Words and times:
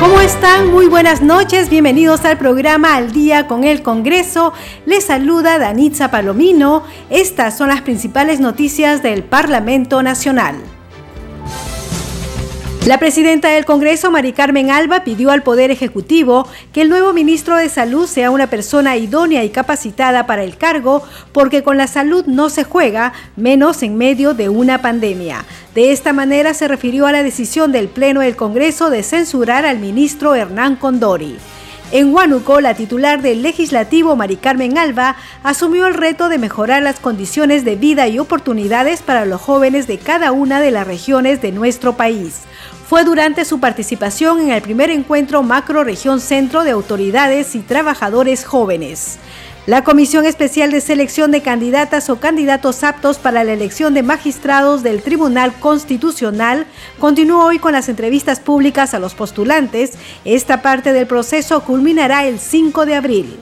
¿Cómo 0.00 0.20
están? 0.20 0.70
Muy 0.70 0.86
buenas 0.86 1.22
noches. 1.22 1.70
Bienvenidos 1.70 2.24
al 2.24 2.38
programa 2.38 2.94
Al 2.94 3.10
Día 3.10 3.48
con 3.48 3.64
el 3.64 3.82
Congreso. 3.82 4.52
Les 4.86 5.04
saluda 5.04 5.58
Danitza 5.58 6.08
Palomino. 6.08 6.84
Estas 7.10 7.58
son 7.58 7.68
las 7.68 7.82
principales 7.82 8.38
noticias 8.38 9.02
del 9.02 9.24
Parlamento 9.24 10.00
Nacional. 10.04 10.54
La 12.88 12.96
presidenta 12.96 13.48
del 13.48 13.66
Congreso, 13.66 14.10
Mari 14.10 14.32
Carmen 14.32 14.70
Alba, 14.70 15.04
pidió 15.04 15.30
al 15.30 15.42
Poder 15.42 15.70
Ejecutivo 15.70 16.48
que 16.72 16.80
el 16.80 16.88
nuevo 16.88 17.12
ministro 17.12 17.54
de 17.54 17.68
Salud 17.68 18.06
sea 18.06 18.30
una 18.30 18.46
persona 18.46 18.96
idónea 18.96 19.44
y 19.44 19.50
capacitada 19.50 20.26
para 20.26 20.42
el 20.42 20.56
cargo, 20.56 21.02
porque 21.32 21.62
con 21.62 21.76
la 21.76 21.86
salud 21.86 22.24
no 22.24 22.48
se 22.48 22.64
juega, 22.64 23.12
menos 23.36 23.82
en 23.82 23.98
medio 23.98 24.32
de 24.32 24.48
una 24.48 24.80
pandemia. 24.80 25.44
De 25.74 25.92
esta 25.92 26.14
manera 26.14 26.54
se 26.54 26.66
refirió 26.66 27.06
a 27.06 27.12
la 27.12 27.22
decisión 27.22 27.72
del 27.72 27.88
Pleno 27.88 28.20
del 28.20 28.36
Congreso 28.36 28.88
de 28.88 29.02
censurar 29.02 29.66
al 29.66 29.80
ministro 29.80 30.34
Hernán 30.34 30.76
Condori. 30.76 31.36
En 31.90 32.14
Huánuco, 32.14 32.60
la 32.62 32.74
titular 32.74 33.20
del 33.20 33.42
legislativo, 33.42 34.16
Mari 34.16 34.36
Carmen 34.36 34.76
Alba, 34.76 35.16
asumió 35.42 35.86
el 35.86 35.94
reto 35.94 36.28
de 36.28 36.36
mejorar 36.38 36.82
las 36.82 37.00
condiciones 37.00 37.64
de 37.66 37.76
vida 37.76 38.08
y 38.08 38.18
oportunidades 38.18 39.00
para 39.00 39.24
los 39.24 39.40
jóvenes 39.40 39.86
de 39.86 39.96
cada 39.98 40.32
una 40.32 40.60
de 40.60 40.70
las 40.70 40.86
regiones 40.86 41.40
de 41.40 41.52
nuestro 41.52 41.96
país. 41.96 42.42
Fue 42.88 43.04
durante 43.04 43.44
su 43.44 43.60
participación 43.60 44.40
en 44.40 44.50
el 44.50 44.62
primer 44.62 44.88
encuentro 44.88 45.42
Macro 45.42 45.84
Región 45.84 46.20
Centro 46.20 46.64
de 46.64 46.70
Autoridades 46.70 47.54
y 47.54 47.58
Trabajadores 47.58 48.46
Jóvenes. 48.46 49.18
La 49.66 49.84
Comisión 49.84 50.24
Especial 50.24 50.70
de 50.70 50.80
Selección 50.80 51.30
de 51.30 51.42
Candidatas 51.42 52.08
o 52.08 52.18
Candidatos 52.18 52.82
Aptos 52.84 53.18
para 53.18 53.44
la 53.44 53.52
elección 53.52 53.92
de 53.92 54.02
magistrados 54.02 54.82
del 54.82 55.02
Tribunal 55.02 55.52
Constitucional 55.60 56.64
continuó 56.98 57.44
hoy 57.44 57.58
con 57.58 57.72
las 57.72 57.90
entrevistas 57.90 58.40
públicas 58.40 58.94
a 58.94 58.98
los 58.98 59.14
postulantes. 59.14 59.92
Esta 60.24 60.62
parte 60.62 60.94
del 60.94 61.06
proceso 61.06 61.62
culminará 61.64 62.24
el 62.24 62.38
5 62.38 62.86
de 62.86 62.94
abril. 62.94 63.38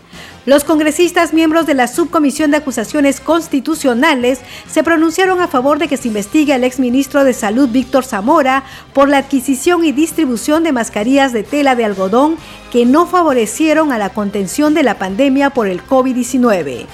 Los 0.46 0.62
congresistas 0.62 1.32
miembros 1.32 1.66
de 1.66 1.74
la 1.74 1.88
Subcomisión 1.88 2.52
de 2.52 2.58
Acusaciones 2.58 3.20
Constitucionales 3.20 4.38
se 4.70 4.84
pronunciaron 4.84 5.40
a 5.40 5.48
favor 5.48 5.80
de 5.80 5.88
que 5.88 5.96
se 5.96 6.06
investigue 6.06 6.54
al 6.54 6.62
exministro 6.62 7.24
de 7.24 7.32
Salud 7.32 7.68
Víctor 7.68 8.04
Zamora 8.04 8.62
por 8.92 9.08
la 9.08 9.18
adquisición 9.18 9.84
y 9.84 9.90
distribución 9.90 10.62
de 10.62 10.70
mascarillas 10.70 11.32
de 11.32 11.42
tela 11.42 11.74
de 11.74 11.84
algodón 11.84 12.36
que 12.70 12.86
no 12.86 13.06
favorecieron 13.06 13.90
a 13.90 13.98
la 13.98 14.10
contención 14.10 14.72
de 14.72 14.84
la 14.84 15.00
pandemia 15.00 15.50
por 15.50 15.66
el 15.66 15.84
COVID-19. 15.84 16.86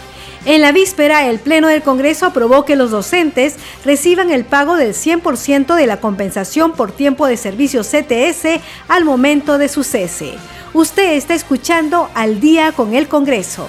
En 0.45 0.61
la 0.61 0.73
víspera, 0.73 1.29
el 1.29 1.39
Pleno 1.39 1.69
del 1.69 1.83
Congreso 1.83 2.27
aprobó 2.27 2.65
que 2.65 2.75
los 2.75 2.91
docentes 2.91 3.55
reciban 3.85 4.31
el 4.31 4.45
pago 4.45 4.75
del 4.75 4.93
100% 4.93 5.77
de 5.77 5.87
la 5.87 5.99
compensación 6.01 6.73
por 6.73 6.91
tiempo 6.91 7.29
de 7.29 7.37
servicio 7.37 7.83
CTS 7.83 8.61
al 8.89 9.05
momento 9.05 9.57
de 9.57 9.69
su 9.69 9.85
cese. 9.85 10.35
Usted 10.75 11.13
está 11.13 11.35
escuchando 11.35 12.11
Al 12.15 12.41
día 12.41 12.73
con 12.73 12.95
el 12.95 13.07
Congreso. 13.07 13.69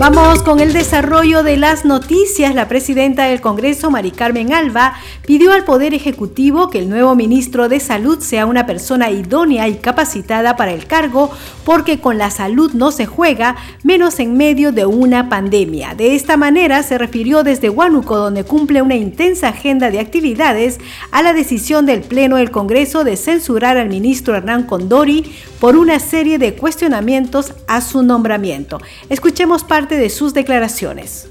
Vamos 0.00 0.42
con 0.42 0.60
el 0.60 0.72
desarrollo 0.72 1.42
de 1.42 1.58
las 1.58 1.84
noticias. 1.84 2.54
La 2.54 2.68
presidenta 2.68 3.24
del 3.24 3.42
Congreso, 3.42 3.90
Mari 3.90 4.12
Carmen 4.12 4.54
Alba, 4.54 4.94
pidió 5.26 5.52
al 5.52 5.64
Poder 5.64 5.92
Ejecutivo 5.92 6.70
que 6.70 6.78
el 6.78 6.88
nuevo 6.88 7.14
ministro 7.14 7.68
de 7.68 7.80
Salud 7.80 8.18
sea 8.18 8.46
una 8.46 8.64
persona 8.64 9.10
idónea 9.10 9.68
y 9.68 9.74
capacitada 9.74 10.56
para 10.56 10.72
el 10.72 10.86
cargo, 10.86 11.30
porque 11.70 12.00
con 12.00 12.18
la 12.18 12.32
salud 12.32 12.72
no 12.72 12.90
se 12.90 13.06
juega, 13.06 13.54
menos 13.84 14.18
en 14.18 14.36
medio 14.36 14.72
de 14.72 14.86
una 14.86 15.28
pandemia. 15.28 15.94
De 15.94 16.16
esta 16.16 16.36
manera 16.36 16.82
se 16.82 16.98
refirió 16.98 17.44
desde 17.44 17.70
Huánuco, 17.70 18.16
donde 18.16 18.42
cumple 18.42 18.82
una 18.82 18.96
intensa 18.96 19.50
agenda 19.50 19.88
de 19.92 20.00
actividades, 20.00 20.80
a 21.12 21.22
la 21.22 21.32
decisión 21.32 21.86
del 21.86 22.00
Pleno 22.00 22.38
del 22.38 22.50
Congreso 22.50 23.04
de 23.04 23.16
censurar 23.16 23.76
al 23.76 23.88
ministro 23.88 24.34
Hernán 24.34 24.64
Condori 24.64 25.32
por 25.60 25.76
una 25.76 26.00
serie 26.00 26.38
de 26.38 26.56
cuestionamientos 26.56 27.54
a 27.68 27.80
su 27.82 28.02
nombramiento. 28.02 28.80
Escuchemos 29.08 29.62
parte 29.62 29.96
de 29.96 30.10
sus 30.10 30.34
declaraciones. 30.34 31.28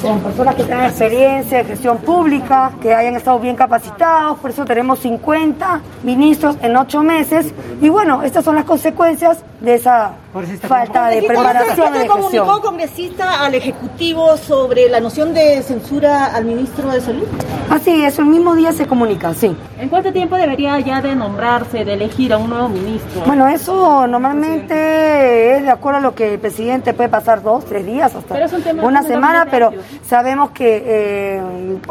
Con 0.00 0.20
personas 0.20 0.54
que 0.54 0.64
tengan 0.64 0.86
experiencia 0.86 1.58
de 1.58 1.64
gestión 1.64 1.98
pública, 1.98 2.72
que 2.80 2.94
hayan 2.94 3.16
estado 3.16 3.38
bien 3.40 3.56
capacitados, 3.56 4.38
por 4.38 4.50
eso 4.50 4.64
tenemos 4.64 5.00
50 5.00 5.80
ministros 6.04 6.56
en 6.62 6.76
8 6.76 7.02
meses. 7.02 7.52
Y 7.80 7.88
bueno, 7.88 8.22
estas 8.22 8.44
son 8.44 8.54
las 8.54 8.64
consecuencias 8.64 9.42
de 9.60 9.74
esa 9.74 10.12
falta 10.32 11.08
de 11.08 11.22
preparación 11.22 11.92
de 11.92 12.06
comunicó 12.06 12.60
congresista 12.60 13.44
al 13.44 13.54
Ejecutivo 13.54 14.36
sobre 14.36 14.88
la 14.88 15.00
noción 15.00 15.32
de 15.32 15.62
censura 15.62 16.26
al 16.26 16.44
ministro 16.44 16.90
de 16.90 17.00
Salud? 17.00 17.26
Así 17.70 18.04
es, 18.04 18.18
el 18.18 18.26
mismo 18.26 18.54
día 18.54 18.72
se 18.72 18.86
comunica, 18.86 19.32
sí. 19.34 19.56
¿En 19.78 19.88
cuánto 19.88 20.12
tiempo 20.12 20.36
debería 20.36 20.78
ya 20.80 21.00
de 21.00 21.14
nombrarse, 21.14 21.84
de 21.84 21.94
elegir 21.94 22.32
a 22.32 22.38
un 22.38 22.50
nuevo 22.50 22.68
ministro? 22.68 23.22
Bueno, 23.26 23.48
eso 23.48 24.06
normalmente 24.06 25.56
es 25.56 25.62
de 25.62 25.70
acuerdo 25.70 25.98
a 25.98 26.02
lo 26.02 26.14
que 26.14 26.34
el 26.34 26.40
presidente 26.40 26.94
puede 26.94 27.08
pasar 27.08 27.42
dos, 27.42 27.64
tres 27.64 27.86
días, 27.86 28.14
hasta 28.14 28.34
una 28.82 29.02
semana, 29.02 29.46
pero 29.50 29.72
sabemos 30.06 30.50
que 30.50 30.82
eh, 30.84 31.42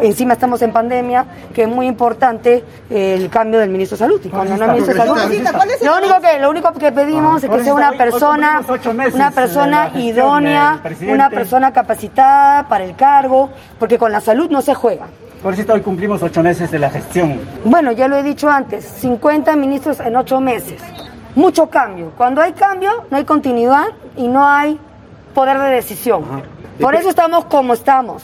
encima 0.01 0.33
estamos 0.33 0.61
en 0.61 0.71
pandemia, 0.71 1.25
que 1.53 1.63
es 1.63 1.67
muy 1.67 1.87
importante 1.87 2.63
el 2.89 3.29
cambio 3.29 3.59
del 3.59 3.69
ministro 3.69 3.97
de 3.97 3.99
Salud. 3.99 4.21
Y 4.23 4.29
cuando 4.29 4.57
no 4.57 4.67
ministro 4.67 4.93
de 4.93 4.99
Salud, 4.99 5.17
lo 5.81 5.97
único 5.97 6.21
que, 6.21 6.39
lo 6.39 6.49
único 6.49 6.73
que 6.73 6.91
pedimos 6.91 7.43
es 7.43 7.49
que 7.49 7.63
sea 7.63 7.73
una 7.73 7.91
persona, 7.91 8.26
una 8.31 9.31
persona 9.31 9.91
idónea, 9.95 10.81
una 11.07 11.29
persona 11.29 11.71
capacitada 11.73 12.67
para 12.67 12.83
el 12.83 12.95
cargo, 12.95 13.49
porque 13.79 13.97
con 13.97 14.11
la 14.11 14.21
salud 14.21 14.49
no 14.49 14.61
se 14.61 14.73
juega. 14.73 15.07
Por 15.41 15.53
eso 15.53 15.71
hoy 15.71 15.81
cumplimos 15.81 16.23
ocho 16.23 16.41
meses 16.41 16.71
de 16.71 16.79
la 16.79 16.89
gestión. 16.89 17.39
Bueno, 17.63 17.91
ya 17.91 18.07
lo 18.07 18.17
he 18.17 18.23
dicho 18.23 18.49
antes, 18.49 18.83
50 18.85 19.55
ministros 19.55 19.99
en 19.99 20.15
ocho 20.15 20.41
meses. 20.41 20.81
Mucho 21.35 21.69
cambio. 21.69 22.11
Cuando 22.17 22.41
hay 22.41 22.53
cambio, 22.53 23.05
no 23.11 23.17
hay 23.17 23.23
continuidad 23.23 23.85
y 24.15 24.27
no 24.27 24.47
hay 24.47 24.79
poder 25.35 25.59
de 25.59 25.69
decisión. 25.69 26.23
Por 26.81 26.95
eso 26.95 27.09
estamos 27.09 27.45
como 27.45 27.73
estamos. 27.73 28.23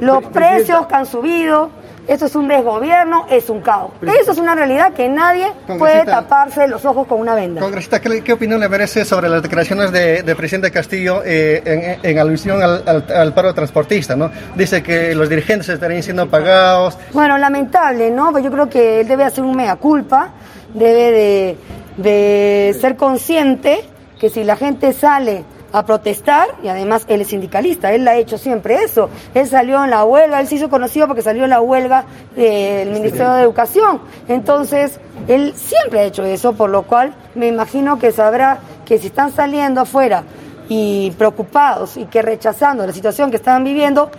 Los 0.00 0.24
precios 0.24 0.86
que 0.86 0.94
han 0.94 1.06
subido, 1.06 1.70
esto 2.10 2.26
es 2.26 2.34
un 2.34 2.48
desgobierno, 2.48 3.26
es 3.30 3.48
un 3.50 3.60
caos. 3.60 3.92
Eso 4.02 4.32
es 4.32 4.38
una 4.38 4.56
realidad 4.56 4.92
que 4.92 5.08
nadie 5.08 5.46
puede 5.78 6.04
taparse 6.04 6.66
los 6.66 6.84
ojos 6.84 7.06
con 7.06 7.20
una 7.20 7.36
venda. 7.36 7.60
Congresista, 7.60 8.00
¿qué, 8.00 8.32
opinión 8.32 8.58
le 8.58 8.68
merece 8.68 9.04
sobre 9.04 9.28
las 9.28 9.40
declaraciones 9.42 9.92
de, 9.92 10.34
presidente 10.34 10.72
Castillo 10.72 11.22
eh, 11.24 11.98
en, 12.02 12.18
alusión 12.18 12.60
al, 12.60 13.32
paro 13.32 13.54
transportista? 13.54 14.16
¿no? 14.16 14.28
Dice 14.56 14.82
que 14.82 15.14
los 15.14 15.28
dirigentes 15.28 15.68
estarían 15.68 16.02
siendo 16.02 16.28
pagados. 16.28 16.98
Bueno, 17.12 17.38
lamentable, 17.38 18.10
¿no? 18.10 18.32
Pues 18.32 18.42
yo 18.42 18.50
creo 18.50 18.68
que 18.68 19.02
él 19.02 19.08
debe 19.08 19.22
hacer 19.22 19.44
un 19.44 19.54
mea 19.54 19.76
culpa, 19.76 20.30
debe 20.74 21.12
de, 21.12 21.58
de 21.96 22.76
ser 22.80 22.96
consciente 22.96 23.84
que 24.18 24.30
si 24.30 24.42
la 24.42 24.56
gente 24.56 24.92
sale 24.92 25.44
a 25.72 25.84
protestar 25.84 26.48
y 26.62 26.68
además 26.68 27.04
él 27.08 27.20
es 27.20 27.28
sindicalista, 27.28 27.92
él 27.92 28.06
ha 28.08 28.16
hecho 28.16 28.38
siempre 28.38 28.82
eso. 28.82 29.08
Él 29.34 29.46
salió 29.46 29.82
en 29.84 29.90
la 29.90 30.04
huelga, 30.04 30.40
él 30.40 30.46
se 30.46 30.56
hizo 30.56 30.68
conocido 30.68 31.06
porque 31.06 31.22
salió 31.22 31.44
en 31.44 31.50
la 31.50 31.60
huelga 31.60 32.04
del 32.34 32.90
Ministerio 32.90 33.32
de 33.32 33.42
Educación. 33.42 34.00
Entonces, 34.28 34.98
él 35.28 35.54
siempre 35.56 36.00
ha 36.00 36.04
hecho 36.04 36.24
eso, 36.24 36.54
por 36.54 36.70
lo 36.70 36.82
cual 36.82 37.14
me 37.34 37.46
imagino 37.46 37.98
que 37.98 38.12
sabrá 38.12 38.58
que 38.84 38.98
si 38.98 39.08
están 39.08 39.32
saliendo 39.32 39.80
afuera 39.80 40.24
y 40.68 41.10
preocupados 41.12 41.96
y 41.96 42.06
que 42.06 42.22
rechazando 42.22 42.86
la 42.86 42.92
situación 42.92 43.30
que 43.30 43.36
están 43.36 43.64
viviendo, 43.64 44.10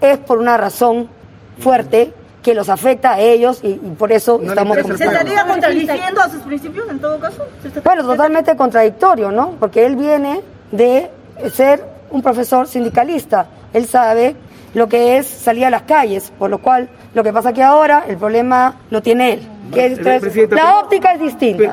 es 0.00 0.18
por 0.18 0.38
una 0.38 0.56
razón 0.56 1.08
fuerte 1.58 2.12
que 2.42 2.54
los 2.54 2.68
afecta 2.68 3.12
a 3.12 3.20
ellos 3.20 3.60
y, 3.62 3.74
por 3.74 4.10
eso 4.10 4.40
estamos... 4.42 4.76
¿Se 4.96 5.04
estaría 5.04 5.46
contradiciendo 5.46 6.20
a 6.20 6.28
sus 6.28 6.42
principios 6.42 6.88
en 6.90 6.98
todo 6.98 7.18
caso? 7.20 7.46
Bueno, 7.84 8.04
totalmente 8.04 8.56
contradictorio, 8.56 9.30
¿no? 9.30 9.52
Porque 9.60 9.86
él 9.86 9.96
viene 9.96 10.40
de 10.72 11.08
ser 11.54 11.84
un 12.10 12.22
profesor 12.22 12.66
sindicalista. 12.66 13.46
Él 13.72 13.86
sabe 13.86 14.34
lo 14.74 14.88
que 14.88 15.18
es 15.18 15.26
salir 15.26 15.64
a 15.64 15.70
las 15.70 15.82
calles, 15.82 16.32
por 16.38 16.50
lo 16.50 16.58
cual 16.58 16.88
lo 17.14 17.22
que 17.22 17.32
pasa 17.32 17.52
que 17.52 17.62
ahora 17.62 18.04
el 18.08 18.16
problema 18.16 18.80
lo 18.90 19.02
tiene 19.02 19.34
él. 19.34 20.48
la 20.50 20.78
óptica 20.78 21.12
es 21.14 21.20
distinta. 21.20 21.72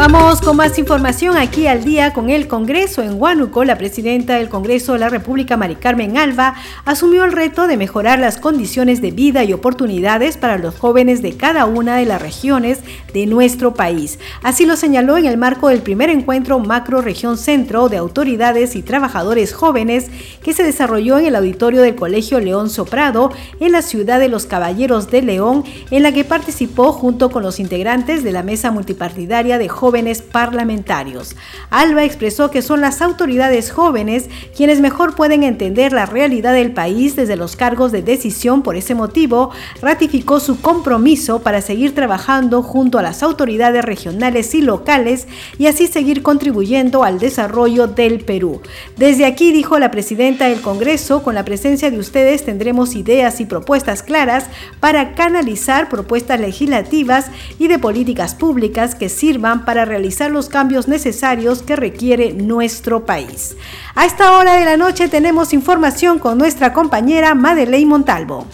Vamos 0.00 0.40
con 0.40 0.56
más 0.56 0.78
información 0.78 1.36
aquí 1.36 1.66
al 1.66 1.84
día 1.84 2.14
con 2.14 2.30
el 2.30 2.48
Congreso. 2.48 3.02
En 3.02 3.20
Huánuco, 3.20 3.64
la 3.64 3.76
presidenta 3.76 4.36
del 4.36 4.48
Congreso 4.48 4.94
de 4.94 4.98
la 4.98 5.10
República, 5.10 5.58
Mari 5.58 5.74
Carmen 5.74 6.16
Alba, 6.16 6.54
asumió 6.86 7.22
el 7.26 7.32
reto 7.32 7.66
de 7.66 7.76
mejorar 7.76 8.18
las 8.18 8.38
condiciones 8.38 9.02
de 9.02 9.10
vida 9.10 9.44
y 9.44 9.52
oportunidades 9.52 10.38
para 10.38 10.56
los 10.56 10.78
jóvenes 10.78 11.20
de 11.20 11.36
cada 11.36 11.66
una 11.66 11.98
de 11.98 12.06
las 12.06 12.22
regiones 12.22 12.78
de 13.12 13.26
nuestro 13.26 13.74
país. 13.74 14.18
Así 14.42 14.66
lo 14.66 14.76
señaló 14.76 15.16
en 15.16 15.26
el 15.26 15.36
marco 15.36 15.68
del 15.68 15.82
primer 15.82 16.10
encuentro 16.10 16.58
Macro 16.58 17.00
Región 17.00 17.38
Centro 17.38 17.88
de 17.88 17.96
Autoridades 17.96 18.76
y 18.76 18.82
Trabajadores 18.82 19.52
Jóvenes 19.52 20.06
que 20.42 20.52
se 20.52 20.62
desarrolló 20.62 21.18
en 21.18 21.26
el 21.26 21.36
auditorio 21.36 21.82
del 21.82 21.94
Colegio 21.94 22.40
León 22.40 22.70
Soprado 22.70 23.32
en 23.58 23.72
la 23.72 23.82
ciudad 23.82 24.20
de 24.20 24.28
los 24.28 24.46
Caballeros 24.46 25.10
de 25.10 25.22
León, 25.22 25.64
en 25.90 26.02
la 26.02 26.12
que 26.12 26.24
participó 26.24 26.92
junto 26.92 27.30
con 27.30 27.42
los 27.42 27.60
integrantes 27.60 28.22
de 28.22 28.32
la 28.32 28.42
Mesa 28.42 28.70
Multipartidaria 28.70 29.58
de 29.58 29.68
Jóvenes 29.68 30.22
parlamentarios. 30.22 31.36
Alba 31.70 32.04
expresó 32.04 32.50
que 32.50 32.62
son 32.62 32.80
las 32.80 33.02
autoridades 33.02 33.70
jóvenes 33.70 34.28
quienes 34.56 34.80
mejor 34.80 35.14
pueden 35.14 35.42
entender 35.42 35.92
la 35.92 36.06
realidad 36.06 36.52
del 36.52 36.72
país 36.72 37.16
desde 37.16 37.36
los 37.36 37.56
cargos 37.56 37.92
de 37.92 38.02
decisión. 38.02 38.62
Por 38.62 38.76
ese 38.76 38.94
motivo, 38.94 39.50
ratificó 39.82 40.40
su 40.40 40.60
compromiso 40.60 41.40
para 41.40 41.60
seguir 41.60 41.94
trabajando 41.94 42.62
junto 42.62 42.98
a 43.00 43.02
las 43.02 43.24
autoridades 43.24 43.84
regionales 43.84 44.54
y 44.54 44.62
locales 44.62 45.26
y 45.58 45.66
así 45.66 45.88
seguir 45.88 46.22
contribuyendo 46.22 47.02
al 47.02 47.18
desarrollo 47.18 47.88
del 47.88 48.20
Perú. 48.20 48.60
Desde 48.96 49.26
aquí, 49.26 49.50
dijo 49.52 49.78
la 49.78 49.90
presidenta 49.90 50.48
del 50.48 50.60
Congreso, 50.60 51.22
con 51.22 51.34
la 51.34 51.44
presencia 51.44 51.90
de 51.90 51.98
ustedes 51.98 52.44
tendremos 52.44 52.94
ideas 52.94 53.40
y 53.40 53.46
propuestas 53.46 54.02
claras 54.02 54.46
para 54.78 55.14
canalizar 55.14 55.88
propuestas 55.88 56.38
legislativas 56.38 57.26
y 57.58 57.66
de 57.66 57.78
políticas 57.78 58.34
públicas 58.34 58.94
que 58.94 59.08
sirvan 59.08 59.64
para 59.64 59.84
realizar 59.84 60.30
los 60.30 60.48
cambios 60.48 60.86
necesarios 60.86 61.62
que 61.62 61.76
requiere 61.76 62.32
nuestro 62.32 63.04
país. 63.04 63.56
A 63.94 64.06
esta 64.06 64.36
hora 64.36 64.54
de 64.54 64.64
la 64.64 64.76
noche 64.76 65.08
tenemos 65.08 65.52
información 65.52 66.18
con 66.18 66.38
nuestra 66.38 66.72
compañera 66.72 67.34
Madeleine 67.34 67.86
Montalvo. 67.86 68.46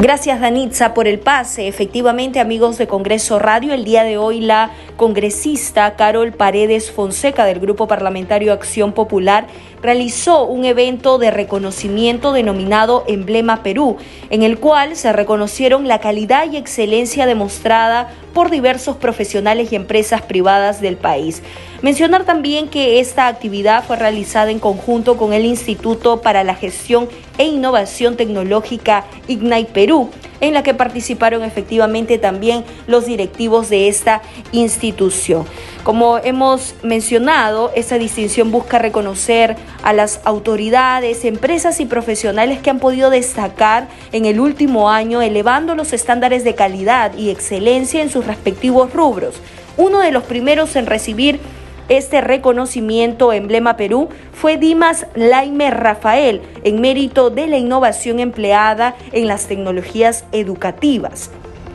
Gracias 0.00 0.40
Danitza 0.40 0.94
por 0.94 1.08
el 1.08 1.18
pase. 1.18 1.66
Efectivamente, 1.66 2.38
amigos 2.38 2.78
de 2.78 2.86
Congreso 2.86 3.40
Radio, 3.40 3.74
el 3.74 3.84
día 3.84 4.04
de 4.04 4.16
hoy 4.16 4.40
la 4.40 4.70
congresista 4.98 5.96
Carol 5.96 6.32
Paredes 6.32 6.90
Fonseca 6.90 7.46
del 7.46 7.60
Grupo 7.60 7.88
Parlamentario 7.88 8.52
Acción 8.52 8.92
Popular 8.92 9.46
realizó 9.80 10.44
un 10.44 10.66
evento 10.66 11.16
de 11.16 11.30
reconocimiento 11.30 12.32
denominado 12.32 13.04
Emblema 13.06 13.62
Perú, 13.62 13.96
en 14.28 14.42
el 14.42 14.58
cual 14.58 14.96
se 14.96 15.12
reconocieron 15.14 15.88
la 15.88 16.00
calidad 16.00 16.52
y 16.52 16.58
excelencia 16.58 17.24
demostrada 17.24 18.10
por 18.34 18.50
diversos 18.50 18.96
profesionales 18.96 19.72
y 19.72 19.76
empresas 19.76 20.20
privadas 20.20 20.80
del 20.82 20.96
país. 20.96 21.42
Mencionar 21.80 22.24
también 22.24 22.68
que 22.68 22.98
esta 22.98 23.28
actividad 23.28 23.84
fue 23.84 23.96
realizada 23.96 24.50
en 24.50 24.58
conjunto 24.58 25.16
con 25.16 25.32
el 25.32 25.44
Instituto 25.44 26.20
para 26.20 26.42
la 26.42 26.56
Gestión 26.56 27.08
e 27.38 27.44
Innovación 27.44 28.16
Tecnológica 28.16 29.04
IGNAI 29.28 29.66
Perú, 29.66 30.10
en 30.40 30.54
la 30.54 30.62
que 30.62 30.74
participaron 30.74 31.42
efectivamente 31.42 32.18
también 32.18 32.64
los 32.86 33.06
directivos 33.06 33.68
de 33.68 33.88
esta 33.88 34.22
institución. 34.52 35.46
Como 35.82 36.18
hemos 36.18 36.74
mencionado, 36.82 37.72
esta 37.74 37.98
distinción 37.98 38.50
busca 38.50 38.78
reconocer 38.78 39.56
a 39.82 39.92
las 39.92 40.20
autoridades, 40.24 41.24
empresas 41.24 41.80
y 41.80 41.86
profesionales 41.86 42.60
que 42.60 42.70
han 42.70 42.78
podido 42.78 43.10
destacar 43.10 43.88
en 44.12 44.26
el 44.26 44.40
último 44.40 44.90
año 44.90 45.22
elevando 45.22 45.74
los 45.74 45.92
estándares 45.92 46.44
de 46.44 46.54
calidad 46.54 47.16
y 47.16 47.30
excelencia 47.30 48.02
en 48.02 48.10
sus 48.10 48.26
respectivos 48.26 48.92
rubros. 48.92 49.36
Uno 49.76 50.00
de 50.00 50.10
los 50.10 50.24
primeros 50.24 50.74
en 50.76 50.86
recibir 50.86 51.40
este 51.88 52.20
reconocimiento 52.20 53.32
emblema 53.32 53.76
Perú 53.76 54.08
fue 54.32 54.56
Dimas 54.56 55.06
Laime 55.14 55.70
Rafael 55.70 56.42
en 56.64 56.80
mérito 56.80 57.30
de 57.30 57.46
la 57.46 57.56
innovación 57.56 58.20
empleada 58.20 58.94
en 59.12 59.26
las 59.26 59.46
tecnologías 59.46 60.24
educativas. 60.32 61.30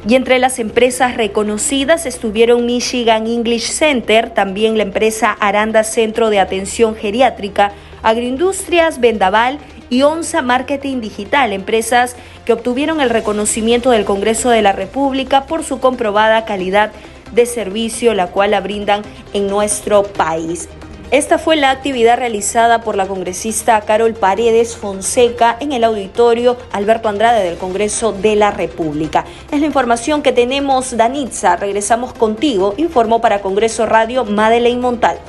Y 0.08 0.16
entre 0.16 0.38
las 0.38 0.60
empresas 0.60 1.16
reconocidas 1.16 2.06
estuvieron 2.06 2.66
Michigan 2.66 3.26
English 3.26 3.72
Center, 3.72 4.30
también 4.30 4.78
la 4.78 4.84
empresa 4.84 5.32
Aranda 5.40 5.84
Centro 5.86 6.30
de 6.30 6.40
Atención 6.40 6.96
Geriátrica, 6.96 7.72
Agroindustrias 8.04 9.00
Vendaval 9.00 9.60
y 9.90 10.02
Onza 10.02 10.42
Marketing 10.42 11.00
Digital, 11.00 11.54
empresas 11.54 12.18
que 12.46 12.52
obtuvieron 12.52 13.00
el 13.00 13.10
reconocimiento 13.10 13.92
del 13.92 14.04
Congreso 14.04 14.50
de 14.50 14.62
la 14.62 14.74
República 14.74 15.46
por 15.46 15.64
su 15.64 15.80
comprobada 15.80 16.44
calidad 16.44 16.92
de 17.34 17.46
servicio, 17.46 18.14
la 18.14 18.28
cual 18.28 18.52
la 18.52 18.62
brindan 18.62 19.02
en 19.34 19.48
nuestro 19.48 20.04
país. 20.04 20.70
Esta 21.14 21.38
fue 21.38 21.56
la 21.56 21.70
actividad 21.70 22.18
realizada 22.18 22.82
por 22.82 22.96
la 22.96 23.06
congresista 23.06 23.80
Carol 23.82 24.16
Paredes 24.16 24.76
Fonseca 24.76 25.56
en 25.60 25.72
el 25.72 25.84
auditorio 25.84 26.58
Alberto 26.72 27.08
Andrade 27.08 27.44
del 27.44 27.60
Congreso 27.60 28.14
de 28.14 28.36
la 28.36 28.50
República. 28.50 29.24
Es 29.52 29.60
la 29.60 29.68
información 29.68 30.24
que 30.24 30.32
tenemos, 30.32 30.98
Danitza. 30.98 31.56
Regresamos 31.56 32.14
contigo. 32.14 32.74
Informó 32.78 33.22
para 33.22 33.42
Congreso 33.42 33.86
Radio 33.86 34.26
Madeleine 34.26 34.82
Montal. 34.82 35.20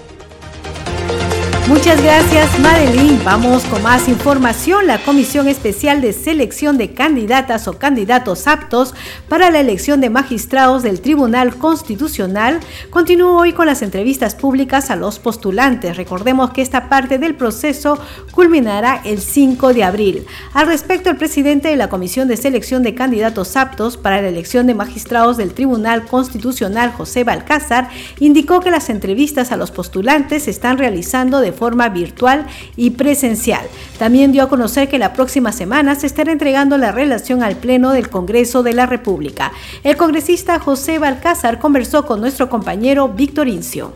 Muchas 1.66 2.02
gracias, 2.02 2.60
Madeline. 2.60 3.18
Vamos 3.24 3.64
con 3.64 3.82
más 3.82 4.06
información. 4.06 4.86
La 4.86 5.02
Comisión 5.02 5.48
Especial 5.48 6.02
de 6.02 6.12
Selección 6.12 6.76
de 6.76 6.92
Candidatas 6.92 7.68
o 7.68 7.78
Candidatos 7.78 8.46
Aptos 8.46 8.94
para 9.30 9.50
la 9.50 9.60
elección 9.60 10.02
de 10.02 10.10
magistrados 10.10 10.82
del 10.82 11.00
Tribunal 11.00 11.56
Constitucional 11.56 12.60
continúa 12.90 13.40
hoy 13.40 13.54
con 13.54 13.64
las 13.64 13.80
entrevistas 13.80 14.34
públicas 14.34 14.90
a 14.90 14.96
los 14.96 15.18
postulantes. 15.18 15.96
Recordemos 15.96 16.50
que 16.50 16.60
esta 16.60 16.90
parte 16.90 17.18
del 17.18 17.34
proceso 17.34 17.98
culminará 18.30 19.00
el 19.02 19.20
5 19.20 19.72
de 19.72 19.84
abril. 19.84 20.26
Al 20.52 20.66
respecto, 20.66 21.08
el 21.08 21.16
presidente 21.16 21.68
de 21.68 21.76
la 21.76 21.88
Comisión 21.88 22.28
de 22.28 22.36
Selección 22.36 22.82
de 22.82 22.94
Candidatos 22.94 23.56
Aptos 23.56 23.96
para 23.96 24.20
la 24.20 24.28
elección 24.28 24.66
de 24.66 24.74
magistrados 24.74 25.38
del 25.38 25.54
Tribunal 25.54 26.04
Constitucional, 26.04 26.92
José 26.92 27.24
Balcázar, 27.24 27.88
indicó 28.20 28.60
que 28.60 28.70
las 28.70 28.90
entrevistas 28.90 29.50
a 29.50 29.56
los 29.56 29.70
postulantes 29.70 30.42
se 30.42 30.50
están 30.50 30.76
realizando 30.76 31.40
de 31.40 31.53
forma 31.54 31.88
virtual 31.88 32.46
y 32.76 32.90
presencial. 32.90 33.66
También 33.98 34.32
dio 34.32 34.42
a 34.42 34.48
conocer 34.48 34.88
que 34.88 34.98
la 34.98 35.12
próxima 35.12 35.52
semana 35.52 35.94
se 35.94 36.06
estará 36.06 36.32
entregando 36.32 36.76
la 36.76 36.92
relación 36.92 37.42
al 37.42 37.56
Pleno 37.56 37.92
del 37.92 38.10
Congreso 38.10 38.62
de 38.62 38.74
la 38.74 38.86
República. 38.86 39.52
El 39.82 39.96
congresista 39.96 40.58
José 40.58 40.98
Balcázar 40.98 41.58
conversó 41.58 42.04
con 42.04 42.20
nuestro 42.20 42.50
compañero 42.50 43.08
Víctor 43.08 43.48
Incio. 43.48 43.94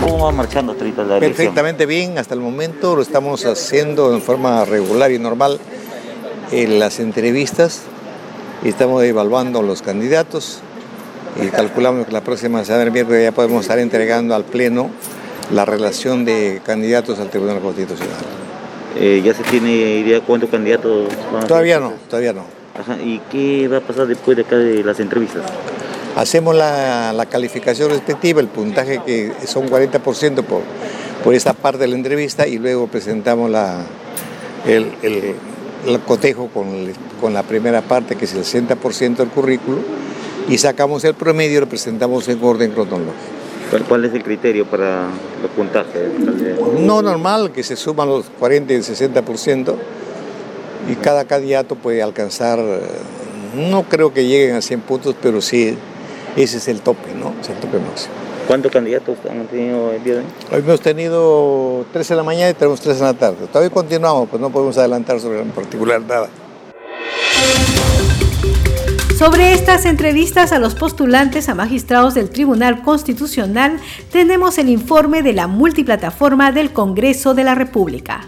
¿Cómo 0.00 0.24
va 0.24 0.32
marchando 0.32 0.72
ahorita 0.72 1.04
la 1.04 1.20
Perfectamente 1.20 1.86
bien, 1.86 2.18
hasta 2.18 2.34
el 2.34 2.40
momento 2.40 2.96
lo 2.96 3.02
estamos 3.02 3.46
haciendo 3.46 4.12
en 4.12 4.20
forma 4.20 4.64
regular 4.64 5.12
y 5.12 5.18
normal 5.18 5.60
en 6.50 6.78
las 6.78 7.00
entrevistas 7.00 7.82
estamos 8.68 9.02
evaluando 9.04 9.62
los 9.62 9.82
candidatos 9.82 10.60
y 11.42 11.48
calculamos 11.48 12.06
que 12.06 12.12
la 12.12 12.22
próxima 12.22 12.64
semana, 12.64 12.84
el 12.84 12.92
miércoles, 12.92 13.24
ya 13.24 13.32
podemos 13.32 13.62
estar 13.62 13.78
entregando 13.78 14.34
al 14.34 14.44
Pleno 14.44 14.90
la 15.52 15.64
relación 15.64 16.24
de 16.24 16.60
candidatos 16.64 17.18
al 17.18 17.30
Tribunal 17.30 17.60
Constitucional. 17.60 18.16
Eh, 18.98 19.20
¿Ya 19.24 19.34
se 19.34 19.42
tiene 19.44 19.98
idea 19.98 20.20
cuántos 20.20 20.50
candidatos 20.50 21.08
van 21.32 21.44
a 21.44 21.46
Todavía 21.46 21.78
no, 21.80 21.92
todavía 22.08 22.32
no. 22.32 22.44
¿Y 23.04 23.18
qué 23.30 23.68
va 23.68 23.78
a 23.78 23.80
pasar 23.80 24.06
después 24.06 24.36
de 24.36 24.42
acá 24.42 24.56
de 24.56 24.82
las 24.82 25.00
entrevistas? 25.00 25.42
Hacemos 26.16 26.54
la, 26.54 27.26
calificación 27.30 27.90
respectiva, 27.90 28.40
el 28.40 28.48
puntaje 28.48 29.00
que 29.04 29.32
son 29.46 29.68
40% 29.68 30.42
por, 30.44 30.62
por 31.22 31.34
esta 31.34 31.52
parte 31.52 31.80
de 31.80 31.88
la 31.88 31.96
entrevista 31.96 32.46
y 32.46 32.58
luego 32.58 32.86
presentamos 32.86 33.50
la, 33.50 33.84
el, 34.66 34.90
cotejo 36.06 36.48
con, 36.48 36.90
con, 37.20 37.34
la 37.34 37.42
primera 37.42 37.82
parte 37.82 38.16
que 38.16 38.24
es 38.24 38.34
el 38.34 38.44
60% 38.44 39.16
del 39.16 39.28
currículo 39.28 39.78
y 40.48 40.56
sacamos 40.58 41.04
el 41.04 41.14
promedio 41.14 41.58
y 41.58 41.60
lo 41.60 41.68
presentamos 41.68 42.28
en 42.28 42.42
orden 42.42 42.70
cronológico. 42.70 43.35
¿Cuál 43.88 44.04
es 44.04 44.14
el 44.14 44.22
criterio 44.22 44.64
para 44.66 45.08
los 45.42 45.50
puntajes? 45.56 46.10
No 46.80 47.02
normal, 47.02 47.52
que 47.52 47.62
se 47.62 47.76
suman 47.76 48.08
los 48.08 48.26
40 48.38 48.72
y 48.72 48.76
el 48.76 48.82
60% 48.82 49.74
y 50.88 50.94
cada 50.96 51.24
candidato 51.24 51.74
puede 51.74 52.02
alcanzar, 52.02 52.60
no 53.54 53.82
creo 53.84 54.12
que 54.12 54.26
lleguen 54.26 54.54
a 54.54 54.62
100 54.62 54.80
puntos, 54.82 55.16
pero 55.20 55.40
sí, 55.40 55.76
ese 56.36 56.58
es 56.58 56.68
el 56.68 56.80
tope, 56.80 57.12
¿no? 57.14 57.34
Es 57.40 57.48
el 57.48 57.56
tope 57.56 57.78
máximo. 57.78 58.14
¿Cuántos 58.46 58.70
candidatos 58.70 59.16
han 59.28 59.46
tenido 59.48 59.92
el 59.92 60.04
día 60.04 60.14
de 60.14 60.20
hoy? 60.20 60.26
Hoy 60.52 60.58
hemos 60.60 60.80
tenido 60.80 61.84
3 61.92 62.10
en 62.12 62.16
la 62.16 62.22
mañana 62.22 62.50
y 62.50 62.54
tenemos 62.54 62.80
3 62.80 62.96
en 62.98 63.02
la 63.02 63.14
tarde. 63.14 63.46
Todavía 63.48 63.70
continuamos, 63.70 64.28
pues 64.28 64.40
no 64.40 64.50
podemos 64.50 64.78
adelantar 64.78 65.18
sobre 65.18 65.40
en 65.40 65.50
particular 65.50 66.00
nada. 66.00 66.28
Sobre 69.16 69.54
estas 69.54 69.86
entrevistas 69.86 70.52
a 70.52 70.58
los 70.58 70.74
postulantes 70.74 71.48
a 71.48 71.54
magistrados 71.54 72.12
del 72.12 72.28
Tribunal 72.28 72.82
Constitucional, 72.82 73.80
tenemos 74.12 74.58
el 74.58 74.68
informe 74.68 75.22
de 75.22 75.32
la 75.32 75.46
multiplataforma 75.46 76.52
del 76.52 76.74
Congreso 76.74 77.32
de 77.32 77.44
la 77.44 77.54
República. 77.54 78.26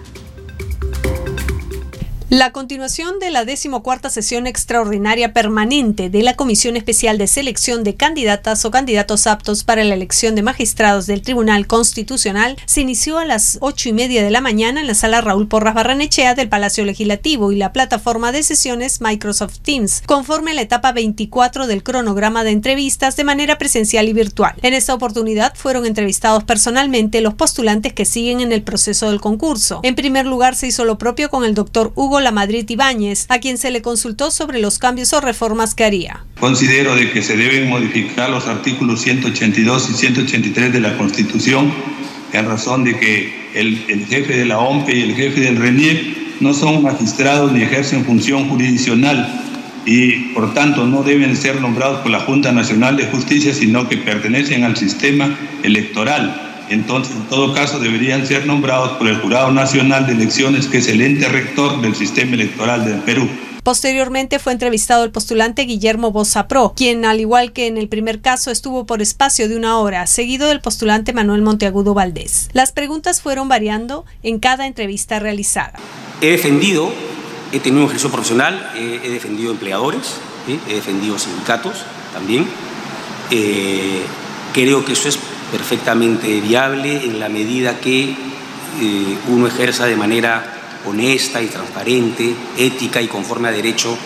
La 2.30 2.52
continuación 2.52 3.20
de 3.20 3.30
la 3.30 3.46
decimocuarta 3.46 4.10
sesión 4.10 4.46
extraordinaria 4.46 5.32
permanente 5.32 6.10
de 6.10 6.22
la 6.22 6.36
Comisión 6.36 6.76
Especial 6.76 7.16
de 7.16 7.26
Selección 7.26 7.84
de 7.84 7.96
Candidatas 7.96 8.66
o 8.66 8.70
Candidatos 8.70 9.26
Aptos 9.26 9.64
para 9.64 9.82
la 9.82 9.94
elección 9.94 10.34
de 10.34 10.42
magistrados 10.42 11.06
del 11.06 11.22
Tribunal 11.22 11.66
Constitucional 11.66 12.58
se 12.66 12.82
inició 12.82 13.16
a 13.16 13.24
las 13.24 13.56
ocho 13.62 13.88
y 13.88 13.94
media 13.94 14.22
de 14.22 14.30
la 14.30 14.42
mañana 14.42 14.82
en 14.82 14.86
la 14.86 14.92
sala 14.92 15.22
Raúl 15.22 15.48
Porras 15.48 15.72
Barranechea 15.72 16.34
del 16.34 16.50
Palacio 16.50 16.84
Legislativo 16.84 17.50
y 17.50 17.56
la 17.56 17.72
plataforma 17.72 18.30
de 18.30 18.42
sesiones 18.42 19.00
Microsoft 19.00 19.60
Teams, 19.60 20.02
conforme 20.04 20.50
a 20.50 20.54
la 20.54 20.60
etapa 20.60 20.92
24 20.92 21.66
del 21.66 21.82
cronograma 21.82 22.44
de 22.44 22.50
entrevistas 22.50 23.16
de 23.16 23.24
manera 23.24 23.56
presencial 23.56 24.06
y 24.06 24.12
virtual. 24.12 24.52
En 24.60 24.74
esta 24.74 24.92
oportunidad 24.92 25.54
fueron 25.54 25.86
entrevistados 25.86 26.44
personalmente 26.44 27.22
los 27.22 27.32
postulantes 27.32 27.94
que 27.94 28.04
siguen 28.04 28.42
en 28.42 28.52
el 28.52 28.62
proceso 28.62 29.08
del 29.08 29.22
concurso. 29.22 29.80
En 29.82 29.94
primer 29.94 30.26
lugar 30.26 30.56
se 30.56 30.66
hizo 30.66 30.84
lo 30.84 30.98
propio 30.98 31.30
con 31.30 31.46
el 31.46 31.54
doctor 31.54 31.90
Hugo 31.94 32.17
la 32.20 32.32
Madrid 32.32 32.68
Ibáñez, 32.68 33.26
a 33.28 33.38
quien 33.38 33.58
se 33.58 33.70
le 33.70 33.82
consultó 33.82 34.30
sobre 34.30 34.60
los 34.60 34.78
cambios 34.78 35.12
o 35.12 35.20
reformas 35.20 35.74
que 35.74 35.84
haría. 35.84 36.24
Considero 36.40 36.94
de 36.94 37.10
que 37.10 37.22
se 37.22 37.36
deben 37.36 37.68
modificar 37.68 38.30
los 38.30 38.46
artículos 38.46 39.00
182 39.02 39.90
y 39.90 39.94
183 39.94 40.72
de 40.72 40.80
la 40.80 40.96
Constitución 40.96 41.72
en 42.32 42.46
razón 42.46 42.84
de 42.84 42.98
que 42.98 43.48
el, 43.54 43.84
el 43.88 44.06
jefe 44.06 44.36
de 44.36 44.44
la 44.44 44.58
OMPE 44.58 44.96
y 44.96 45.02
el 45.02 45.14
jefe 45.14 45.40
del 45.40 45.56
RENIEC 45.56 46.40
no 46.40 46.54
son 46.54 46.82
magistrados 46.82 47.52
ni 47.52 47.62
ejercen 47.62 48.04
función 48.04 48.48
jurisdiccional 48.48 49.44
y 49.86 50.34
por 50.34 50.52
tanto 50.52 50.86
no 50.86 51.02
deben 51.02 51.36
ser 51.36 51.60
nombrados 51.60 52.00
por 52.00 52.10
la 52.10 52.20
Junta 52.20 52.52
Nacional 52.52 52.96
de 52.96 53.06
Justicia, 53.06 53.54
sino 53.54 53.88
que 53.88 53.96
pertenecen 53.96 54.64
al 54.64 54.76
sistema 54.76 55.38
electoral 55.62 56.47
entonces 56.70 57.16
en 57.16 57.22
todo 57.24 57.54
caso 57.54 57.78
deberían 57.78 58.26
ser 58.26 58.46
nombrados 58.46 58.92
por 58.98 59.08
el 59.08 59.16
Jurado 59.20 59.50
Nacional 59.50 60.06
de 60.06 60.12
Elecciones, 60.12 60.66
que 60.66 60.78
es 60.78 60.88
el 60.88 61.00
ente 61.00 61.28
rector 61.28 61.80
del 61.80 61.94
sistema 61.94 62.34
electoral 62.34 62.84
del 62.84 63.00
Perú. 63.00 63.28
Posteriormente 63.62 64.38
fue 64.38 64.52
entrevistado 64.52 65.04
el 65.04 65.10
postulante 65.10 65.62
Guillermo 65.62 66.10
Pro, 66.48 66.72
quien 66.74 67.04
al 67.04 67.20
igual 67.20 67.52
que 67.52 67.66
en 67.66 67.76
el 67.76 67.88
primer 67.88 68.22
caso 68.22 68.50
estuvo 68.50 68.86
por 68.86 69.02
espacio 69.02 69.46
de 69.46 69.56
una 69.56 69.78
hora, 69.78 70.06
seguido 70.06 70.48
del 70.48 70.62
postulante 70.62 71.12
Manuel 71.12 71.42
Monteagudo 71.42 71.92
Valdés. 71.92 72.48
Las 72.54 72.72
preguntas 72.72 73.20
fueron 73.20 73.48
variando 73.48 74.06
en 74.22 74.38
cada 74.38 74.66
entrevista 74.66 75.18
realizada. 75.18 75.74
He 76.22 76.28
defendido, 76.28 76.90
he 77.52 77.60
tenido 77.60 77.82
un 77.82 77.88
ejercicio 77.88 78.10
profesional, 78.10 78.72
he, 78.74 79.10
defendido 79.10 79.50
empleadores, 79.52 80.14
he 80.66 80.74
defendido 80.74 81.18
sindicatos 81.18 81.84
también. 82.14 82.46
Eh, 83.30 84.02
creo 84.54 84.84
que 84.84 84.92
eso 84.92 85.10
es 85.10 85.18
perfectamente 85.50 86.40
viable 86.40 87.04
en 87.04 87.20
la 87.20 87.28
medida 87.28 87.80
que 87.80 88.10
eh, 88.80 89.18
uno 89.28 89.46
ejerza 89.46 89.86
de 89.86 89.96
manera 89.96 90.54
honesta 90.86 91.42
y 91.42 91.46
transparente, 91.46 92.34
ética 92.56 93.00
y 93.00 93.08
conforme 93.08 93.48
a 93.48 93.52
derecho 93.52 93.96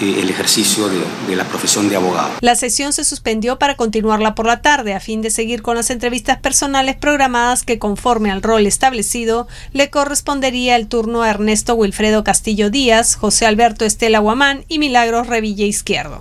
eh, 0.00 0.16
el 0.20 0.28
ejercicio 0.28 0.88
de, 0.88 0.98
de, 1.28 1.36
la 1.36 1.44
profesión 1.44 1.88
de 1.88 1.96
abogado. 1.96 2.30
La 2.40 2.56
sesión 2.56 2.92
se 2.92 3.04
suspendió 3.04 3.58
para 3.60 3.76
continuarla 3.76 4.34
por 4.34 4.44
la 4.44 4.60
tarde 4.60 4.92
a 4.92 5.00
fin 5.00 5.22
de 5.22 5.30
seguir 5.30 5.62
con 5.62 5.76
las 5.76 5.90
entrevistas 5.90 6.38
personales 6.38 6.96
programadas 6.96 7.62
que 7.62 7.78
conforme 7.78 8.32
al 8.32 8.42
rol 8.42 8.66
establecido 8.66 9.46
le 9.72 9.90
correspondería 9.90 10.74
el 10.74 10.88
turno 10.88 11.22
a 11.22 11.30
Ernesto 11.30 11.74
Wilfredo 11.74 12.24
Castillo 12.24 12.70
Díaz, 12.70 13.14
José 13.14 13.46
Alberto 13.46 13.84
Estela 13.84 14.18
Guamán 14.18 14.64
y 14.68 14.80
Milagros 14.80 15.28
Revilla 15.28 15.64
Izquierdo. 15.64 16.20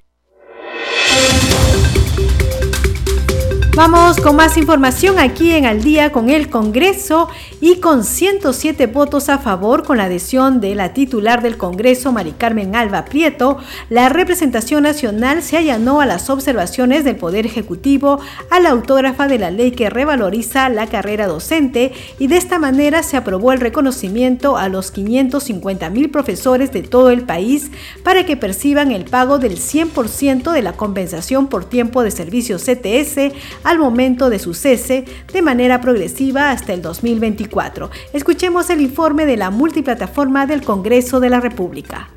Vamos 3.75 4.17
con 4.17 4.35
más 4.35 4.55
información 4.57 5.17
aquí 5.17 5.51
en 5.51 5.65
Al 5.65 5.81
día 5.81 6.11
con 6.11 6.29
el 6.29 6.51
Congreso 6.51 7.27
y 7.59 7.77
con 7.77 8.03
107 8.03 8.85
votos 8.85 9.29
a 9.29 9.39
favor 9.39 9.83
con 9.83 9.97
la 9.97 10.03
adhesión 10.03 10.61
de 10.61 10.75
la 10.75 10.93
titular 10.93 11.41
del 11.41 11.57
Congreso, 11.57 12.11
Mari 12.11 12.33
Carmen 12.33 12.75
Alba 12.75 13.05
Prieto, 13.05 13.57
la 13.89 14.09
representación 14.09 14.83
nacional 14.83 15.41
se 15.41 15.57
allanó 15.57 16.01
a 16.01 16.05
las 16.05 16.29
observaciones 16.29 17.03
del 17.03 17.15
Poder 17.15 17.47
Ejecutivo 17.47 18.19
a 18.51 18.59
la 18.59 18.69
autógrafa 18.69 19.27
de 19.27 19.39
la 19.39 19.49
ley 19.49 19.71
que 19.71 19.89
revaloriza 19.89 20.69
la 20.69 20.85
carrera 20.85 21.25
docente 21.25 21.93
y 22.19 22.27
de 22.27 22.37
esta 22.37 22.59
manera 22.59 23.01
se 23.01 23.17
aprobó 23.17 23.53
el 23.53 23.59
reconocimiento 23.59 24.55
a 24.55 24.69
los 24.69 24.91
550 24.91 25.89
mil 25.89 26.11
profesores 26.11 26.71
de 26.71 26.83
todo 26.83 27.09
el 27.09 27.23
país 27.23 27.71
para 28.03 28.23
que 28.23 28.37
perciban 28.37 28.91
el 28.91 29.05
pago 29.05 29.39
del 29.39 29.57
100% 29.57 30.51
de 30.51 30.61
la 30.61 30.73
compensación 30.73 31.47
por 31.47 31.65
tiempo 31.65 32.03
de 32.03 32.11
servicio 32.11 32.57
CTS 32.57 33.33
al 33.63 33.79
momento 33.79 34.29
de 34.29 34.39
su 34.39 34.53
cese 34.53 35.05
de 35.31 35.41
manera 35.41 35.81
progresiva 35.81 36.51
hasta 36.51 36.73
el 36.73 36.81
2024. 36.81 37.89
Escuchemos 38.13 38.69
el 38.69 38.81
informe 38.81 39.25
de 39.25 39.37
la 39.37 39.49
multiplataforma 39.49 40.45
del 40.45 40.63
Congreso 40.63 41.19
de 41.19 41.29
la 41.29 41.39
República. 41.39 42.09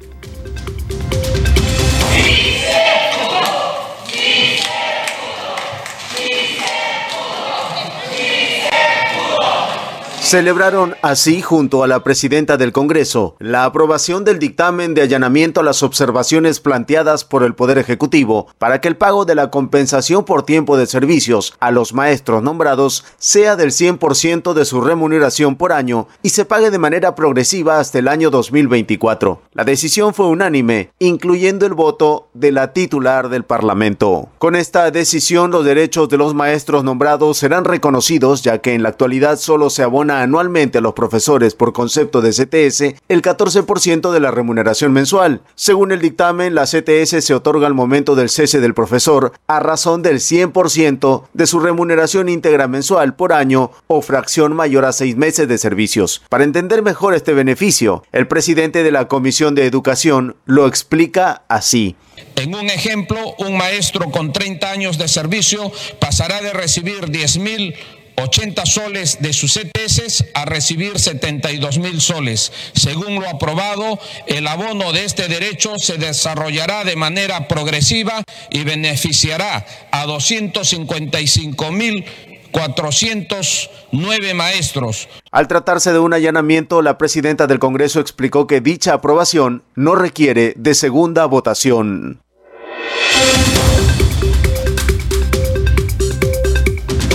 Celebraron 10.27 10.97
así, 11.03 11.41
junto 11.41 11.85
a 11.85 11.87
la 11.87 12.03
presidenta 12.03 12.57
del 12.57 12.73
Congreso, 12.73 13.37
la 13.39 13.65
aprobación 13.65 14.25
del 14.25 14.41
dictamen 14.41 14.93
de 14.93 15.03
allanamiento 15.03 15.61
a 15.61 15.63
las 15.63 15.85
observaciones 15.85 16.59
planteadas 16.59 17.23
por 17.23 17.45
el 17.45 17.55
Poder 17.55 17.79
Ejecutivo 17.79 18.49
para 18.59 18.81
que 18.81 18.89
el 18.89 18.97
pago 18.97 19.25
de 19.25 19.37
la 19.37 19.53
compensación 19.53 20.25
por 20.25 20.43
tiempo 20.43 20.77
de 20.77 20.89
servicios 20.89 21.55
a 21.61 21.71
los 21.71 21.95
maestros 21.95 22.43
nombrados 22.43 23.05
sea 23.19 23.55
del 23.55 23.71
100% 23.71 24.53
de 24.53 24.65
su 24.65 24.81
remuneración 24.81 25.55
por 25.55 25.73
año 25.73 26.09
y 26.25 26.31
se 26.31 26.45
pague 26.45 26.73
de 26.73 26.81
manera 26.81 27.15
progresiva 27.15 27.79
hasta 27.79 28.01
el 28.01 28.09
año 28.09 28.31
2024. 28.31 29.43
La 29.53 29.63
decisión 29.63 30.13
fue 30.13 30.27
unánime, 30.27 30.91
incluyendo 30.99 31.67
el 31.67 31.75
voto 31.75 32.27
de 32.35 32.51
la 32.51 32.73
titular 32.73 33.29
del 33.29 33.45
Parlamento. 33.45 34.29
Con 34.39 34.57
esta 34.57 34.91
decisión, 34.91 35.53
los 35.53 35.65
derechos 35.65 36.09
de 36.09 36.19
los 36.19 36.35
maestros 36.35 36.83
nombrados 36.83 37.39
serán 37.39 37.65
reconocidos, 37.65 38.43
ya 38.43 38.59
que 38.59 38.75
en 38.75 38.83
la 38.83 38.89
actualidad 38.89 39.39
solo 39.39 39.71
se 39.71 39.85
abona 39.85 40.16
anualmente 40.23 40.79
a 40.79 40.81
los 40.81 40.95
profesores 40.95 41.55
por 41.55 41.73
concepto 41.73 42.21
de 42.21 42.31
CTS 42.31 43.01
el 43.09 43.23
14% 43.23 44.13
de 44.13 44.21
la 44.21 44.31
remuneración 44.31 44.93
mensual. 44.93 45.41
Según 45.55 45.93
el 45.93 46.01
dictamen, 46.01 46.55
la 46.55 46.65
CTS 46.65 47.25
se 47.25 47.35
otorga 47.35 47.67
al 47.67 47.75
momento 47.75 48.15
del 48.15 48.29
cese 48.29 48.61
del 48.61 48.75
profesor 48.75 49.33
a 49.47 49.61
razón 49.61 50.03
del 50.03 50.17
100% 50.17 51.25
de 51.33 51.47
su 51.47 51.61
remuneración 51.61 52.29
íntegra 52.29 52.69
mensual 52.69 53.15
por 53.15 53.33
año 53.33 53.71
o 53.87 54.03
fracción 54.03 54.55
mayor 54.55 54.85
a 54.85 54.93
seis 54.93 55.17
meses 55.17 55.49
de 55.49 55.59
servicios. 55.59 56.23
Para 56.29 56.45
entender 56.45 56.83
mejor 56.83 57.15
este 57.15 57.33
beneficio, 57.33 58.03
el 58.13 58.29
presidente 58.29 58.83
de 58.83 58.93
la 58.93 59.09
Comisión 59.09 59.55
de 59.55 59.67
Educación 59.67 60.37
lo 60.45 60.67
explica 60.67 61.43
así. 61.49 61.97
En 62.37 62.55
un 62.55 62.69
ejemplo, 62.71 63.19
un 63.39 63.57
maestro 63.57 64.11
con 64.11 64.33
30 64.33 64.71
años 64.71 64.99
de 64.99 65.09
servicio 65.09 65.71
pasará 66.01 66.41
de 66.41 66.53
recibir 66.53 67.11
10 67.11 67.39
mil 67.39 67.75
80 68.17 68.67
soles 68.67 69.19
de 69.21 69.33
sus 69.33 69.57
ETS 69.57 70.25
a 70.35 70.45
recibir 70.45 70.99
72 70.99 71.79
mil 71.79 72.01
soles. 72.01 72.53
Según 72.75 73.17
lo 73.17 73.29
aprobado, 73.29 73.99
el 74.27 74.47
abono 74.47 74.93
de 74.93 75.05
este 75.05 75.29
derecho 75.29 75.79
se 75.79 75.99
desarrollará 75.99 76.85
de 76.85 76.97
manera 76.97 77.49
progresiva 77.49 78.23
y 78.51 78.65
beneficiará 78.65 79.67
a 79.91 80.07
255 80.07 81.73
mil 81.73 82.05
409 82.53 84.35
maestros. 84.35 85.09
Al 85.31 85.47
tratarse 85.47 85.93
de 85.93 85.99
un 85.99 86.15
allanamiento, 86.15 86.81
la 86.81 86.97
presidenta 86.97 87.47
del 87.47 87.59
Congreso 87.59 88.01
explicó 88.01 88.47
que 88.47 88.63
dicha 88.63 88.95
aprobación 88.95 89.63
no 89.75 89.95
requiere 89.95 90.55
de 90.57 90.75
segunda 90.75 91.27
votación. 91.27 92.23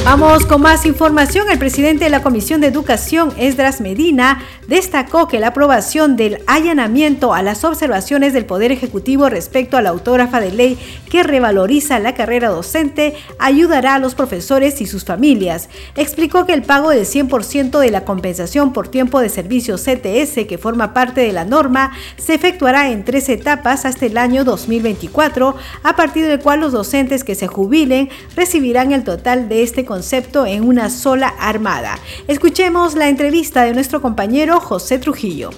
Vamos 0.03 0.47
con 0.47 0.63
más 0.63 0.87
información. 0.87 1.49
El 1.51 1.59
presidente 1.59 2.05
de 2.05 2.09
la 2.09 2.23
Comisión 2.23 2.59
de 2.59 2.67
Educación, 2.67 3.31
Esdras 3.37 3.81
Medina, 3.81 4.41
destacó 4.67 5.27
que 5.27 5.39
la 5.39 5.49
aprobación 5.49 6.15
del 6.15 6.39
allanamiento 6.47 7.35
a 7.35 7.43
las 7.43 7.63
observaciones 7.63 8.33
del 8.33 8.45
Poder 8.45 8.71
Ejecutivo 8.71 9.29
respecto 9.29 9.77
a 9.77 9.81
la 9.81 9.91
autógrafa 9.91 10.41
de 10.41 10.51
ley 10.51 10.79
que 11.09 11.21
revaloriza 11.21 11.99
la 11.99 12.15
carrera 12.15 12.49
docente 12.49 13.13
ayudará 13.37 13.95
a 13.95 13.99
los 13.99 14.15
profesores 14.15 14.81
y 14.81 14.87
sus 14.87 15.05
familias. 15.05 15.69
Explicó 15.95 16.47
que 16.47 16.53
el 16.53 16.63
pago 16.63 16.89
del 16.89 17.05
100% 17.05 17.79
de 17.79 17.91
la 17.91 18.03
compensación 18.03 18.73
por 18.73 18.87
tiempo 18.87 19.19
de 19.19 19.29
servicio 19.29 19.75
CTS, 19.75 20.47
que 20.47 20.57
forma 20.59 20.93
parte 20.93 21.21
de 21.21 21.31
la 21.31 21.45
norma, 21.45 21.91
se 22.17 22.33
efectuará 22.33 22.89
en 22.89 23.05
tres 23.05 23.29
etapas 23.29 23.85
hasta 23.85 24.07
el 24.07 24.17
año 24.17 24.43
2024, 24.45 25.55
a 25.83 25.95
partir 25.95 26.25
del 26.25 26.39
cual 26.39 26.61
los 26.61 26.71
docentes 26.71 27.23
que 27.23 27.35
se 27.35 27.47
jubilen 27.47 28.09
recibirán 28.35 28.93
el 28.93 29.03
total 29.03 29.47
de 29.47 29.61
este 29.61 29.85
concepto 29.91 30.45
en 30.45 30.63
una 30.63 30.89
sola 30.89 31.27
armada. 31.37 31.99
Escuchemos 32.29 32.95
la 32.95 33.09
entrevista 33.09 33.65
de 33.65 33.73
nuestro 33.73 34.01
compañero 34.01 34.61
José 34.61 34.99
Trujillo. 34.99 35.49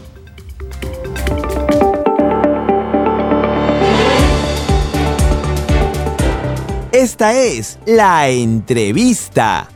Esta 6.92 7.36
es 7.36 7.78
la 7.86 8.28
entrevista. 8.30 9.70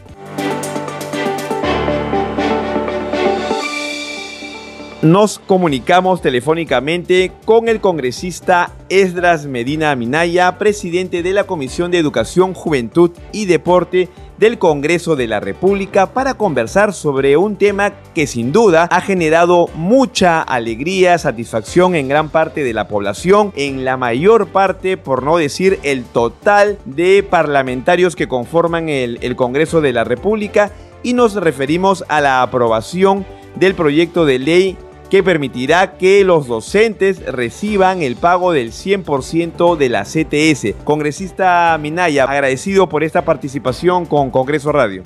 nos 5.03 5.37
comunicamos 5.39 6.21
telefónicamente 6.21 7.31
con 7.45 7.69
el 7.69 7.79
congresista 7.79 8.73
Esdras 8.89 9.45
Medina 9.45 9.95
Minaya, 9.95 10.57
presidente 10.57 11.21
de 11.21 11.33
la 11.33 11.45
Comisión 11.45 11.91
de 11.91 11.99
Educación, 11.99 12.53
Juventud 12.53 13.11
y 13.31 13.45
Deporte 13.45 14.09
del 14.37 14.57
Congreso 14.57 15.15
de 15.15 15.27
la 15.27 15.39
República 15.39 16.07
para 16.13 16.35
conversar 16.35 16.93
sobre 16.93 17.37
un 17.37 17.55
tema 17.55 17.93
que 18.13 18.27
sin 18.27 18.51
duda 18.51 18.87
ha 18.91 19.01
generado 19.01 19.69
mucha 19.75 20.41
alegría, 20.41 21.17
satisfacción 21.17 21.95
en 21.95 22.07
gran 22.07 22.29
parte 22.29 22.63
de 22.63 22.73
la 22.73 22.87
población, 22.87 23.51
en 23.55 23.85
la 23.85 23.97
mayor 23.97 24.47
parte, 24.47 24.97
por 24.97 25.23
no 25.23 25.37
decir 25.37 25.79
el 25.83 26.03
total 26.03 26.77
de 26.85 27.23
parlamentarios 27.23 28.15
que 28.15 28.27
conforman 28.27 28.89
el, 28.89 29.19
el 29.21 29.35
Congreso 29.35 29.81
de 29.81 29.93
la 29.93 30.03
República. 30.03 30.71
Y 31.03 31.13
nos 31.13 31.35
referimos 31.35 32.03
a 32.09 32.21
la 32.21 32.41
aprobación 32.41 33.25
del 33.55 33.75
proyecto 33.75 34.25
de 34.25 34.39
ley 34.39 34.77
que 35.09 35.23
permitirá 35.23 35.93
que 35.97 36.23
los 36.23 36.47
docentes 36.47 37.25
reciban 37.25 38.01
el 38.01 38.15
pago 38.15 38.51
del 38.51 38.71
100% 38.71 39.77
de 39.77 39.89
la 39.89 40.03
CTS. 40.03 40.83
Congresista 40.83 41.77
Minaya, 41.79 42.25
agradecido 42.25 42.89
por 42.89 43.03
esta 43.03 43.23
participación 43.23 44.05
con 44.05 44.31
Congreso 44.31 44.71
Radio. 44.71 45.03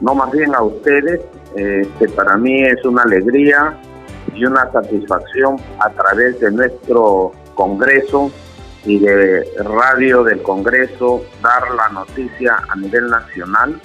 No, 0.00 0.14
más 0.14 0.30
bien 0.30 0.54
a 0.54 0.62
ustedes, 0.62 1.20
este, 1.56 2.08
para 2.10 2.36
mí 2.36 2.62
es 2.62 2.84
una 2.84 3.02
alegría 3.02 3.76
y 4.34 4.44
una 4.44 4.70
satisfacción 4.70 5.56
a 5.80 5.90
través 5.90 6.38
de 6.40 6.52
nuestro 6.52 7.32
Congreso 7.54 8.30
y 8.84 8.98
de 8.98 9.44
Radio 9.64 10.22
del 10.22 10.42
Congreso 10.42 11.22
dar 11.42 11.62
la 11.74 11.88
noticia 11.88 12.58
a 12.68 12.76
nivel 12.76 13.08
nacional 13.08 13.80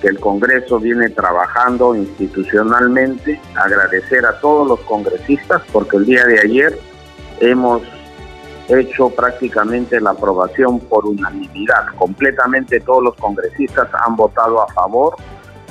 que 0.00 0.08
el 0.08 0.20
Congreso 0.20 0.78
viene 0.78 1.10
trabajando 1.10 1.94
institucionalmente, 1.94 3.40
agradecer 3.54 4.24
a 4.26 4.38
todos 4.40 4.66
los 4.66 4.80
congresistas 4.80 5.62
porque 5.72 5.96
el 5.96 6.06
día 6.06 6.24
de 6.24 6.40
ayer 6.40 6.78
hemos 7.40 7.82
hecho 8.68 9.08
prácticamente 9.10 10.00
la 10.00 10.10
aprobación 10.10 10.78
por 10.80 11.06
unanimidad. 11.06 11.86
Completamente 11.96 12.80
todos 12.80 13.02
los 13.02 13.14
congresistas 13.16 13.88
han 14.06 14.16
votado 14.16 14.62
a 14.62 14.68
favor 14.68 15.16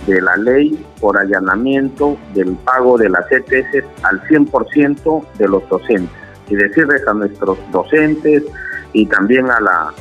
de 0.07 0.21
la 0.21 0.35
ley 0.37 0.85
por 0.99 1.17
allanamiento 1.17 2.17
del 2.33 2.55
pago 2.57 2.97
de 2.97 3.09
las 3.09 3.31
ETS 3.31 3.85
al 4.03 4.21
100% 4.23 5.25
de 5.37 5.47
los 5.47 5.67
docentes. 5.69 6.15
Y 6.49 6.55
decirles 6.55 7.05
a 7.07 7.13
nuestros 7.13 7.57
docentes 7.71 8.43
y 8.93 9.05
también 9.05 9.51
a, 9.51 9.59
la, 9.59 9.93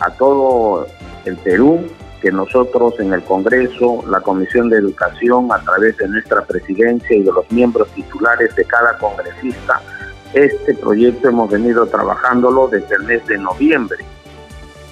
a 0.00 0.10
todo 0.16 0.86
el 1.26 1.36
Perú 1.36 1.86
que 2.20 2.30
nosotros 2.30 2.94
en 3.00 3.12
el 3.12 3.22
Congreso, 3.24 4.04
la 4.08 4.20
Comisión 4.20 4.68
de 4.68 4.78
Educación, 4.78 5.50
a 5.52 5.60
través 5.62 5.96
de 5.96 6.08
nuestra 6.08 6.42
presidencia 6.42 7.16
y 7.16 7.22
de 7.22 7.32
los 7.32 7.50
miembros 7.50 7.88
titulares 7.88 8.54
de 8.54 8.64
cada 8.64 8.96
congresista, 8.98 9.80
este 10.34 10.74
proyecto 10.74 11.28
hemos 11.28 11.50
venido 11.50 11.86
trabajándolo 11.86 12.68
desde 12.68 12.94
el 12.96 13.02
mes 13.04 13.26
de 13.26 13.38
noviembre. 13.38 14.04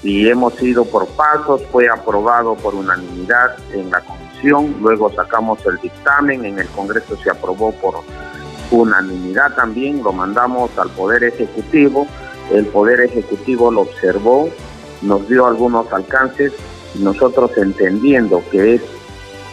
Y 0.03 0.29
hemos 0.29 0.61
ido 0.63 0.85
por 0.85 1.07
pasos, 1.09 1.63
fue 1.71 1.89
aprobado 1.89 2.55
por 2.57 2.75
unanimidad 2.75 3.57
en 3.73 3.91
la 3.91 4.01
comisión, 4.01 4.77
luego 4.81 5.13
sacamos 5.13 5.65
el 5.67 5.77
dictamen, 5.79 6.45
en 6.45 6.59
el 6.59 6.69
Congreso 6.69 7.17
se 7.17 7.31
aprobó 7.31 7.73
por 7.73 8.03
unanimidad 8.71 9.55
también, 9.55 10.03
lo 10.03 10.13
mandamos 10.13 10.77
al 10.79 10.91
Poder 10.91 11.25
Ejecutivo, 11.25 12.07
el 12.53 12.67
Poder 12.67 13.01
Ejecutivo 13.01 13.71
lo 13.71 13.83
observó, 13.83 14.49
nos 15.03 15.29
dio 15.29 15.47
algunos 15.47 15.93
alcances 15.93 16.53
nosotros 16.95 17.51
entendiendo 17.57 18.43
que 18.51 18.77
es 18.77 18.83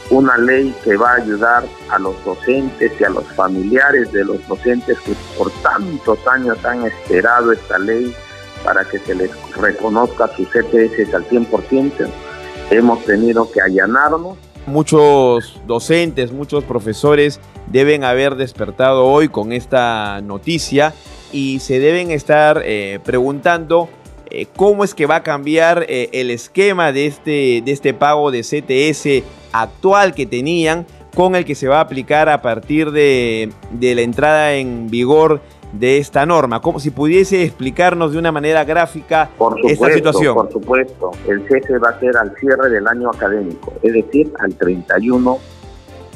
una 0.09 0.37
ley 0.37 0.73
que 0.83 0.95
va 0.97 1.13
a 1.13 1.15
ayudar 1.15 1.63
a 1.89 1.99
los 1.99 2.23
docentes 2.23 2.91
y 2.99 3.03
a 3.03 3.09
los 3.09 3.25
familiares 3.33 4.11
de 4.11 4.23
los 4.23 4.45
docentes 4.47 4.99
que 4.99 5.13
por 5.37 5.51
tantos 5.63 6.19
años 6.27 6.63
han 6.63 6.85
esperado 6.85 7.51
esta 7.51 7.79
ley 7.79 8.13
para 8.63 8.83
que 8.85 8.99
se 8.99 9.15
les 9.15 9.31
reconozca 9.55 10.29
sus 10.35 10.47
ETS 10.55 11.13
al 11.13 11.27
100%. 11.27 12.07
Hemos 12.71 13.03
tenido 13.05 13.49
que 13.51 13.61
allanarnos. 13.61 14.37
Muchos 14.65 15.61
docentes, 15.67 16.31
muchos 16.31 16.63
profesores 16.63 17.39
deben 17.67 18.03
haber 18.03 18.35
despertado 18.35 19.05
hoy 19.05 19.29
con 19.29 19.51
esta 19.51 20.21
noticia 20.21 20.93
y 21.31 21.59
se 21.59 21.79
deben 21.79 22.09
estar 22.09 22.61
eh, 22.65 22.99
preguntando 23.03 23.89
eh, 24.29 24.47
cómo 24.55 24.83
es 24.83 24.93
que 24.93 25.05
va 25.05 25.17
a 25.17 25.23
cambiar 25.23 25.85
eh, 25.87 26.09
el 26.13 26.31
esquema 26.31 26.91
de 26.91 27.07
este, 27.07 27.61
de 27.63 27.71
este 27.71 27.93
pago 27.93 28.31
de 28.31 28.41
CTS 28.41 29.23
actual 29.51 30.13
que 30.13 30.25
tenían 30.25 30.85
con 31.15 31.35
el 31.35 31.45
que 31.45 31.55
se 31.55 31.67
va 31.67 31.77
a 31.77 31.81
aplicar 31.81 32.29
a 32.29 32.41
partir 32.41 32.91
de, 32.91 33.49
la 33.79 34.01
entrada 34.01 34.53
en 34.53 34.89
vigor 34.89 35.39
de 35.71 35.97
esta 35.97 36.25
norma. 36.25 36.61
Como 36.61 36.79
si 36.79 36.91
pudiese 36.91 37.43
explicarnos 37.43 38.11
de 38.11 38.19
una 38.19 38.31
manera 38.31 38.65
gráfica 38.65 39.29
esta 39.63 39.93
situación. 39.93 40.35
Por 40.35 40.51
supuesto, 40.51 41.11
el 41.27 41.47
cese 41.47 41.77
va 41.77 41.89
a 41.89 41.99
ser 41.99 42.17
al 42.17 42.35
cierre 42.37 42.69
del 42.69 42.85
año 42.87 43.09
académico, 43.09 43.73
es 43.81 43.93
decir, 43.93 44.31
al 44.39 44.53
31 44.55 45.39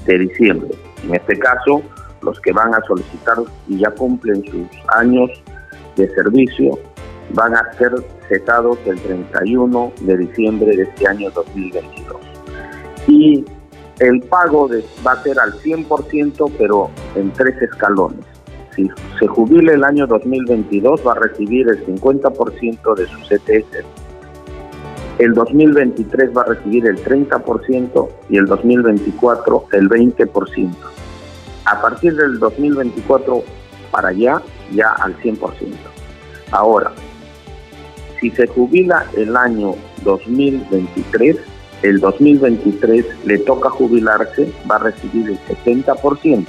de 0.05 0.17
diciembre. 0.19 0.69
En 1.03 1.15
este 1.15 1.39
caso, 1.39 1.81
los 2.21 2.39
que 2.41 2.51
van 2.51 2.73
a 2.73 2.81
solicitar 2.85 3.37
y 3.67 3.79
ya 3.79 3.91
cumplen 3.91 4.43
sus 4.45 4.67
años 4.97 5.29
de 5.95 6.13
servicio 6.13 6.77
van 7.33 7.55
a 7.55 7.73
ser 7.77 7.91
cesados 8.27 8.77
el 8.85 8.99
31 8.99 9.93
de 10.01 10.17
diciembre 10.17 10.75
de 10.75 10.83
este 10.83 11.07
año 11.07 11.29
2022. 11.31 12.17
Y 13.07 13.45
el 13.99 14.21
pago 14.21 14.69
va 15.05 15.11
a 15.11 15.23
ser 15.23 15.39
al 15.39 15.53
100%, 15.53 16.51
pero 16.57 16.89
en 17.15 17.31
tres 17.31 17.61
escalones. 17.61 18.25
Si 18.75 18.89
se 19.19 19.27
jubila 19.27 19.73
el 19.73 19.83
año 19.83 20.07
2022, 20.07 21.05
va 21.05 21.13
a 21.13 21.15
recibir 21.15 21.67
el 21.67 21.85
50% 21.85 22.95
de 22.95 23.07
sus 23.07 23.31
ETS. 23.31 23.85
El 25.17 25.33
2023 25.33 26.29
va 26.35 26.43
a 26.43 26.45
recibir 26.45 26.87
el 26.87 27.03
30% 27.03 28.09
y 28.29 28.37
el 28.37 28.45
2024 28.45 29.65
el 29.73 29.89
20%. 29.89 30.71
A 31.65 31.81
partir 31.81 32.15
del 32.15 32.39
2024 32.39 33.43
para 33.91 34.09
allá, 34.09 34.41
ya 34.71 34.91
al 34.93 35.17
100%. 35.17 35.75
Ahora, 36.51 36.93
si 38.19 38.31
se 38.31 38.47
jubila 38.47 39.05
el 39.15 39.35
año 39.35 39.75
2023, 40.03 41.37
el 41.83 41.99
2023 41.99 43.05
le 43.25 43.37
toca 43.39 43.69
jubilarse, 43.69 44.51
va 44.69 44.75
a 44.75 44.79
recibir 44.79 45.29
el 45.29 45.39
70% 45.39 46.45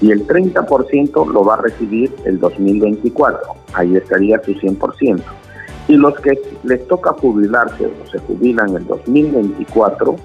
y 0.00 0.10
el 0.10 0.26
30% 0.26 1.32
lo 1.32 1.44
va 1.44 1.54
a 1.54 1.62
recibir 1.62 2.14
el 2.24 2.38
2024, 2.40 3.40
ahí 3.74 3.96
estaría 3.96 4.42
su 4.42 4.52
100%. 4.54 5.22
Y 5.88 5.96
los 5.96 6.18
que 6.20 6.40
les 6.62 6.86
toca 6.86 7.12
jubilarse 7.12 7.86
o 7.86 8.10
se 8.10 8.18
jubilan 8.18 8.76
el 8.76 8.86
2024, 8.86 10.16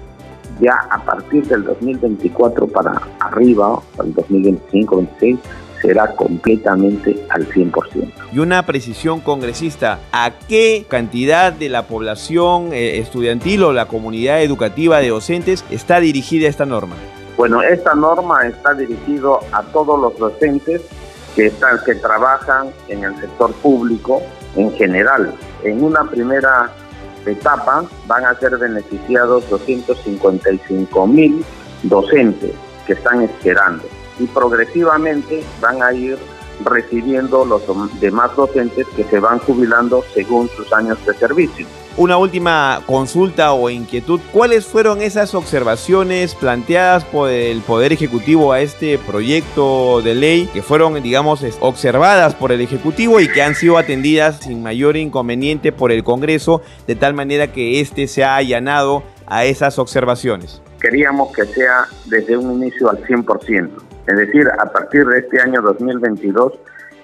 ya 0.60 0.74
a 0.90 1.04
partir 1.04 1.46
del 1.46 1.64
2024 1.64 2.66
para 2.68 3.02
arriba, 3.20 3.80
para 3.96 4.08
el 4.08 4.14
2025, 4.14 4.96
26, 4.96 5.38
será 5.80 6.14
completamente 6.14 7.24
al 7.28 7.48
100%. 7.48 8.12
Y 8.32 8.38
una 8.38 8.64
precisión 8.64 9.20
congresista, 9.20 10.00
¿a 10.12 10.32
qué 10.48 10.86
cantidad 10.88 11.52
de 11.52 11.68
la 11.68 11.86
población 11.86 12.72
eh, 12.72 12.98
estudiantil 12.98 13.62
o 13.64 13.72
la 13.72 13.86
comunidad 13.86 14.42
educativa 14.42 14.98
de 14.98 15.08
docentes 15.08 15.64
está 15.70 16.00
dirigida 16.00 16.48
esta 16.48 16.66
norma? 16.66 16.96
Bueno, 17.36 17.62
esta 17.62 17.94
norma 17.94 18.46
está 18.46 18.74
dirigida 18.74 19.28
a 19.52 19.62
todos 19.64 20.00
los 20.00 20.18
docentes 20.18 20.82
que, 21.34 21.46
están, 21.46 21.78
que 21.84 21.94
trabajan 21.96 22.68
en 22.88 23.04
el 23.04 23.14
sector 23.20 23.52
público 23.54 24.22
en 24.56 24.72
general. 24.72 25.34
En 25.62 25.84
una 25.84 26.04
primera 26.04 26.70
etapa 27.26 27.84
van 28.06 28.24
a 28.24 28.34
ser 28.38 28.56
beneficiados 28.56 29.48
255 29.50 31.06
mil 31.06 31.44
docentes 31.82 32.52
que 32.86 32.94
están 32.94 33.22
esperando 33.22 33.84
y 34.18 34.26
progresivamente 34.26 35.42
van 35.60 35.82
a 35.82 35.92
ir 35.92 36.18
recibiendo 36.64 37.44
los 37.44 37.62
demás 38.00 38.34
docentes 38.34 38.86
que 38.96 39.04
se 39.04 39.20
van 39.20 39.38
jubilando 39.40 40.02
según 40.14 40.48
sus 40.48 40.72
años 40.72 40.98
de 41.04 41.14
servicio. 41.14 41.66
Una 41.98 42.18
última 42.18 42.82
consulta 42.84 43.52
o 43.52 43.70
inquietud, 43.70 44.20
¿cuáles 44.30 44.66
fueron 44.66 45.00
esas 45.00 45.34
observaciones 45.34 46.34
planteadas 46.34 47.04
por 47.04 47.30
el 47.30 47.62
Poder 47.62 47.90
Ejecutivo 47.90 48.52
a 48.52 48.60
este 48.60 48.98
proyecto 48.98 50.02
de 50.02 50.14
ley 50.14 50.50
que 50.52 50.60
fueron, 50.60 51.02
digamos, 51.02 51.42
observadas 51.60 52.34
por 52.34 52.52
el 52.52 52.60
Ejecutivo 52.60 53.18
y 53.18 53.28
que 53.28 53.42
han 53.42 53.54
sido 53.54 53.78
atendidas 53.78 54.40
sin 54.40 54.62
mayor 54.62 54.98
inconveniente 54.98 55.72
por 55.72 55.90
el 55.90 56.04
Congreso, 56.04 56.60
de 56.86 56.96
tal 56.96 57.14
manera 57.14 57.50
que 57.50 57.80
éste 57.80 58.08
se 58.08 58.24
ha 58.24 58.36
allanado 58.36 59.02
a 59.26 59.46
esas 59.46 59.78
observaciones? 59.78 60.60
Queríamos 60.78 61.32
que 61.32 61.46
sea 61.46 61.86
desde 62.04 62.36
un 62.36 62.62
inicio 62.62 62.90
al 62.90 63.02
100%. 63.04 63.85
Es 64.06 64.16
decir, 64.16 64.48
a 64.58 64.66
partir 64.66 65.06
de 65.06 65.18
este 65.18 65.40
año 65.40 65.60
2022 65.62 66.52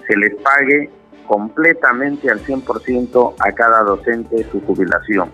se 0.07 0.17
les 0.17 0.35
pague 0.37 0.91
completamente 1.27 2.31
al 2.31 2.41
100% 2.41 3.35
a 3.39 3.53
cada 3.53 3.83
docente 3.83 4.47
su 4.51 4.61
jubilación. 4.61 5.31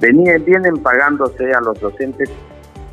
vienen 0.00 0.82
pagándose 0.82 1.52
a 1.52 1.60
los 1.60 1.78
docentes 1.80 2.30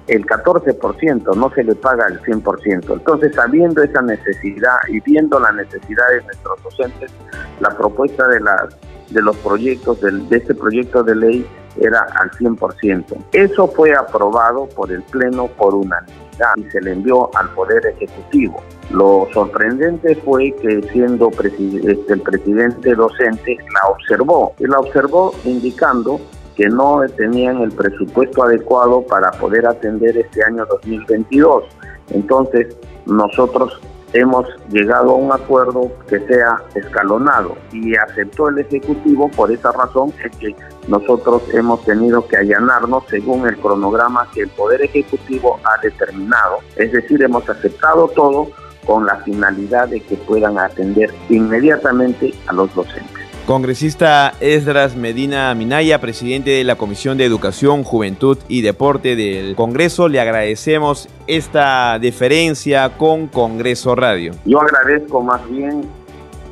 el 0.08 0.26
14%, 0.26 1.36
no 1.36 1.50
se 1.54 1.64
le 1.64 1.76
paga 1.76 2.08
el 2.08 2.22
100%. 2.22 2.94
Entonces, 2.94 3.36
sabiendo 3.36 3.84
esa 3.84 4.02
necesidad 4.02 4.78
y 4.88 5.00
viendo 5.02 5.40
la 5.40 5.52
necesidad 5.52 6.10
de 6.12 6.24
nuestros 6.24 6.64
docentes, 6.64 7.12
la 7.60 7.70
propuesta 7.78 8.28
de, 8.30 8.40
las, 8.40 8.78
de 9.10 9.22
los 9.22 9.36
proyectos, 9.38 10.02
de, 10.02 10.12
de 10.12 10.38
este 10.38 10.54
proyecto 10.56 11.04
de 11.04 11.15
ley 11.15 11.48
era 11.80 12.06
al 12.20 12.32
100%. 12.32 13.17
Eso 13.34 13.67
fue 13.67 13.93
aprobado 13.93 14.67
por 14.76 14.91
el 14.91 15.04
Pleno 15.04 15.48
por 15.48 15.76
unanimidad 15.76 16.56
y 16.56 16.63
se 16.70 16.82
le 16.82 16.93
envió 16.93 17.30
al 17.36 17.50
Poder 17.54 17.86
Ejecutivo. 17.86 18.62
Lo 18.91 19.28
sorprendente 19.34 20.15
fue 20.15 20.54
que 20.62 20.82
siendo 20.91 21.30
este, 21.30 22.13
el 22.13 22.22
presidente 22.22 22.96
docente 22.96 23.58
la 23.74 23.89
observó 23.89 24.54
y 24.60 24.67
la 24.67 24.80
observó 24.80 25.34
indicando 25.43 26.20
que 26.56 26.67
no 26.70 27.02
tenían 27.15 27.62
el 27.62 27.72
presupuesto 27.72 28.43
adecuado 28.43 29.04
para 29.04 29.32
poder 29.32 29.67
atender 29.67 30.17
este 30.17 30.43
año 30.43 30.65
2022. 30.65 31.65
Entonces, 32.10 32.76
nosotros 33.06 33.80
hemos 34.13 34.46
llegado 34.70 35.12
a 35.12 35.15
un 35.15 35.32
acuerdo 35.32 35.91
que 36.10 36.20
sea 36.28 36.62
escalonado 36.76 37.58
y 37.72 37.96
aceptó 37.96 38.50
el 38.50 38.60
Ejecutivo 38.60 39.30
por 39.30 39.52
esa 39.52 39.72
razón 39.72 40.13
es 40.24 40.36
que 40.38 40.56
nosotros 40.88 41.43
hemos 41.54 41.84
tenido 41.84 42.26
que 42.28 42.38
allanarnos 42.38 43.04
según 43.10 43.48
el 43.48 43.58
cronograma 43.58 44.28
que 44.34 44.41
el 44.41 44.50
Poder 44.50 44.82
Ejecutivo 44.82 45.60
ha 45.63 45.82
determinado, 45.82 46.60
es 46.76 46.91
decir, 46.91 47.22
hemos 47.22 47.48
aceptado 47.50 48.08
todo 48.10 48.50
con 48.86 49.06
la 49.06 49.17
finalidad 49.17 49.89
de 49.89 50.00
que 50.00 50.15
puedan 50.15 50.58
atender 50.58 51.13
inmediatamente 51.30 52.34
a 52.48 52.54
los 52.54 52.74
docentes. 52.74 53.16
Congresista 53.48 54.34
Esdras 54.42 54.98
Medina 54.98 55.56
Minaya, 55.56 56.02
presidente 56.02 56.50
de 56.50 56.66
la 56.66 56.76
Comisión 56.76 57.18
de 57.18 57.24
Educación, 57.24 57.86
Juventud 57.86 58.38
y 58.50 58.62
Deporte 58.62 59.16
del 59.16 59.56
Congreso, 59.56 60.10
le 60.10 60.20
agradecemos 60.20 61.08
esta 61.28 61.98
deferencia 61.98 62.98
con 62.98 63.28
Congreso 63.28 63.96
Radio. 63.96 64.34
Yo 64.44 64.60
agradezco 64.60 65.22
más 65.22 65.50
bien 65.50 65.90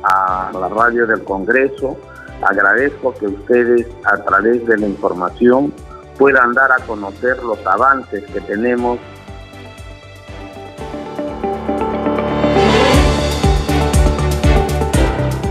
a 0.04 0.50
la 0.54 0.70
radio 0.70 1.06
del 1.06 1.22
Congreso, 1.22 1.98
agradezco 2.40 3.12
que 3.12 3.26
ustedes 3.26 3.86
a 4.04 4.16
través 4.24 4.66
de 4.66 4.78
la 4.78 4.86
información 4.86 5.74
puedan 6.16 6.54
dar 6.54 6.72
a 6.72 6.78
conocer 6.86 7.36
los 7.42 7.58
avances 7.66 8.24
que 8.32 8.40
tenemos 8.40 8.98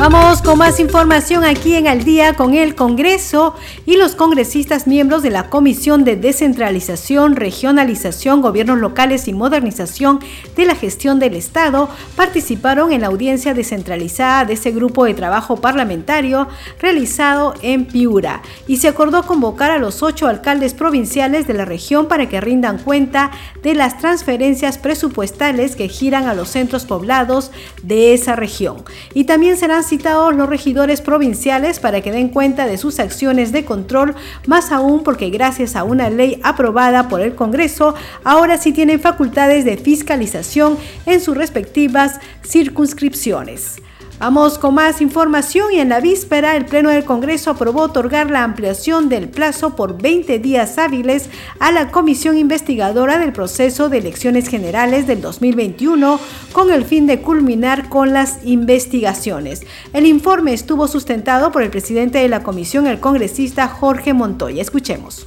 Vamos 0.00 0.40
con 0.40 0.56
más 0.56 0.80
información 0.80 1.44
aquí 1.44 1.74
en 1.74 1.86
Al 1.86 2.04
día 2.04 2.32
con 2.32 2.54
el 2.54 2.74
Congreso 2.74 3.54
y 3.84 3.96
los 3.96 4.14
congresistas 4.14 4.86
miembros 4.86 5.22
de 5.22 5.28
la 5.28 5.50
Comisión 5.50 6.04
de 6.04 6.16
Descentralización, 6.16 7.36
Regionalización, 7.36 8.40
Gobiernos 8.40 8.78
Locales 8.78 9.28
y 9.28 9.34
Modernización 9.34 10.20
de 10.56 10.64
la 10.64 10.74
Gestión 10.74 11.18
del 11.18 11.34
Estado 11.34 11.90
participaron 12.16 12.92
en 12.92 13.02
la 13.02 13.08
audiencia 13.08 13.52
descentralizada 13.52 14.46
de 14.46 14.54
ese 14.54 14.70
grupo 14.70 15.04
de 15.04 15.12
trabajo 15.12 15.58
parlamentario 15.58 16.48
realizado 16.80 17.52
en 17.60 17.84
Piura 17.84 18.40
y 18.66 18.78
se 18.78 18.88
acordó 18.88 19.24
convocar 19.26 19.70
a 19.70 19.78
los 19.78 20.02
ocho 20.02 20.28
alcaldes 20.28 20.72
provinciales 20.72 21.46
de 21.46 21.52
la 21.52 21.66
región 21.66 22.08
para 22.08 22.26
que 22.26 22.40
rindan 22.40 22.78
cuenta 22.78 23.32
de 23.62 23.74
las 23.74 23.98
transferencias 23.98 24.78
presupuestales 24.78 25.76
que 25.76 25.88
giran 25.88 26.26
a 26.26 26.32
los 26.32 26.48
centros 26.48 26.86
poblados 26.86 27.50
de 27.82 28.14
esa 28.14 28.34
región. 28.34 28.82
Y 29.12 29.24
también 29.24 29.58
serán 29.58 29.89
los 29.98 30.48
regidores 30.48 31.00
provinciales 31.00 31.80
para 31.80 32.00
que 32.00 32.12
den 32.12 32.28
cuenta 32.28 32.66
de 32.66 32.78
sus 32.78 33.00
acciones 33.00 33.50
de 33.50 33.64
control, 33.64 34.14
más 34.46 34.70
aún 34.70 35.02
porque 35.02 35.30
gracias 35.30 35.74
a 35.74 35.82
una 35.82 36.10
ley 36.10 36.40
aprobada 36.44 37.08
por 37.08 37.20
el 37.20 37.34
Congreso, 37.34 37.94
ahora 38.22 38.56
sí 38.56 38.72
tienen 38.72 39.00
facultades 39.00 39.64
de 39.64 39.76
fiscalización 39.76 40.78
en 41.06 41.20
sus 41.20 41.36
respectivas 41.36 42.20
circunscripciones. 42.46 43.82
Vamos 44.20 44.58
con 44.58 44.74
más 44.74 45.00
información 45.00 45.72
y 45.72 45.78
en 45.78 45.88
la 45.88 45.98
víspera 45.98 46.54
el 46.54 46.66
Pleno 46.66 46.90
del 46.90 47.06
Congreso 47.06 47.52
aprobó 47.52 47.80
otorgar 47.80 48.30
la 48.30 48.44
ampliación 48.44 49.08
del 49.08 49.30
plazo 49.30 49.74
por 49.74 50.00
20 50.00 50.38
días 50.40 50.76
hábiles 50.76 51.30
a 51.58 51.72
la 51.72 51.90
Comisión 51.90 52.36
Investigadora 52.36 53.18
del 53.18 53.32
proceso 53.32 53.88
de 53.88 53.96
elecciones 53.96 54.48
generales 54.48 55.06
del 55.06 55.22
2021 55.22 56.20
con 56.52 56.70
el 56.70 56.84
fin 56.84 57.06
de 57.06 57.22
culminar 57.22 57.88
con 57.88 58.12
las 58.12 58.40
investigaciones. 58.44 59.62
El 59.94 60.04
informe 60.04 60.52
estuvo 60.52 60.86
sustentado 60.86 61.50
por 61.50 61.62
el 61.62 61.70
presidente 61.70 62.18
de 62.18 62.28
la 62.28 62.42
comisión, 62.42 62.86
el 62.86 63.00
congresista 63.00 63.68
Jorge 63.68 64.12
Montoya. 64.12 64.60
Escuchemos. 64.60 65.26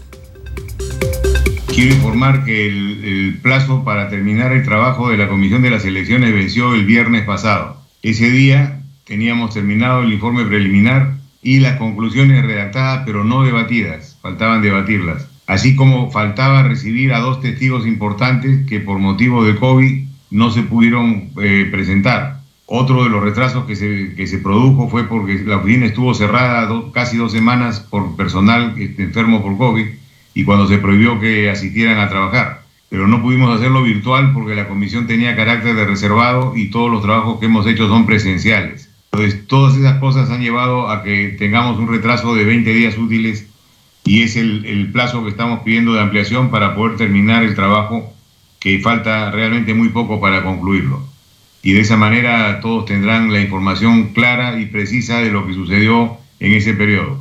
Quiero 1.66 1.96
informar 1.96 2.46
que 2.46 2.68
el, 2.68 3.04
el 3.04 3.40
plazo 3.42 3.84
para 3.84 4.08
terminar 4.10 4.52
el 4.52 4.64
trabajo 4.64 5.10
de 5.10 5.18
la 5.18 5.28
Comisión 5.28 5.64
de 5.64 5.72
las 5.72 5.84
Elecciones 5.84 6.32
venció 6.32 6.76
el 6.76 6.86
viernes 6.86 7.26
pasado. 7.26 7.82
Ese 8.04 8.30
día 8.30 8.83
teníamos 9.06 9.54
terminado 9.54 10.04
el 10.04 10.14
informe 10.14 10.46
preliminar 10.46 11.16
y 11.42 11.60
las 11.60 11.78
conclusiones 11.78 12.46
redactadas 12.46 13.04
pero 13.06 13.24
no 13.24 13.44
debatidas, 13.44 14.18
faltaban 14.22 14.62
debatirlas, 14.62 15.28
así 15.48 15.76
como 15.76 16.12
faltaba 16.12 16.64
recibir 16.64 17.14
a 17.14 17.20
dos 17.20 17.42
testigos 17.42 17.86
importantes 17.86 18.66
que 18.68 18.80
por 18.80 19.00
motivo 19.00 19.44
de 19.44 19.56
COVID 19.56 20.04
no 20.32 20.52
se 20.52 20.64
pudieron 20.64 21.30
eh, 21.42 21.68
presentar. 21.72 22.42
Otro 22.66 23.04
de 23.04 23.10
los 23.10 23.22
retrasos 23.22 23.66
que 23.66 23.76
se, 23.76 24.16
que 24.16 24.26
se, 24.26 24.40
produjo 24.40 24.88
fue 24.88 25.04
porque 25.04 25.44
la 25.46 25.58
oficina 25.58 25.86
estuvo 25.86 26.14
cerrada 26.14 26.68
casi 26.94 27.18
dos 27.18 27.32
semanas 27.32 27.82
por 27.82 28.16
personal 28.16 28.74
este, 28.80 29.04
enfermo 29.04 29.44
por 29.44 29.58
COVID 29.58 29.86
y 30.34 30.44
cuando 30.44 30.68
se 30.68 30.78
prohibió 30.78 31.20
que 31.20 31.50
asistieran 31.50 32.00
a 32.00 32.10
trabajar. 32.10 32.64
Pero 32.90 33.08
no 33.08 33.22
pudimos 33.22 33.56
hacerlo 33.56 33.84
virtual 33.84 34.34
porque 34.34 34.56
la 34.56 34.68
comisión 34.68 35.08
tenía 35.08 35.36
carácter 35.36 35.76
de 35.76 35.86
reservado 35.86 36.54
y 36.56 36.70
todos 36.70 36.90
los 36.90 37.04
trabajos 37.04 37.40
que 37.40 37.48
hemos 37.48 37.68
hecho 37.68 37.88
son 37.88 38.06
presenciales. 38.06 38.93
Entonces, 39.14 39.46
todas 39.46 39.78
esas 39.78 40.00
cosas 40.00 40.32
han 40.32 40.42
llevado 40.42 40.90
a 40.90 41.04
que 41.04 41.36
tengamos 41.38 41.78
un 41.78 41.88
retraso 41.88 42.34
de 42.34 42.46
20 42.46 42.74
días 42.74 42.98
útiles 42.98 43.46
y 44.04 44.24
es 44.24 44.36
el, 44.36 44.66
el, 44.66 44.92
plazo 44.92 45.24
que 45.24 45.30
estamos 45.30 45.60
pidiendo 45.60 45.94
de 45.94 46.02
ampliación 46.02 46.50
para 46.50 46.74
poder 46.74 46.98
terminar 46.98 47.44
el 47.44 47.54
trabajo, 47.54 48.12
que 48.60 48.80
falta 48.80 49.30
realmente 49.30 49.76
muy 49.76 49.90
poco 49.90 50.20
para 50.20 50.44
concluirlo. 50.44 51.00
Y 51.62 51.74
de 51.74 51.82
esa 51.82 51.96
manera 51.96 52.60
todos 52.60 52.86
tendrán 52.86 53.32
la 53.32 53.40
información 53.40 54.14
clara 54.14 54.60
y 54.60 54.66
precisa 54.66 55.20
de 55.20 55.30
lo 55.30 55.46
que 55.46 55.54
sucedió 55.54 56.18
en 56.40 56.54
ese 56.54 56.74
periodo. 56.74 57.20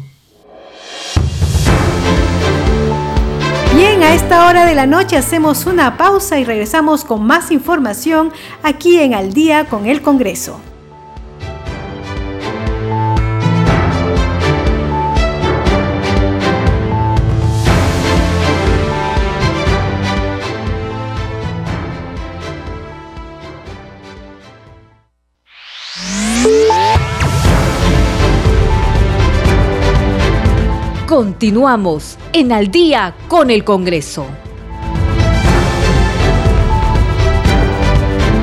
Bien, 3.76 4.02
a 4.02 4.14
esta 4.14 4.46
hora 4.46 4.64
de 4.64 4.74
la 4.74 4.86
noche 4.86 5.18
hacemos 5.18 5.66
una 5.66 5.98
pausa 5.98 6.38
y 6.38 6.44
regresamos 6.44 7.04
con 7.04 7.26
más 7.26 7.50
información 7.50 8.32
aquí 8.62 8.98
en 8.98 9.12
Al 9.12 9.34
día 9.34 9.66
con 9.66 9.86
el 9.86 10.00
Congreso. 10.00 10.71
Continuamos 31.22 32.18
en 32.32 32.50
Al 32.50 32.72
día 32.72 33.14
con 33.28 33.52
el 33.52 33.62
Congreso. 33.62 34.26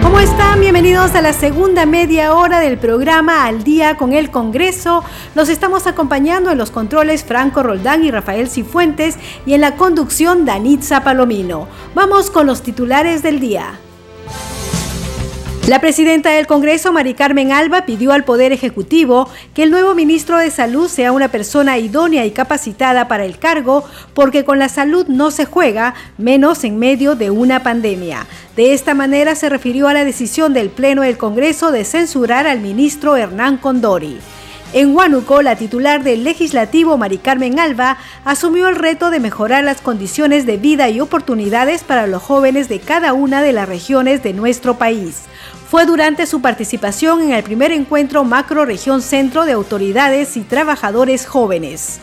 ¿Cómo 0.01 0.17
están? 0.21 0.61
Bienvenidos 0.61 1.13
a 1.13 1.21
la 1.21 1.33
segunda 1.33 1.85
media 1.85 2.33
hora 2.33 2.61
del 2.61 2.77
programa 2.77 3.47
Al 3.47 3.65
día 3.65 3.97
con 3.97 4.13
el 4.13 4.31
Congreso. 4.31 5.03
Los 5.35 5.49
estamos 5.49 5.87
acompañando 5.87 6.51
en 6.51 6.57
los 6.57 6.71
controles 6.71 7.25
Franco 7.25 7.63
Roldán 7.63 8.05
y 8.05 8.11
Rafael 8.11 8.49
Cifuentes 8.49 9.17
y 9.45 9.55
en 9.55 9.59
la 9.59 9.75
conducción 9.75 10.45
Danitza 10.45 11.03
Palomino. 11.03 11.67
Vamos 11.93 12.31
con 12.31 12.47
los 12.47 12.61
titulares 12.61 13.21
del 13.21 13.41
día. 13.41 13.77
La 15.67 15.79
presidenta 15.79 16.31
del 16.31 16.47
Congreso, 16.47 16.91
Mari 16.91 17.13
Carmen 17.13 17.51
Alba, 17.51 17.85
pidió 17.85 18.11
al 18.11 18.23
Poder 18.23 18.51
Ejecutivo 18.51 19.29
que 19.53 19.61
el 19.61 19.69
nuevo 19.69 19.93
ministro 19.93 20.37
de 20.37 20.49
Salud 20.49 20.87
sea 20.87 21.11
una 21.11 21.27
persona 21.27 21.77
idónea 21.77 22.25
y 22.25 22.31
capacitada 22.31 23.07
para 23.07 23.25
el 23.25 23.37
cargo, 23.37 23.83
porque 24.15 24.43
con 24.43 24.57
la 24.57 24.69
salud 24.69 25.05
no 25.07 25.29
se 25.29 25.45
juega, 25.45 25.93
menos 26.17 26.63
en 26.63 26.79
medio 26.79 27.15
de 27.15 27.29
una 27.29 27.61
pandemia. 27.61 28.25
De 28.55 28.73
esta 28.73 28.95
manera 28.95 29.35
se 29.35 29.49
refirió 29.49 29.87
a 29.87 29.93
la 29.93 30.05
decisión 30.05 30.53
del 30.53 30.69
Pleno 30.69 31.03
del 31.03 31.17
Congreso 31.17 31.71
de 31.71 31.85
censurar 31.85 32.47
al 32.47 32.61
ministro 32.61 33.15
Hernán 33.15 33.57
Condori. 33.57 34.17
En 34.71 34.95
Huánuco, 34.95 35.41
la 35.41 35.55
titular 35.55 36.03
del 36.03 36.23
legislativo, 36.23 36.95
Mari 36.95 37.17
Carmen 37.17 37.59
Alba, 37.59 37.97
asumió 38.23 38.69
el 38.69 38.75
reto 38.75 39.09
de 39.09 39.19
mejorar 39.19 39.63
las 39.63 39.81
condiciones 39.81 40.45
de 40.45 40.57
vida 40.57 40.89
y 40.89 40.99
oportunidades 40.99 41.83
para 41.83 42.05
los 42.05 42.21
jóvenes 42.21 42.69
de 42.69 42.79
cada 42.79 43.13
una 43.13 43.41
de 43.41 43.51
las 43.51 43.67
regiones 43.67 44.21
de 44.21 44.33
nuestro 44.33 44.77
país. 44.77 45.23
Fue 45.67 45.87
durante 45.87 46.27
su 46.27 46.41
participación 46.41 47.21
en 47.21 47.31
el 47.31 47.41
primer 47.41 47.71
encuentro 47.71 48.23
Macro 48.23 48.63
Región 48.63 49.01
Centro 49.01 49.45
de 49.45 49.53
Autoridades 49.53 50.37
y 50.37 50.41
Trabajadores 50.41 51.25
Jóvenes. 51.25 51.99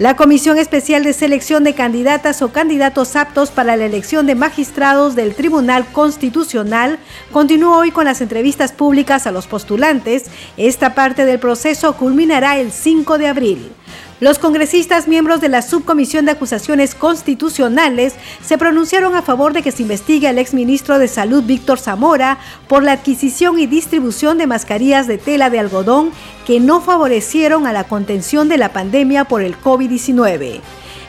La 0.00 0.16
Comisión 0.16 0.56
Especial 0.56 1.04
de 1.04 1.12
Selección 1.12 1.62
de 1.62 1.74
Candidatas 1.74 2.40
o 2.40 2.50
Candidatos 2.52 3.16
Aptos 3.16 3.50
para 3.50 3.76
la 3.76 3.84
elección 3.84 4.24
de 4.24 4.34
magistrados 4.34 5.14
del 5.14 5.34
Tribunal 5.34 5.84
Constitucional 5.92 6.98
continuó 7.32 7.76
hoy 7.76 7.90
con 7.90 8.06
las 8.06 8.22
entrevistas 8.22 8.72
públicas 8.72 9.26
a 9.26 9.30
los 9.30 9.46
postulantes. 9.46 10.30
Esta 10.56 10.94
parte 10.94 11.26
del 11.26 11.38
proceso 11.38 11.98
culminará 11.98 12.58
el 12.58 12.72
5 12.72 13.18
de 13.18 13.28
abril. 13.28 13.72
Los 14.20 14.38
congresistas 14.38 15.08
miembros 15.08 15.40
de 15.40 15.48
la 15.48 15.62
Subcomisión 15.62 16.26
de 16.26 16.32
Acusaciones 16.32 16.94
Constitucionales 16.94 18.14
se 18.44 18.58
pronunciaron 18.58 19.16
a 19.16 19.22
favor 19.22 19.54
de 19.54 19.62
que 19.62 19.72
se 19.72 19.80
investigue 19.80 20.28
al 20.28 20.36
exministro 20.36 20.98
de 20.98 21.08
Salud 21.08 21.42
Víctor 21.42 21.78
Zamora 21.78 22.36
por 22.68 22.82
la 22.82 22.92
adquisición 22.92 23.58
y 23.58 23.66
distribución 23.66 24.36
de 24.36 24.46
mascarillas 24.46 25.06
de 25.06 25.16
tela 25.16 25.48
de 25.48 25.58
algodón 25.58 26.10
que 26.46 26.60
no 26.60 26.82
favorecieron 26.82 27.66
a 27.66 27.72
la 27.72 27.84
contención 27.84 28.50
de 28.50 28.58
la 28.58 28.74
pandemia 28.74 29.24
por 29.24 29.40
el 29.40 29.58
COVID-19. 29.58 30.60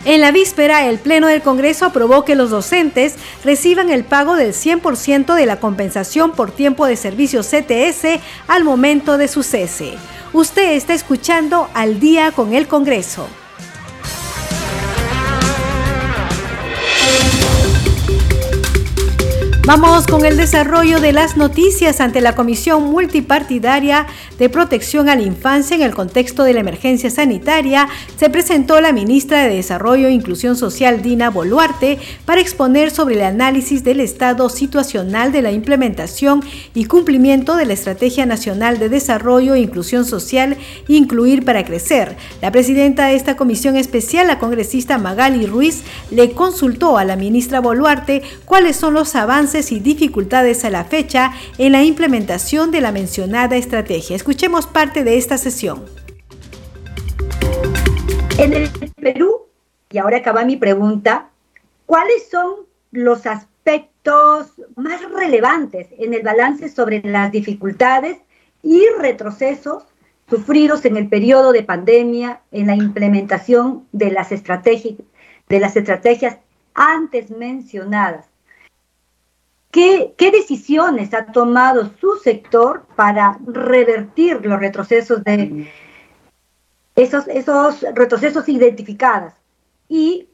En 0.03 0.19
la 0.19 0.31
víspera, 0.31 0.87
el 0.87 0.97
Pleno 0.97 1.27
del 1.27 1.43
Congreso 1.43 1.85
aprobó 1.85 2.25
que 2.25 2.33
los 2.33 2.49
docentes 2.49 3.15
reciban 3.43 3.91
el 3.91 4.03
pago 4.03 4.35
del 4.35 4.53
100% 4.53 5.35
de 5.35 5.45
la 5.45 5.59
compensación 5.59 6.31
por 6.31 6.49
tiempo 6.49 6.87
de 6.87 6.95
servicio 6.95 7.41
CTS 7.41 8.19
al 8.47 8.63
momento 8.63 9.19
de 9.19 9.27
su 9.27 9.43
cese. 9.43 9.93
Usted 10.33 10.71
está 10.71 10.95
escuchando 10.95 11.69
al 11.75 11.99
día 11.99 12.31
con 12.31 12.53
el 12.53 12.67
Congreso. 12.67 13.27
Vamos 19.73 20.05
con 20.05 20.25
el 20.25 20.35
desarrollo 20.35 20.99
de 20.99 21.13
las 21.13 21.37
noticias 21.37 22.01
ante 22.01 22.19
la 22.19 22.35
Comisión 22.35 22.91
Multipartidaria 22.91 24.05
de 24.37 24.49
Protección 24.49 25.07
a 25.07 25.15
la 25.15 25.21
Infancia 25.21 25.77
en 25.77 25.81
el 25.81 25.95
contexto 25.95 26.43
de 26.43 26.53
la 26.53 26.59
emergencia 26.59 27.09
sanitaria. 27.09 27.87
Se 28.17 28.29
presentó 28.29 28.81
la 28.81 28.91
ministra 28.91 29.45
de 29.45 29.55
Desarrollo 29.55 30.09
e 30.09 30.11
Inclusión 30.11 30.57
Social, 30.57 31.01
Dina 31.01 31.29
Boluarte, 31.29 31.99
para 32.25 32.41
exponer 32.41 32.91
sobre 32.91 33.15
el 33.15 33.21
análisis 33.21 33.85
del 33.85 34.01
estado 34.01 34.49
situacional 34.49 35.31
de 35.31 35.41
la 35.41 35.53
implementación 35.53 36.43
y 36.73 36.83
cumplimiento 36.83 37.55
de 37.55 37.65
la 37.65 37.71
Estrategia 37.71 38.25
Nacional 38.25 38.77
de 38.77 38.89
Desarrollo 38.89 39.53
e 39.53 39.61
Inclusión 39.61 40.03
Social 40.03 40.57
Incluir 40.89 41.45
para 41.45 41.63
Crecer. 41.63 42.17
La 42.41 42.51
presidenta 42.51 43.05
de 43.05 43.15
esta 43.15 43.37
comisión 43.37 43.77
especial, 43.77 44.27
la 44.27 44.37
congresista 44.37 44.97
Magali 44.97 45.45
Ruiz, 45.45 45.83
le 46.09 46.31
consultó 46.31 46.97
a 46.97 47.05
la 47.05 47.15
ministra 47.15 47.61
Boluarte 47.61 48.21
cuáles 48.43 48.75
son 48.75 48.95
los 48.95 49.15
avances 49.15 49.60
y 49.69 49.79
dificultades 49.79 50.63
a 50.63 50.69
la 50.69 50.85
fecha 50.85 51.33
en 51.57 51.73
la 51.73 51.83
implementación 51.83 52.71
de 52.71 52.79
la 52.79 52.91
mencionada 52.91 53.57
estrategia. 53.57 54.15
Escuchemos 54.15 54.65
parte 54.65 55.03
de 55.03 55.17
esta 55.17 55.37
sesión. 55.37 55.85
En 58.37 58.53
el 58.53 58.69
Perú, 58.95 59.41
y 59.91 59.97
ahora 59.97 60.17
acaba 60.17 60.45
mi 60.45 60.55
pregunta, 60.55 61.29
¿cuáles 61.85 62.29
son 62.31 62.65
los 62.91 63.27
aspectos 63.27 64.53
más 64.75 65.01
relevantes 65.11 65.89
en 65.99 66.13
el 66.13 66.23
balance 66.23 66.69
sobre 66.69 67.01
las 67.03 67.31
dificultades 67.31 68.17
y 68.63 68.83
retrocesos 68.99 69.83
sufridos 70.29 70.85
en 70.85 70.97
el 70.97 71.09
periodo 71.09 71.51
de 71.51 71.63
pandemia 71.63 72.41
en 72.51 72.67
la 72.67 72.75
implementación 72.75 73.85
de 73.91 74.11
las 74.11 74.29
de 74.31 75.59
las 75.59 75.75
estrategias 75.75 76.37
antes 76.73 77.29
mencionadas 77.29 78.30
¿Qué, 79.71 80.13
decisiones 80.17 81.13
ha 81.13 81.27
tomado 81.27 81.91
su 81.99 82.17
sector 82.17 82.85
para 82.97 83.39
revertir 83.45 84.45
los 84.45 84.59
retrocesos 84.59 85.23
de 85.23 85.71
esos, 86.95 87.27
esos 87.29 87.81
retrocesos 87.95 88.49
identificados? 88.49 89.33
¿Y 89.87 90.27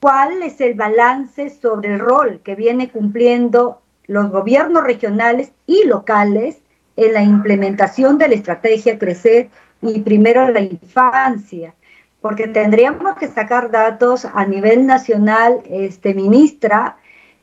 cuál 0.00 0.44
es 0.44 0.60
el 0.60 0.74
balance 0.74 1.50
sobre 1.50 1.94
el 1.94 1.98
rol 1.98 2.40
que 2.44 2.54
viene 2.54 2.88
cumpliendo 2.88 3.82
los 4.06 4.30
gobiernos 4.30 4.84
regionales 4.84 5.50
y 5.66 5.84
locales 5.86 6.58
en 6.96 7.14
la 7.14 7.22
implementación 7.22 8.16
de 8.16 8.28
la 8.28 8.34
estrategia 8.34 8.98
Crecer 8.98 9.50
y 9.82 10.02
primero 10.02 10.48
la 10.50 10.60
infancia? 10.60 11.74
Porque 12.20 12.46
tendríamos 12.46 13.16
que 13.16 13.26
sacar 13.26 13.72
datos 13.72 14.24
a 14.24 14.46
nivel 14.46 14.86
nacional, 14.86 15.62
este, 15.68 16.14
ministra, 16.14 16.96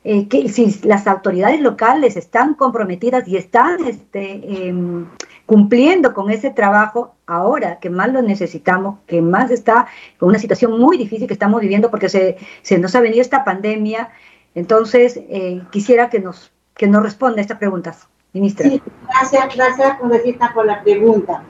eh, 0.04 0.26
que 0.26 0.48
si 0.48 0.80
las 0.82 1.06
autoridades 1.06 1.60
locales 1.60 2.16
están 2.16 2.54
comprometidas 2.54 3.28
y 3.28 3.36
están 3.36 3.84
este, 3.84 4.66
em, 4.66 5.06
cumpliendo 5.46 6.12
con 6.12 6.28
ese 6.30 6.50
trabajo 6.50 7.14
ahora 7.26 7.78
que 7.78 7.88
más 7.88 8.12
lo 8.12 8.20
necesitamos, 8.20 8.98
que 9.06 9.22
más 9.22 9.52
está 9.52 9.86
con 10.18 10.30
una 10.30 10.40
situación 10.40 10.76
muy 10.78 10.98
difícil 10.98 11.28
que 11.28 11.34
estamos 11.34 11.60
viviendo 11.60 11.88
porque 11.88 12.08
se, 12.08 12.36
se 12.62 12.78
nos 12.78 12.96
ha 12.96 13.00
venido 13.00 13.22
esta 13.22 13.44
pandemia. 13.44 14.10
Entonces, 14.56 15.20
eh, 15.28 15.62
quisiera 15.70 16.10
que 16.10 16.18
nos, 16.18 16.52
que 16.74 16.88
nos 16.88 17.02
responda 17.02 17.40
estas 17.40 17.58
preguntas, 17.58 18.08
ministra. 18.32 18.68
Gracias, 19.06 19.54
gracias, 19.54 19.98
congresista, 20.00 20.52
por 20.52 20.66
la 20.66 20.82
pregunta. 20.82 21.44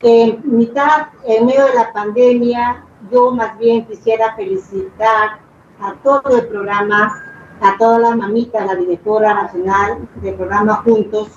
En 0.00 0.40
mitad, 0.44 1.08
en 1.26 1.44
medio 1.44 1.66
de 1.66 1.74
la 1.74 1.92
pandemia, 1.92 2.84
yo 3.12 3.32
más 3.32 3.58
bien 3.58 3.84
quisiera 3.84 4.34
felicitar 4.34 5.40
a 5.80 5.94
todo 6.02 6.38
el 6.38 6.48
programa 6.48 7.25
a 7.60 7.76
todas 7.78 8.00
las 8.00 8.16
mamitas, 8.16 8.66
la 8.66 8.74
directora 8.74 9.34
nacional 9.34 10.08
del 10.16 10.34
programa 10.34 10.82
Juntos, 10.84 11.28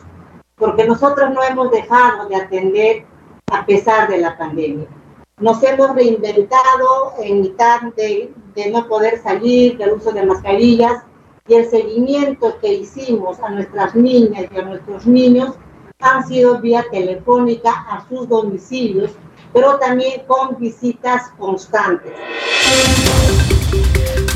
porque 0.55 0.85
nosotros 0.85 1.31
no 1.33 1.41
hemos 1.43 1.71
dejado 1.71 2.27
de 2.27 2.35
atender 2.35 3.05
a 3.51 3.65
pesar 3.65 4.09
de 4.09 4.17
la 4.17 4.37
pandemia. 4.37 4.87
Nos 5.37 5.63
hemos 5.63 5.95
reinventado 5.95 7.13
en 7.19 7.41
mitad 7.41 7.81
de, 7.95 8.33
de 8.53 8.71
no 8.71 8.87
poder 8.87 9.21
salir, 9.21 9.77
del 9.77 9.93
uso 9.93 10.11
de 10.11 10.25
mascarillas 10.25 11.03
y 11.47 11.55
el 11.55 11.69
seguimiento 11.69 12.59
que 12.59 12.73
hicimos 12.73 13.39
a 13.39 13.49
nuestras 13.49 13.95
niñas 13.95 14.45
y 14.53 14.57
a 14.57 14.61
nuestros 14.63 15.07
niños 15.07 15.55
han 15.99 16.27
sido 16.27 16.59
vía 16.59 16.85
telefónica 16.91 17.71
a 17.89 18.07
sus 18.07 18.27
domicilios, 18.29 19.11
pero 19.53 19.77
también 19.79 20.23
con 20.27 20.57
visitas 20.57 21.29
constantes. 21.37 22.13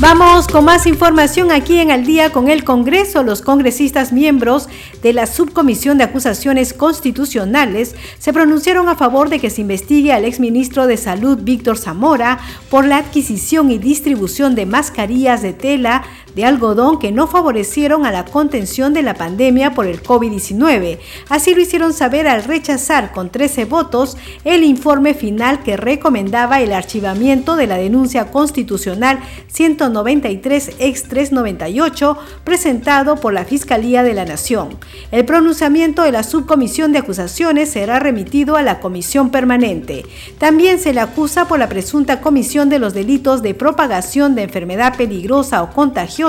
Vamos 0.00 0.48
con 0.48 0.64
más 0.64 0.86
información 0.86 1.50
aquí 1.50 1.78
en 1.78 1.90
Al 1.90 2.04
día 2.04 2.30
con 2.30 2.50
el 2.50 2.62
Congreso. 2.62 3.22
Los 3.22 3.40
congresistas 3.40 4.12
miembros 4.12 4.68
de 5.02 5.12
la 5.12 5.26
Subcomisión 5.26 5.96
de 5.96 6.04
Acusaciones 6.04 6.74
Constitucionales 6.74 7.94
se 8.18 8.32
pronunciaron 8.32 8.88
a 8.88 8.96
favor 8.96 9.30
de 9.30 9.38
que 9.38 9.50
se 9.50 9.62
investigue 9.62 10.12
al 10.12 10.24
exministro 10.24 10.86
de 10.86 10.96
Salud 10.96 11.38
Víctor 11.40 11.78
Zamora 11.78 12.38
por 12.68 12.84
la 12.84 12.98
adquisición 12.98 13.70
y 13.70 13.78
distribución 13.78 14.54
de 14.54 14.66
mascarillas 14.66 15.42
de 15.42 15.52
tela 15.54 16.02
de 16.34 16.44
algodón 16.44 16.98
que 16.98 17.12
no 17.12 17.26
favorecieron 17.26 18.06
a 18.06 18.12
la 18.12 18.24
contención 18.24 18.92
de 18.92 19.02
la 19.02 19.14
pandemia 19.14 19.72
por 19.72 19.86
el 19.86 20.02
COVID-19. 20.02 20.98
Así 21.28 21.54
lo 21.54 21.60
hicieron 21.60 21.92
saber 21.92 22.26
al 22.26 22.44
rechazar 22.44 23.12
con 23.12 23.30
13 23.30 23.66
votos 23.66 24.16
el 24.44 24.64
informe 24.64 25.14
final 25.14 25.62
que 25.62 25.76
recomendaba 25.76 26.60
el 26.60 26.72
archivamiento 26.72 27.56
de 27.56 27.66
la 27.66 27.76
denuncia 27.76 28.30
constitucional 28.30 29.20
193 29.48 30.72
ex 30.78 31.02
398 31.04 32.18
presentado 32.42 33.16
por 33.16 33.32
la 33.32 33.44
Fiscalía 33.44 34.02
de 34.02 34.14
la 34.14 34.24
Nación. 34.24 34.70
El 35.12 35.24
pronunciamiento 35.24 36.02
de 36.02 36.12
la 36.12 36.22
subcomisión 36.22 36.92
de 36.92 36.98
acusaciones 36.98 37.70
será 37.70 37.98
remitido 37.98 38.56
a 38.56 38.62
la 38.62 38.80
comisión 38.80 39.30
permanente. 39.30 40.04
También 40.38 40.78
se 40.78 40.92
le 40.92 41.00
acusa 41.00 41.46
por 41.46 41.58
la 41.58 41.68
presunta 41.68 42.20
comisión 42.20 42.68
de 42.68 42.78
los 42.78 42.94
delitos 42.94 43.42
de 43.42 43.54
propagación 43.54 44.34
de 44.34 44.42
enfermedad 44.42 44.96
peligrosa 44.96 45.62
o 45.62 45.70
contagiosa 45.70 46.23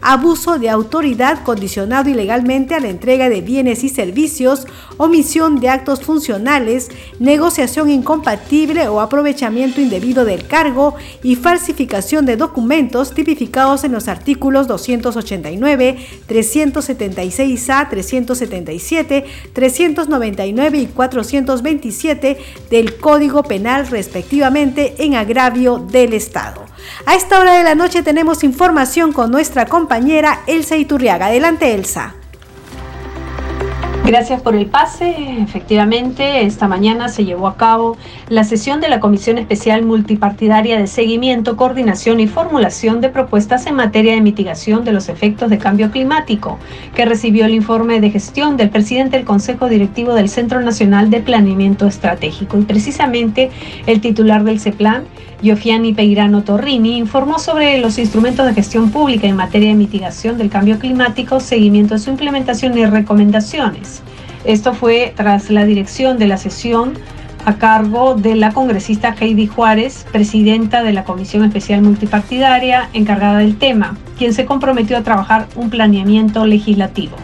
abuso 0.00 0.58
de 0.58 0.68
autoridad 0.70 1.42
condicionado 1.42 2.10
ilegalmente 2.10 2.74
a 2.74 2.80
la 2.80 2.88
entrega 2.88 3.28
de 3.28 3.40
bienes 3.40 3.84
y 3.84 3.88
servicios, 3.88 4.66
omisión 4.96 5.60
de 5.60 5.68
actos 5.68 6.00
funcionales, 6.02 6.90
negociación 7.18 7.90
incompatible 7.90 8.88
o 8.88 9.00
aprovechamiento 9.00 9.80
indebido 9.80 10.24
del 10.24 10.46
cargo 10.46 10.94
y 11.22 11.36
falsificación 11.36 12.26
de 12.26 12.36
documentos 12.36 13.14
tipificados 13.14 13.84
en 13.84 13.92
los 13.92 14.08
artículos 14.08 14.66
289, 14.68 15.96
376A, 16.28 17.88
377, 17.88 19.24
399 19.52 20.78
y 20.78 20.86
427 20.86 22.38
del 22.70 22.96
Código 22.96 23.42
Penal 23.42 23.86
respectivamente 23.88 24.94
en 24.98 25.14
agravio 25.14 25.78
del 25.78 26.14
Estado. 26.14 26.64
A 27.06 27.14
esta 27.14 27.40
hora 27.40 27.54
de 27.54 27.64
la 27.64 27.74
noche 27.74 28.02
tenemos 28.02 28.42
información 28.42 29.12
con 29.12 29.21
nuestra 29.28 29.66
compañera 29.66 30.40
Elsa 30.46 30.76
Iturriaga. 30.76 31.26
Adelante 31.26 31.74
Elsa. 31.74 32.14
Gracias 34.04 34.42
por 34.42 34.56
el 34.56 34.66
pase. 34.66 35.14
Efectivamente, 35.40 36.44
esta 36.44 36.66
mañana 36.66 37.08
se 37.08 37.24
llevó 37.24 37.46
a 37.46 37.56
cabo 37.56 37.96
la 38.28 38.42
sesión 38.42 38.80
de 38.80 38.88
la 38.88 38.98
Comisión 38.98 39.38
Especial 39.38 39.84
Multipartidaria 39.84 40.76
de 40.78 40.88
Seguimiento, 40.88 41.56
Coordinación 41.56 42.18
y 42.18 42.26
Formulación 42.26 43.00
de 43.00 43.10
Propuestas 43.10 43.66
en 43.66 43.76
materia 43.76 44.14
de 44.14 44.20
mitigación 44.20 44.84
de 44.84 44.92
los 44.92 45.08
efectos 45.08 45.50
de 45.50 45.58
cambio 45.58 45.92
climático, 45.92 46.58
que 46.96 47.04
recibió 47.04 47.46
el 47.46 47.54
informe 47.54 48.00
de 48.00 48.10
gestión 48.10 48.56
del 48.56 48.70
presidente 48.70 49.16
del 49.16 49.24
Consejo 49.24 49.68
Directivo 49.68 50.14
del 50.14 50.28
Centro 50.28 50.60
Nacional 50.60 51.08
de 51.08 51.20
Planeamiento 51.20 51.86
Estratégico. 51.86 52.58
Y 52.58 52.62
precisamente 52.62 53.50
el 53.86 54.00
titular 54.00 54.42
del 54.42 54.58
CEPLAN, 54.58 55.04
Yofiani 55.42 55.92
Peirano 55.92 56.44
Torrini, 56.44 56.98
informó 56.98 57.38
sobre 57.38 57.78
los 57.78 57.98
instrumentos 57.98 58.46
de 58.46 58.54
gestión 58.54 58.90
pública 58.90 59.26
en 59.26 59.36
materia 59.36 59.70
de 59.70 59.74
mitigación 59.74 60.38
del 60.38 60.50
cambio 60.50 60.78
climático, 60.78 61.40
seguimiento 61.40 61.94
de 61.94 62.00
su 62.00 62.10
implementación 62.10 62.78
y 62.78 62.86
recomendaciones. 62.86 64.01
Esto 64.44 64.74
fue 64.74 65.12
tras 65.16 65.50
la 65.50 65.64
dirección 65.64 66.18
de 66.18 66.26
la 66.26 66.36
sesión 66.36 66.94
a 67.44 67.56
cargo 67.56 68.14
de 68.14 68.36
la 68.36 68.52
congresista 68.52 69.14
Heidi 69.18 69.46
Juárez, 69.46 70.06
presidenta 70.12 70.82
de 70.82 70.92
la 70.92 71.04
Comisión 71.04 71.44
Especial 71.44 71.82
Multipartidaria 71.82 72.88
encargada 72.92 73.38
del 73.38 73.58
tema, 73.58 73.96
quien 74.18 74.32
se 74.32 74.44
comprometió 74.44 74.96
a 74.96 75.02
trabajar 75.02 75.48
un 75.56 75.70
planeamiento 75.70 76.46
legislativo. 76.46 77.16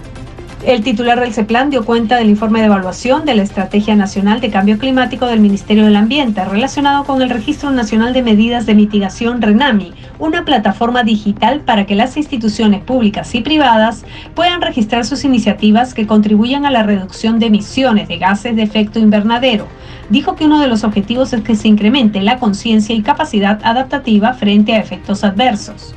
El 0.69 0.85
titular 0.85 1.19
del 1.19 1.33
CEPLAN 1.33 1.71
dio 1.71 1.83
cuenta 1.83 2.17
del 2.17 2.29
informe 2.29 2.59
de 2.59 2.67
evaluación 2.67 3.25
de 3.25 3.35
la 3.35 3.41
Estrategia 3.41 3.97
Nacional 3.97 4.43
de 4.43 4.51
Cambio 4.51 4.77
Climático 4.77 5.25
del 5.25 5.41
Ministerio 5.41 5.87
del 5.87 5.97
Ambiente 5.97 6.45
relacionado 6.45 7.05
con 7.05 7.23
el 7.23 7.31
Registro 7.31 7.71
Nacional 7.71 8.13
de 8.13 8.21
Medidas 8.21 8.67
de 8.67 8.75
Mitigación 8.75 9.41
RENAMI, 9.41 9.95
una 10.19 10.45
plataforma 10.45 11.05
digital 11.05 11.63
para 11.63 11.87
que 11.87 11.95
las 11.95 12.19
instituciones 12.19 12.83
públicas 12.83 13.35
y 13.35 13.41
privadas 13.41 14.05
puedan 14.35 14.61
registrar 14.61 15.07
sus 15.07 15.25
iniciativas 15.25 15.95
que 15.95 16.07
contribuyan 16.07 16.67
a 16.67 16.71
la 16.71 16.83
reducción 16.83 17.39
de 17.39 17.47
emisiones 17.47 18.07
de 18.07 18.19
gases 18.19 18.55
de 18.55 18.63
efecto 18.63 18.99
invernadero. 18.99 19.67
Dijo 20.11 20.37
que 20.37 20.45
uno 20.45 20.61
de 20.61 20.69
los 20.69 20.85
objetivos 20.85 21.33
es 21.33 21.41
que 21.41 21.57
se 21.57 21.69
incremente 21.69 22.21
la 22.21 22.37
conciencia 22.37 22.95
y 22.95 23.01
capacidad 23.01 23.59
adaptativa 23.65 24.35
frente 24.35 24.75
a 24.75 24.81
efectos 24.81 25.25
adversos. 25.25 25.95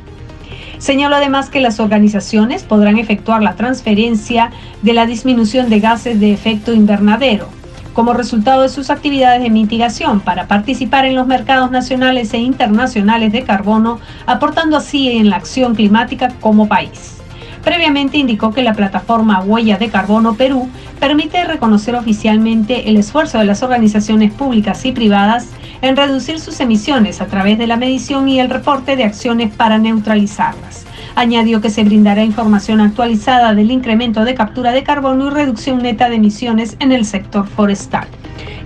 Señaló 0.81 1.17
además 1.17 1.51
que 1.51 1.59
las 1.59 1.79
organizaciones 1.79 2.63
podrán 2.63 2.97
efectuar 2.97 3.43
la 3.43 3.53
transferencia 3.53 4.49
de 4.81 4.93
la 4.93 5.05
disminución 5.05 5.69
de 5.69 5.79
gases 5.79 6.19
de 6.19 6.33
efecto 6.33 6.73
invernadero 6.73 7.47
como 7.93 8.13
resultado 8.13 8.63
de 8.63 8.69
sus 8.69 8.89
actividades 8.89 9.43
de 9.43 9.51
mitigación 9.51 10.21
para 10.21 10.47
participar 10.47 11.05
en 11.05 11.13
los 11.13 11.27
mercados 11.27 11.69
nacionales 11.69 12.33
e 12.33 12.39
internacionales 12.39 13.31
de 13.31 13.43
carbono, 13.43 13.99
aportando 14.25 14.77
así 14.77 15.09
en 15.09 15.29
la 15.29 15.35
acción 15.35 15.75
climática 15.75 16.29
como 16.39 16.67
país. 16.67 17.17
Previamente 17.63 18.17
indicó 18.17 18.51
que 18.51 18.63
la 18.63 18.73
plataforma 18.73 19.41
Huella 19.41 19.77
de 19.77 19.89
Carbono 19.89 20.33
Perú 20.35 20.67
permite 20.99 21.43
reconocer 21.43 21.95
oficialmente 21.95 22.89
el 22.89 22.97
esfuerzo 22.97 23.37
de 23.37 23.45
las 23.45 23.61
organizaciones 23.61 24.31
públicas 24.31 24.83
y 24.85 24.93
privadas 24.93 25.49
en 25.81 25.95
reducir 25.95 26.39
sus 26.39 26.59
emisiones 26.59 27.21
a 27.21 27.25
través 27.25 27.57
de 27.57 27.67
la 27.67 27.77
medición 27.77 28.29
y 28.29 28.39
el 28.39 28.49
reporte 28.49 28.95
de 28.95 29.03
acciones 29.03 29.53
para 29.53 29.77
neutralizarlas. 29.79 30.85
Añadió 31.15 31.59
que 31.59 31.69
se 31.69 31.83
brindará 31.83 32.23
información 32.23 32.79
actualizada 32.81 33.53
del 33.55 33.71
incremento 33.71 34.23
de 34.23 34.35
captura 34.35 34.71
de 34.71 34.83
carbono 34.83 35.27
y 35.27 35.29
reducción 35.31 35.79
neta 35.79 36.09
de 36.09 36.17
emisiones 36.17 36.77
en 36.79 36.91
el 36.91 37.05
sector 37.05 37.47
forestal. 37.47 38.07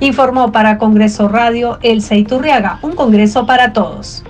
Informó 0.01 0.51
para 0.51 0.77
Congreso 0.77 1.29
Radio 1.29 1.79
Elsa 1.81 2.15
Iturriaga, 2.15 2.79
un 2.81 2.95
Congreso 2.95 3.45
para 3.45 3.71
todos. 3.71 4.24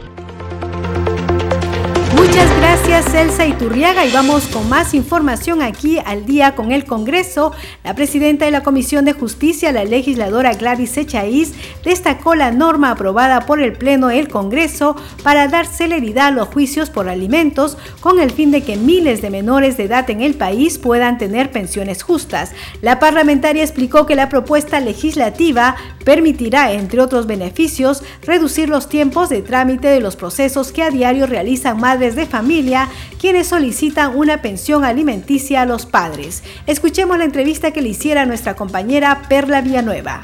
Gracias 2.95 3.25
Elsa 3.25 3.45
Iturriaga 3.45 4.05
y 4.05 4.12
vamos 4.12 4.47
con 4.47 4.69
más 4.69 4.93
información 4.93 5.62
aquí 5.62 5.99
al 6.05 6.25
día 6.25 6.55
con 6.55 6.71
el 6.71 6.86
Congreso. 6.86 7.51
La 7.84 7.93
presidenta 7.93 8.45
de 8.45 8.51
la 8.51 8.63
Comisión 8.63 9.03
de 9.03 9.12
Justicia, 9.12 9.73
la 9.73 9.84
legisladora 9.84 10.53
Gladys 10.53 10.95
Echaíz, 10.95 11.53
destacó 11.84 12.36
la 12.36 12.51
norma 12.51 12.91
aprobada 12.91 13.41
por 13.41 13.60
el 13.60 13.73
Pleno 13.73 14.08
del 14.08 14.29
Congreso 14.29 14.95
para 15.23 15.49
dar 15.49 15.65
celeridad 15.65 16.27
a 16.27 16.31
los 16.31 16.47
juicios 16.47 16.89
por 16.89 17.10
alimentos 17.10 17.77
con 17.99 18.21
el 18.21 18.31
fin 18.31 18.51
de 18.51 18.63
que 18.63 18.77
miles 18.77 19.21
de 19.21 19.29
menores 19.29 19.75
de 19.75 19.86
edad 19.86 20.10
en 20.10 20.21
el 20.21 20.36
país 20.36 20.77
puedan 20.77 21.17
tener 21.17 21.51
pensiones 21.51 22.01
justas. 22.01 22.51
La 22.81 22.99
parlamentaria 22.99 23.63
explicó 23.63 24.05
que 24.05 24.15
la 24.15 24.29
propuesta 24.29 24.79
legislativa 24.79 25.75
permitirá, 26.05 26.71
entre 26.71 27.01
otros 27.01 27.27
beneficios, 27.27 28.03
reducir 28.21 28.69
los 28.69 28.88
tiempos 28.88 29.27
de 29.27 29.41
trámite 29.41 29.89
de 29.89 29.99
los 29.99 30.15
procesos 30.15 30.71
que 30.71 30.84
a 30.84 30.91
diario 30.91 31.27
realizan 31.27 31.79
madres 31.79 32.15
de 32.15 32.25
familia 32.25 32.85
quienes 33.19 33.48
solicitan 33.48 34.15
una 34.15 34.41
pensión 34.41 34.84
alimenticia 34.84 35.62
a 35.62 35.65
los 35.65 35.86
padres. 35.86 36.43
Escuchemos 36.67 37.17
la 37.17 37.26
entrevista 37.26 37.71
que 37.71 37.82
le 37.82 37.89
hiciera 37.89 38.26
nuestra 38.26 38.56
compañera 38.56 39.24
Perla 39.30 39.62
Villanueva. 39.62 40.21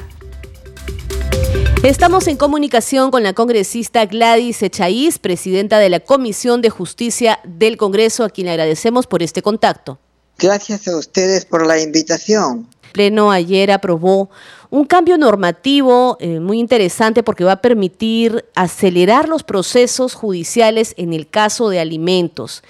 Estamos 1.83 2.27
en 2.27 2.37
comunicación 2.37 3.09
con 3.09 3.23
la 3.23 3.33
congresista 3.33 4.05
Gladys 4.05 4.61
Echaíz, 4.61 5.17
presidenta 5.17 5.79
de 5.79 5.89
la 5.89 5.99
Comisión 5.99 6.61
de 6.61 6.69
Justicia 6.69 7.39
del 7.43 7.75
Congreso, 7.75 8.23
a 8.23 8.29
quien 8.29 8.45
le 8.45 8.51
agradecemos 8.51 9.07
por 9.07 9.23
este 9.23 9.41
contacto. 9.41 9.97
Gracias 10.37 10.87
a 10.87 10.95
ustedes 10.95 11.45
por 11.45 11.65
la 11.65 11.79
invitación. 11.79 12.67
Pleno 12.93 13.31
ayer 13.31 13.71
aprobó 13.71 14.29
un 14.71 14.85
cambio 14.85 15.17
normativo 15.17 16.17
eh, 16.19 16.39
muy 16.39 16.59
interesante 16.59 17.23
porque 17.23 17.43
va 17.43 17.51
a 17.53 17.61
permitir 17.61 18.45
acelerar 18.55 19.27
los 19.27 19.43
procesos 19.43 20.15
judiciales 20.15 20.93
en 20.97 21.13
el 21.13 21.29
caso 21.29 21.69
de 21.69 21.79
alimentos. 21.79 22.63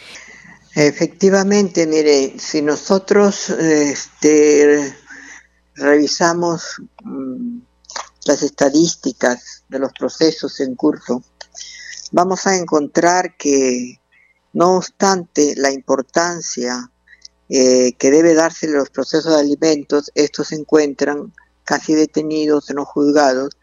Efectivamente, 0.74 1.86
mire, 1.86 2.34
si 2.40 2.64
nosotros 2.64 3.50
este, 3.52 4.96
revisamos 5.76 6.82
mm, 7.04 7.60
las 8.26 8.42
estadísticas 8.42 9.64
de 9.70 9.80
los 9.80 9.92
procesos 9.94 10.60
en 10.60 10.76
curso, 10.76 11.24
vamos 12.12 12.48
a 12.48 12.56
encontrar 12.58 13.38
que 13.38 14.00
no 14.54 14.78
obstante 14.78 15.54
la 15.56 15.72
importancia 15.72 16.90
eh, 17.48 17.94
que 18.00 18.10
debe 18.10 18.34
darse 18.34 18.66
en 18.66 18.74
los 18.74 18.90
procesos 18.90 19.34
de 19.34 19.40
alimentos, 19.40 20.12
estos 20.16 20.48
se 20.48 20.56
encuentran 20.56 21.34
casi 21.72 21.96
detenidos 21.96 22.70
en 22.70 22.76
los 22.76 22.88
juzgados 22.90 23.56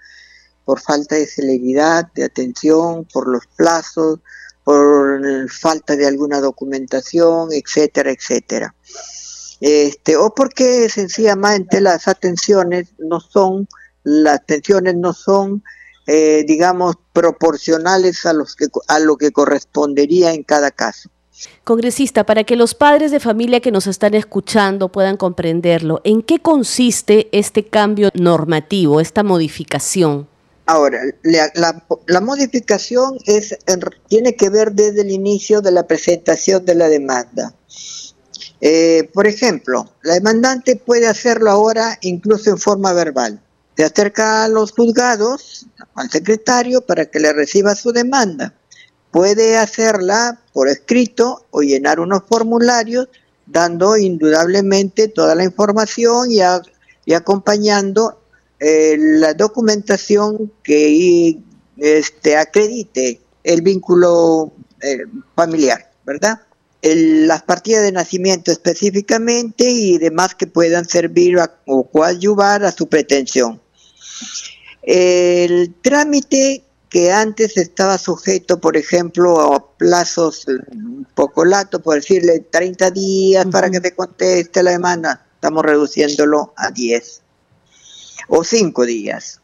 por 0.65 0.81
falta 0.81 1.15
de 1.15 1.27
celeridad, 1.27 2.11
de 2.15 2.25
atención, 2.25 3.05
por 3.05 3.29
los 3.29 3.47
plazos, 3.55 4.21
por 4.65 5.21
falta 5.51 5.95
de 5.95 6.07
alguna 6.07 6.41
documentación, 6.41 7.51
etcétera, 7.53 8.11
etcétera. 8.11 8.75
Este, 9.61 10.17
o 10.17 10.35
porque 10.35 10.89
sencillamente 10.89 11.83
las 11.83 12.09
atenciones 12.09 12.95
no 12.99 13.21
son, 13.21 13.69
las 14.05 14.37
atenciones 14.37 14.95
no 14.95 15.13
son, 15.13 15.63
eh, 16.07 16.45
digamos, 16.47 16.97
proporcionales 17.13 18.25
a, 18.25 18.33
los 18.33 18.57
que, 18.57 18.69
a 18.87 19.01
lo 19.01 19.19
que 19.19 19.33
correspondería 19.33 20.33
en 20.33 20.45
cada 20.45 20.71
caso. 20.71 21.11
Congresista, 21.65 22.25
para 22.25 22.45
que 22.45 22.57
los 22.57 22.75
padres 22.75 23.11
de 23.11 23.21
familia 23.21 23.61
que 23.61 23.71
nos 23.71 23.87
están 23.87 24.15
escuchando 24.15 24.89
puedan 24.89 25.17
comprenderlo, 25.17 26.01
¿en 26.05 26.23
qué 26.23 26.41
consiste 26.41 27.29
este 27.33 27.67
cambio 27.67 28.11
normativo, 28.15 29.01
esta 29.01 29.23
modificación? 29.23 30.29
Ahora, 30.67 31.01
la, 31.23 32.21
modificación 32.21 33.19
es, 33.25 33.57
tiene 34.09 34.35
que 34.35 34.51
ver 34.51 34.73
desde 34.73 35.01
el 35.01 35.11
inicio 35.11 35.61
de 35.61 35.73
la 35.73 35.87
presentación 35.87 36.65
de 36.65 36.75
la 36.75 36.89
demanda. 36.89 37.55
Eh, 38.61 39.09
por 39.15 39.27
ejemplo, 39.27 39.89
la 40.03 40.15
demandante 40.15 40.77
puede 40.77 41.07
hacerlo 41.07 41.51
ahora 41.51 41.99
incluso 42.03 42.51
en 42.51 42.59
forma 42.59 42.93
verbal. 42.93 43.41
Se 43.77 43.85
acerca 43.85 44.45
a 44.45 44.49
los 44.49 44.73
juzgados, 44.73 45.67
al 45.95 46.11
secretario, 46.11 46.83
para 46.83 47.07
que 47.07 47.21
le 47.21 47.33
reciba 47.33 47.75
su 47.75 47.93
demanda 47.93 48.53
puede 49.11 49.57
hacerla 49.57 50.41
por 50.59 50.69
escrito 50.69 51.47
o 51.53 51.63
llenar 51.63 52.01
unos 52.01 52.25
formularios 52.29 53.07
dando 53.47 53.97
indudablemente 53.97 55.07
toda 55.07 55.37
la 55.37 55.45
información 55.45 56.33
y, 56.33 57.13
acompañando 57.13 58.21
eh, 58.59 58.97
la 58.99 59.35
documentación 59.35 60.51
que 60.65 61.39
este, 61.77 62.37
acredite 62.37 63.21
el 63.45 63.63
vínculo 63.63 64.51
eh, 64.83 65.05
familiar, 65.37 65.93
¿verdad? 66.05 66.41
las 66.83 67.45
partidas 67.45 67.85
de 67.85 67.93
nacimiento 67.93 68.51
específicamente 68.51 69.63
y 69.63 69.97
demás 69.99 70.35
que 70.35 70.49
puedan 70.49 70.89
servir 70.89 71.37
o 71.67 71.89
coadyuvar 71.89 72.65
a 72.65 72.73
su 72.73 72.89
pretensión. 72.89 73.63
El 74.83 75.73
trámite 75.83 76.65
que 76.89 77.13
antes 77.13 77.57
estaba 77.57 77.99
sujeto, 77.99 78.61
por 78.61 78.77
ejemplo, 78.77 79.55
a 79.55 79.77
plazos 79.77 80.47
un 80.47 81.07
poco 81.15 81.45
latos, 81.45 81.83
por 81.83 81.97
decirle 81.97 82.41
30 82.41 82.91
días 82.91 83.47
para 83.47 83.71
que 83.71 83.81
te 83.81 83.95
conteste 83.95 84.63
la 84.63 84.71
demanda, 84.71 85.27
estamos 85.35 85.65
reduciéndolo 85.65 86.53
a 86.57 86.71
10 86.71 87.23
o 88.29 88.45
5 88.45 88.87
días. 88.87 89.41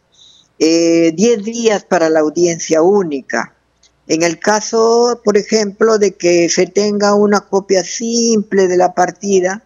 10 0.59 1.19
eh, 1.19 1.43
días 1.43 1.85
para 1.85 2.09
la 2.09 2.21
audiencia 2.21 2.81
única. 2.81 3.55
En 4.07 4.23
el 4.23 4.39
caso, 4.39 5.21
por 5.25 5.37
ejemplo, 5.37 5.99
de 5.99 6.15
que 6.15 6.49
se 6.49 6.67
tenga 6.67 7.15
una 7.15 7.41
copia 7.41 7.83
simple 7.83 8.69
de 8.69 8.77
la 8.77 8.95
partida, 8.95 9.65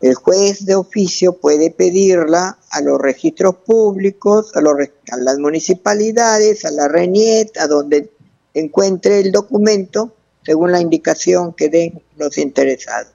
el 0.00 0.14
juez 0.14 0.64
de 0.64 0.74
oficio 0.74 1.34
puede 1.34 1.70
pedirla 1.70 2.58
a 2.70 2.80
los 2.80 2.98
registros 2.98 3.56
públicos, 3.56 4.52
a, 4.56 4.62
las 4.62 5.38
municipalidades, 5.38 6.64
a 6.64 6.70
la 6.70 6.88
RENIET, 6.88 7.58
a 7.58 7.66
donde 7.66 8.10
encuentre 8.54 9.20
el 9.20 9.30
documento, 9.30 10.14
según 10.42 10.72
la 10.72 10.80
indicación 10.80 11.52
que 11.52 11.68
den 11.68 12.02
los 12.16 12.38
interesados. 12.38 13.12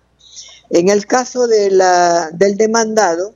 En 0.69 0.89
el 0.89 1.07
caso 1.07 1.47
de 1.47 1.71
la, 1.71 2.29
del 2.31 2.55
demandado, 2.55 3.33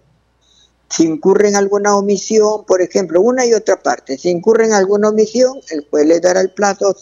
si 0.90 1.04
incurre 1.04 1.50
en 1.50 1.56
alguna 1.56 1.96
omisión, 1.96 2.66
por 2.66 2.82
ejemplo, 2.82 3.22
una 3.22 3.46
y 3.46 3.54
otra 3.54 3.82
parte, 3.82 4.18
si 4.18 4.30
incurre 4.30 4.66
en 4.66 4.74
alguna 4.74 5.10
omisión, 5.10 5.60
el 5.70 5.88
juez 5.90 6.06
le 6.06 6.20
dará 6.20 6.42
el 6.42 6.52
plazo 6.52 6.96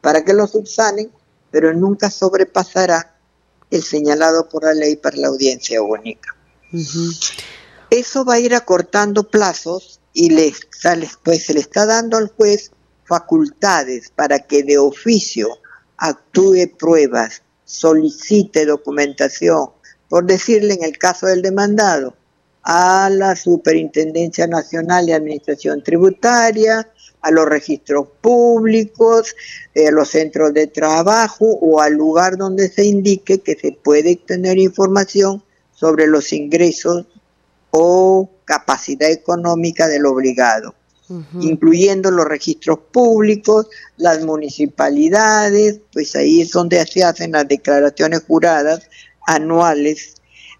para 0.00 0.24
que 0.24 0.32
lo 0.32 0.46
subsanen, 0.46 1.10
pero 1.50 1.72
nunca 1.74 2.10
sobrepasará 2.10 3.19
el 3.70 3.82
señalado 3.82 4.48
por 4.48 4.64
la 4.64 4.74
ley 4.74 4.96
para 4.96 5.16
la 5.16 5.28
audiencia 5.28 5.82
única. 5.82 6.34
Eso 7.90 8.24
va 8.24 8.34
a 8.34 8.40
ir 8.40 8.54
acortando 8.54 9.28
plazos 9.28 10.00
y 10.12 10.30
le, 10.30 10.52
pues, 11.22 11.46
se 11.46 11.54
le 11.54 11.60
está 11.60 11.86
dando 11.86 12.16
al 12.16 12.28
juez 12.28 12.70
facultades 13.04 14.10
para 14.14 14.38
que 14.38 14.62
de 14.62 14.78
oficio 14.78 15.48
actúe 15.96 16.72
pruebas, 16.78 17.42
solicite 17.64 18.66
documentación, 18.66 19.70
por 20.08 20.24
decirle 20.24 20.74
en 20.74 20.84
el 20.84 20.98
caso 20.98 21.26
del 21.26 21.42
demandado, 21.42 22.14
a 22.62 23.10
la 23.10 23.36
Superintendencia 23.36 24.46
Nacional 24.46 25.06
de 25.06 25.14
Administración 25.14 25.82
Tributaria, 25.82 26.88
a 27.22 27.30
los 27.30 27.46
registros 27.46 28.08
públicos, 28.20 29.34
eh, 29.74 29.88
a 29.88 29.90
los 29.90 30.10
centros 30.10 30.54
de 30.54 30.66
trabajo 30.66 31.46
o 31.46 31.80
al 31.80 31.94
lugar 31.94 32.36
donde 32.36 32.68
se 32.68 32.84
indique 32.84 33.40
que 33.40 33.56
se 33.56 33.72
puede 33.72 34.16
tener 34.16 34.58
información 34.58 35.42
sobre 35.72 36.06
los 36.06 36.32
ingresos 36.32 37.06
o 37.70 38.28
capacidad 38.44 39.10
económica 39.10 39.86
del 39.88 40.06
obligado, 40.06 40.74
incluyendo 41.40 42.10
los 42.10 42.26
registros 42.26 42.78
públicos, 42.92 43.68
las 43.96 44.24
municipalidades, 44.24 45.80
pues 45.92 46.14
ahí 46.16 46.40
es 46.40 46.50
donde 46.50 46.84
se 46.86 47.02
hacen 47.02 47.32
las 47.32 47.48
declaraciones 47.48 48.22
juradas 48.26 48.88
anuales 49.26 50.14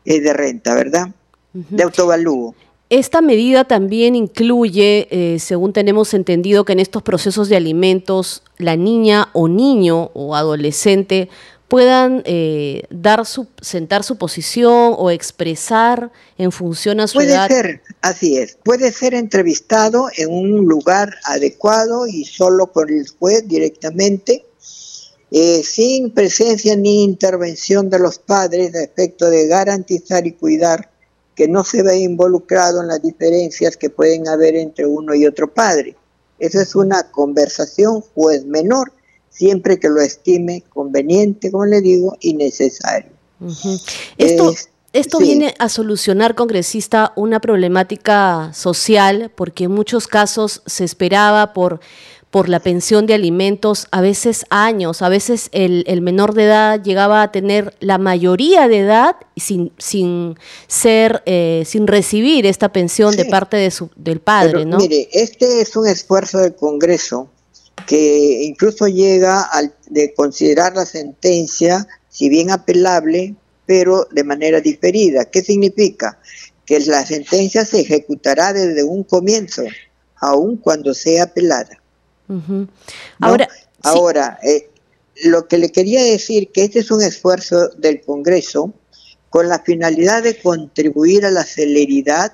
eh, 0.05 0.21
de 0.21 0.33
renta, 0.33 0.75
¿verdad? 0.75 1.09
De 1.53 1.83
autovalúo. 1.83 2.55
Esta 2.91 3.21
medida 3.21 3.63
también 3.65 4.17
incluye, 4.17 5.07
eh, 5.13 5.39
según 5.39 5.73
tenemos 5.73 6.13
entendido, 6.13 6.65
que 6.65 6.73
en 6.73 6.81
estos 6.81 7.05
procesos 7.05 7.49
de 7.49 7.55
alimentos 7.55 8.43
la 8.59 8.75
niña 8.75 9.29
o 9.33 9.47
niño 9.47 10.11
o 10.13 10.35
adolescente 10.35 11.29
puedan 11.69 12.25
eh, 12.27 12.83
dar 12.91 13.27
su, 13.27 13.47
sentar 13.63 14.03
su 14.03 14.19
posición 14.19 14.97
o 14.99 15.09
expresar 15.13 16.11
en 16.37 16.51
función 16.51 16.99
a 16.99 17.07
su 17.07 17.19
puede 17.19 17.31
edad. 17.31 17.47
Puede 17.47 17.63
ser, 17.63 17.83
así 18.03 18.37
es, 18.37 18.59
puede 18.65 18.91
ser 18.91 19.15
entrevistado 19.15 20.09
en 20.17 20.29
un 20.29 20.67
lugar 20.67 21.15
adecuado 21.27 22.09
y 22.09 22.25
solo 22.25 22.73
por 22.73 22.91
el 22.91 23.09
juez 23.09 23.47
directamente, 23.47 24.45
eh, 25.31 25.63
sin 25.63 26.13
presencia 26.13 26.75
ni 26.75 27.05
intervención 27.05 27.89
de 27.89 28.01
los 28.01 28.19
padres 28.19 28.75
a 28.75 28.83
efecto 28.83 29.31
de 29.31 29.47
garantizar 29.47 30.27
y 30.27 30.33
cuidar 30.33 30.90
que 31.41 31.49
no 31.49 31.65
se 31.65 31.83
ve 31.83 31.97
involucrado 32.01 32.83
en 32.83 32.89
las 32.89 33.01
diferencias 33.01 33.75
que 33.75 33.89
pueden 33.89 34.29
haber 34.29 34.57
entre 34.57 34.85
uno 34.85 35.15
y 35.15 35.25
otro 35.25 35.51
padre. 35.51 35.97
Esa 36.39 36.61
es 36.61 36.75
una 36.75 37.05
conversación 37.05 38.03
juez 38.03 38.45
menor, 38.45 38.93
siempre 39.31 39.81
que 39.81 39.89
lo 39.89 40.03
estime 40.03 40.65
conveniente, 40.69 41.51
como 41.51 41.65
le 41.65 41.81
digo, 41.81 42.15
y 42.21 42.35
necesario. 42.35 43.11
Esto, 44.19 44.53
esto 44.93 45.19
viene 45.19 45.55
a 45.59 45.71
solucionar, 45.71 46.35
congresista, 46.35 47.15
una 47.17 47.41
problemática 47.41 48.51
social, 48.53 49.33
porque 49.35 49.65
en 49.65 49.71
muchos 49.71 50.07
casos 50.09 50.63
se 50.67 50.85
esperaba 50.85 51.55
por 51.55 51.81
por 52.31 52.49
la 52.49 52.61
pensión 52.61 53.07
de 53.07 53.15
alimentos, 53.15 53.89
a 53.91 54.01
veces 54.01 54.47
años, 54.51 55.03
a 55.03 55.09
veces 55.09 55.49
el, 55.53 56.01
menor 56.01 56.35
de 56.35 56.45
edad 56.45 56.83
llegaba 56.83 57.23
a 57.23 57.33
tener 57.33 57.75
la 57.81 57.99
mayoría 57.99 58.69
de 58.69 58.79
edad 58.79 59.17
sin, 59.37 59.73
sin 59.79 60.37
ser, 60.69 61.23
eh, 61.27 61.65
sin 61.67 61.89
recibir 61.89 62.47
esta 62.47 62.73
pensión 62.73 63.17
de 63.17 63.25
parte 63.25 63.57
de 63.57 63.73
su, 63.73 63.91
del 63.97 64.21
padre, 64.21 64.65
¿no? 64.65 64.79
Mire, 64.79 65.09
este 65.13 65.61
es 65.61 65.75
un 65.75 65.89
esfuerzo 65.89 66.39
del 66.39 66.55
Congreso 66.55 67.29
que 67.87 68.45
incluso 68.45 68.87
llega 68.87 69.43
al, 69.43 69.75
de 69.89 70.15
considerar 70.15 70.75
la 70.77 70.87
sentencia, 70.87 71.89
si 72.09 72.29
bien 72.29 72.53
apelable, 72.53 73.35
pero 73.67 74.07
de 74.13 74.23
manera 74.23 74.61
diferida. 74.61 75.25
¿Qué 75.25 75.43
significa? 75.43 76.21
Que 76.65 76.79
la 76.81 77.05
sentencia 77.05 77.65
se 77.65 77.81
ejecutará 77.81 78.53
desde 78.53 78.85
un 78.85 79.03
comienzo, 79.03 79.65
aun 80.17 80.57
cuando 80.57 80.95
sea 80.95 81.25
apelada. 81.25 81.80
Ahora, 83.21 83.49
Ahora 83.83 84.39
eh, 84.43 84.71
lo 85.25 85.49
que 85.49 85.59
le 85.59 85.73
quería 85.73 86.03
decir 86.03 86.51
que 86.53 86.65
este 86.65 86.81
es 86.81 86.91
un 86.91 87.03
esfuerzo 87.03 87.69
del 87.71 88.01
Congreso 88.03 88.73
con 89.29 89.49
la 89.49 89.61
finalidad 89.61 90.23
de 90.23 90.39
contribuir 90.39 91.25
a 91.25 91.31
la 91.31 91.45
celeridad 91.45 92.33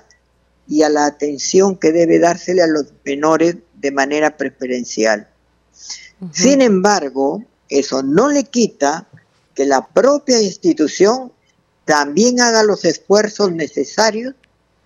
y 0.67 0.81
a 0.81 0.89
la 0.89 1.05
atención 1.05 1.77
que 1.77 1.91
debe 1.91 2.19
dársele 2.19 2.61
a 2.61 2.67
los 2.67 2.87
menores 3.05 3.57
de 3.75 3.91
manera 3.91 4.35
preferencial. 4.35 5.29
Sin 6.31 6.61
embargo, 6.61 7.43
eso 7.69 8.01
no 8.01 8.29
le 8.29 8.43
quita 8.43 9.07
que 9.53 9.65
la 9.65 9.85
propia 9.87 10.41
institución 10.41 11.31
también 11.85 12.41
haga 12.41 12.63
los 12.63 12.83
esfuerzos 12.85 13.51
necesarios 13.51 14.33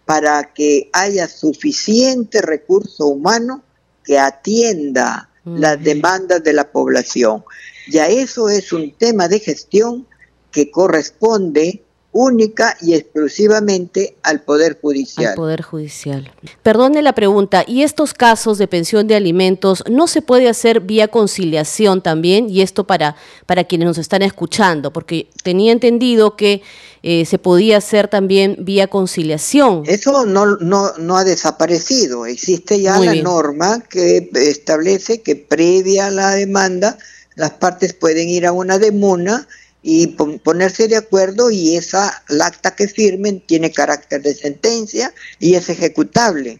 para 0.05 0.53
que 0.53 0.89
haya 0.93 1.27
suficiente 1.27 2.41
recurso 2.41 3.07
humano 3.07 3.63
que 4.03 4.19
atienda 4.19 5.29
las 5.43 5.83
demandas 5.83 6.43
de 6.43 6.53
la 6.53 6.71
población. 6.71 7.43
Ya 7.89 8.07
eso 8.07 8.49
es 8.49 8.71
un 8.73 8.93
tema 8.95 9.27
de 9.27 9.39
gestión 9.39 10.07
que 10.51 10.69
corresponde 10.69 11.83
única 12.11 12.75
y 12.81 12.93
exclusivamente 12.93 14.15
al 14.23 14.41
Poder 14.41 14.77
Judicial. 14.81 15.29
Al 15.29 15.35
Poder 15.35 15.61
Judicial. 15.61 16.31
Perdone 16.61 17.01
la 17.01 17.13
pregunta, 17.13 17.63
¿y 17.65 17.83
estos 17.83 18.13
casos 18.13 18.57
de 18.57 18.67
pensión 18.67 19.07
de 19.07 19.15
alimentos 19.15 19.83
no 19.89 20.07
se 20.07 20.21
puede 20.21 20.49
hacer 20.49 20.81
vía 20.81 21.07
conciliación 21.07 22.01
también? 22.01 22.49
Y 22.49 22.61
esto 22.61 22.85
para, 22.85 23.15
para 23.45 23.63
quienes 23.63 23.87
nos 23.87 23.97
están 23.97 24.21
escuchando, 24.23 24.91
porque 24.91 25.29
tenía 25.43 25.71
entendido 25.71 26.35
que 26.35 26.61
eh, 27.03 27.25
se 27.25 27.37
podía 27.37 27.77
hacer 27.77 28.07
también 28.09 28.57
vía 28.59 28.87
conciliación. 28.87 29.83
Eso 29.85 30.25
no, 30.25 30.57
no, 30.57 30.91
no 30.97 31.17
ha 31.17 31.23
desaparecido, 31.23 32.25
existe 32.25 32.81
ya 32.81 32.99
la 32.99 33.15
norma 33.15 33.83
que 33.89 34.29
establece 34.33 35.21
que 35.21 35.35
previa 35.35 36.07
a 36.07 36.11
la 36.11 36.31
demanda 36.31 36.97
las 37.35 37.51
partes 37.51 37.93
pueden 37.93 38.29
ir 38.29 38.45
a 38.45 38.51
una 38.51 38.77
demuna 38.77 39.47
y 39.83 40.07
ponerse 40.07 40.87
de 40.87 40.95
acuerdo 40.95 41.49
y 41.49 41.75
esa 41.75 42.23
el 42.29 42.41
acta 42.41 42.75
que 42.75 42.87
firmen 42.87 43.41
tiene 43.41 43.71
carácter 43.71 44.21
de 44.21 44.35
sentencia 44.35 45.13
y 45.39 45.55
es 45.55 45.69
ejecutable. 45.69 46.59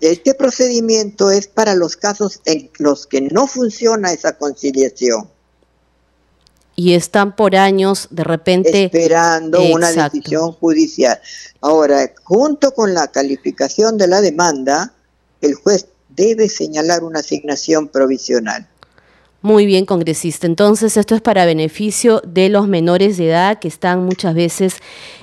Este 0.00 0.34
procedimiento 0.34 1.30
es 1.30 1.48
para 1.48 1.74
los 1.74 1.96
casos 1.96 2.40
en 2.44 2.70
los 2.78 3.06
que 3.06 3.20
no 3.20 3.46
funciona 3.46 4.12
esa 4.12 4.38
conciliación. 4.38 5.28
Y 6.78 6.92
están 6.92 7.34
por 7.36 7.56
años 7.56 8.08
de 8.10 8.24
repente 8.24 8.84
esperando 8.84 9.62
una 9.62 9.92
decisión 9.92 10.52
judicial. 10.52 11.18
Ahora, 11.62 12.12
junto 12.22 12.72
con 12.72 12.92
la 12.92 13.08
calificación 13.08 13.96
de 13.96 14.08
la 14.08 14.20
demanda, 14.20 14.92
el 15.40 15.54
juez 15.54 15.86
debe 16.10 16.48
señalar 16.48 17.02
una 17.02 17.20
asignación 17.20 17.88
provisional. 17.88 18.68
Muy 19.42 19.66
bien, 19.66 19.84
congresista. 19.84 20.46
Entonces, 20.46 20.96
esto 20.96 21.14
es 21.14 21.20
para 21.20 21.44
beneficio 21.44 22.20
de 22.26 22.48
los 22.48 22.66
menores 22.66 23.16
de 23.16 23.28
edad 23.28 23.58
que 23.58 23.68
están 23.68 24.04
muchas 24.04 24.34
veces 24.34 24.76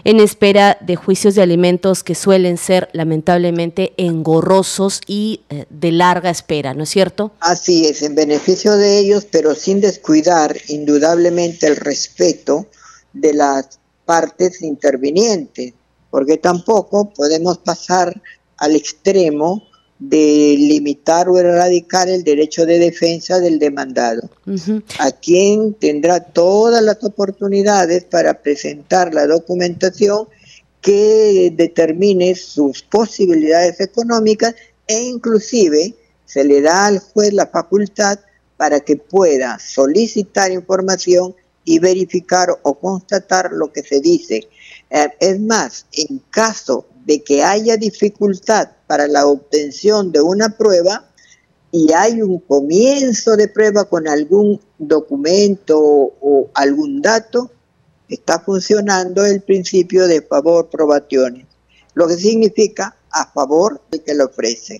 en 0.03 0.20
espera 0.20 0.78
de 0.82 0.95
juicios 0.95 1.36
de 1.36 1.41
alimentos 1.41 2.03
que 2.03 2.16
suelen 2.16 2.57
ser 2.57 2.89
lamentablemente 2.93 3.93
engorrosos 3.97 5.01
y 5.07 5.41
eh, 5.49 5.66
de 5.70 5.91
larga 5.91 6.30
espera, 6.30 6.74
¿no 6.74 6.84
es 6.84 6.89
cierto? 6.89 7.32
Así 7.39 7.86
es, 7.86 8.01
en 8.01 8.16
beneficio 8.16 8.78
de 8.78 8.99
ellos, 8.99 9.28
pero 9.30 9.55
sin 9.55 9.82
descuidar 9.82 10.55
indudablemente 10.68 11.68
el 11.68 11.76
respeto 11.76 12.68
de 13.14 13.34
las 13.34 13.80
partes 14.05 14.61
intervinientes, 14.61 15.74
porque 16.09 16.38
tampoco 16.38 17.09
podemos 17.14 17.57
pasar 17.57 18.22
al 18.57 18.76
extremo 18.76 19.64
de 20.10 20.56
limitar 20.58 21.30
o 21.30 21.38
erradicar 21.38 22.10
el 22.10 22.24
derecho 22.24 22.66
de 22.66 22.78
defensa 22.78 23.39
del 23.39 23.58
demandado, 23.58 24.30
a 24.99 25.12
quien 25.12 25.74
tendrá 25.76 26.20
todas 26.20 26.84
las 26.84 27.01
oportunidades 27.04 28.04
para 28.04 28.41
presentar 28.41 29.14
la 29.14 29.26
documentación 29.28 30.28
que 30.82 31.54
determine 31.56 32.36
sus 32.36 32.84
posibilidades 32.84 33.80
económicas 33.80 34.56
e 34.88 35.01
inclusive 35.04 35.95
se 36.26 36.43
le 36.43 36.62
da 36.62 36.88
al 36.88 36.99
juez 36.99 37.32
la 37.32 37.47
facultad 37.47 38.20
para 38.58 38.82
que 38.82 38.97
pueda 38.97 39.58
solicitar 39.60 40.51
información 40.51 41.34
y 41.64 41.80
verificar 41.80 42.49
o 42.64 42.74
constatar 42.78 43.51
lo 43.54 43.72
que 43.72 43.84
se 43.84 44.01
dice. 44.01 44.49
Eh, 44.89 45.08
es 45.22 45.39
más, 45.39 45.86
en 45.93 46.22
caso 46.30 46.88
de 47.06 47.24
que 47.24 47.43
haya 47.43 47.78
dificultad 47.78 48.70
para 48.88 49.08
la 49.08 49.28
obtención 49.28 50.12
de 50.12 50.22
una 50.22 50.58
prueba 50.58 51.10
y 51.72 51.91
hay 51.91 52.22
un 52.22 52.39
comienzo 52.39 53.36
de 53.36 53.47
prueba 53.47 53.86
con 53.86 54.08
algún 54.08 54.62
documento 54.78 55.80
o, 55.80 56.49
algún 56.54 57.01
dato, 57.01 57.51
está 58.08 58.39
funcionando 58.39 59.26
el 59.26 59.41
principio 59.41 60.08
de 60.08 60.22
favor 60.22 60.70
probaciones, 60.70 61.47
lo 61.95 62.08
que 62.08 62.16
significa 62.16 62.95
a 63.10 63.32
favor 63.32 63.82
de 63.89 64.04
que 64.04 64.14
lo 64.14 64.26
ofrece. 64.26 64.78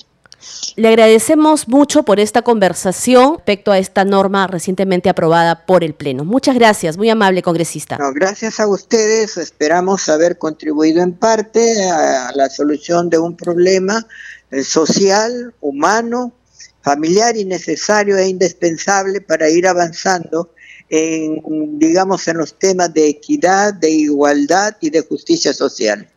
Le 0.76 0.88
agradecemos 0.88 1.68
mucho 1.68 2.04
por 2.04 2.20
esta 2.20 2.42
conversación 2.42 3.36
respecto 3.36 3.72
a 3.72 3.78
esta 3.78 4.06
norma 4.06 4.48
recientemente 4.48 5.10
aprobada 5.10 5.66
por 5.66 5.84
el 5.84 5.94
Pleno. 5.94 6.26
Muchas 6.26 6.56
gracias, 6.56 6.98
muy 6.98 7.10
amable 7.10 7.44
congresista. 7.44 7.98
gracias 8.14 8.60
a 8.60 8.68
ustedes, 8.68 9.38
esperamos 9.38 10.10
haber 10.10 10.38
contribuido 10.38 11.04
en 11.04 11.14
parte 11.14 11.84
a 11.84 12.32
la 12.34 12.50
solución 12.50 13.10
de 13.10 13.20
un 13.20 13.36
problema 13.36 14.08
eh, 14.52 14.64
social, 14.64 15.54
humano, 15.62 16.34
familiar 16.82 17.38
y 17.38 17.46
necesario 17.46 18.18
e 18.18 18.28
indispensable 18.28 19.22
para 19.22 19.50
ir 19.50 19.68
avanzando 19.68 20.52
en, 20.90 21.80
digamos, 21.80 22.28
en 22.28 22.38
los 22.38 22.60
temas 22.60 22.94
de 22.94 23.08
equidad, 23.08 23.74
de 23.74 23.90
igualdad 23.90 24.76
y 24.82 24.90
de 24.90 25.02
justicia 25.02 25.54
social. 25.54 26.08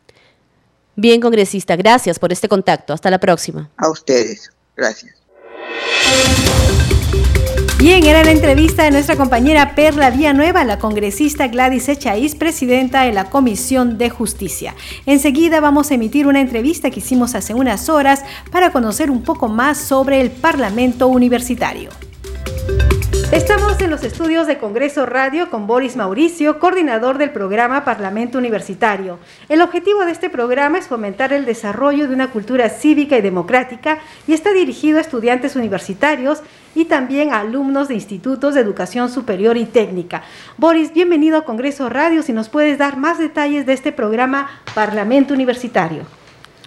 Bien, 0.96 1.20
congresista, 1.20 1.76
gracias 1.76 2.18
por 2.18 2.32
este 2.32 2.48
contacto. 2.48 2.94
Hasta 2.94 3.10
la 3.10 3.18
próxima. 3.18 3.70
A 3.76 3.90
ustedes, 3.90 4.50
gracias. 4.74 5.14
Bien, 7.78 8.04
era 8.04 8.24
la 8.24 8.30
entrevista 8.30 8.84
de 8.84 8.90
nuestra 8.90 9.16
compañera 9.16 9.74
Perla 9.74 10.08
Villanueva, 10.10 10.64
la 10.64 10.78
congresista 10.78 11.48
Gladys 11.48 11.90
Echaíz, 11.90 12.34
presidenta 12.34 13.02
de 13.02 13.12
la 13.12 13.28
Comisión 13.28 13.98
de 13.98 14.08
Justicia. 14.08 14.74
Enseguida 15.04 15.60
vamos 15.60 15.90
a 15.90 15.94
emitir 15.94 16.26
una 16.26 16.40
entrevista 16.40 16.90
que 16.90 17.00
hicimos 17.00 17.34
hace 17.34 17.52
unas 17.52 17.90
horas 17.90 18.24
para 18.50 18.72
conocer 18.72 19.10
un 19.10 19.22
poco 19.22 19.48
más 19.48 19.76
sobre 19.76 20.22
el 20.22 20.30
Parlamento 20.30 21.06
Universitario. 21.08 21.90
Estamos 23.32 23.80
en 23.80 23.90
los 23.90 24.04
estudios 24.04 24.46
de 24.46 24.56
Congreso 24.58 25.04
Radio 25.04 25.50
con 25.50 25.66
Boris 25.66 25.96
Mauricio, 25.96 26.60
coordinador 26.60 27.18
del 27.18 27.30
programa 27.30 27.84
Parlamento 27.84 28.38
Universitario. 28.38 29.18
El 29.48 29.62
objetivo 29.62 30.04
de 30.04 30.12
este 30.12 30.30
programa 30.30 30.78
es 30.78 30.86
fomentar 30.86 31.32
el 31.32 31.44
desarrollo 31.44 32.06
de 32.06 32.14
una 32.14 32.30
cultura 32.30 32.68
cívica 32.68 33.18
y 33.18 33.22
democrática 33.22 33.98
y 34.28 34.32
está 34.32 34.52
dirigido 34.52 34.98
a 34.98 35.00
estudiantes 35.00 35.56
universitarios 35.56 36.42
y 36.76 36.84
también 36.84 37.32
a 37.32 37.40
alumnos 37.40 37.88
de 37.88 37.94
institutos 37.94 38.54
de 38.54 38.60
educación 38.60 39.10
superior 39.10 39.56
y 39.56 39.64
técnica. 39.64 40.22
Boris, 40.56 40.94
bienvenido 40.94 41.36
a 41.36 41.44
Congreso 41.44 41.88
Radio. 41.88 42.22
Si 42.22 42.32
nos 42.32 42.48
puedes 42.48 42.78
dar 42.78 42.96
más 42.96 43.18
detalles 43.18 43.66
de 43.66 43.72
este 43.72 43.90
programa 43.90 44.48
Parlamento 44.72 45.34
Universitario. 45.34 46.04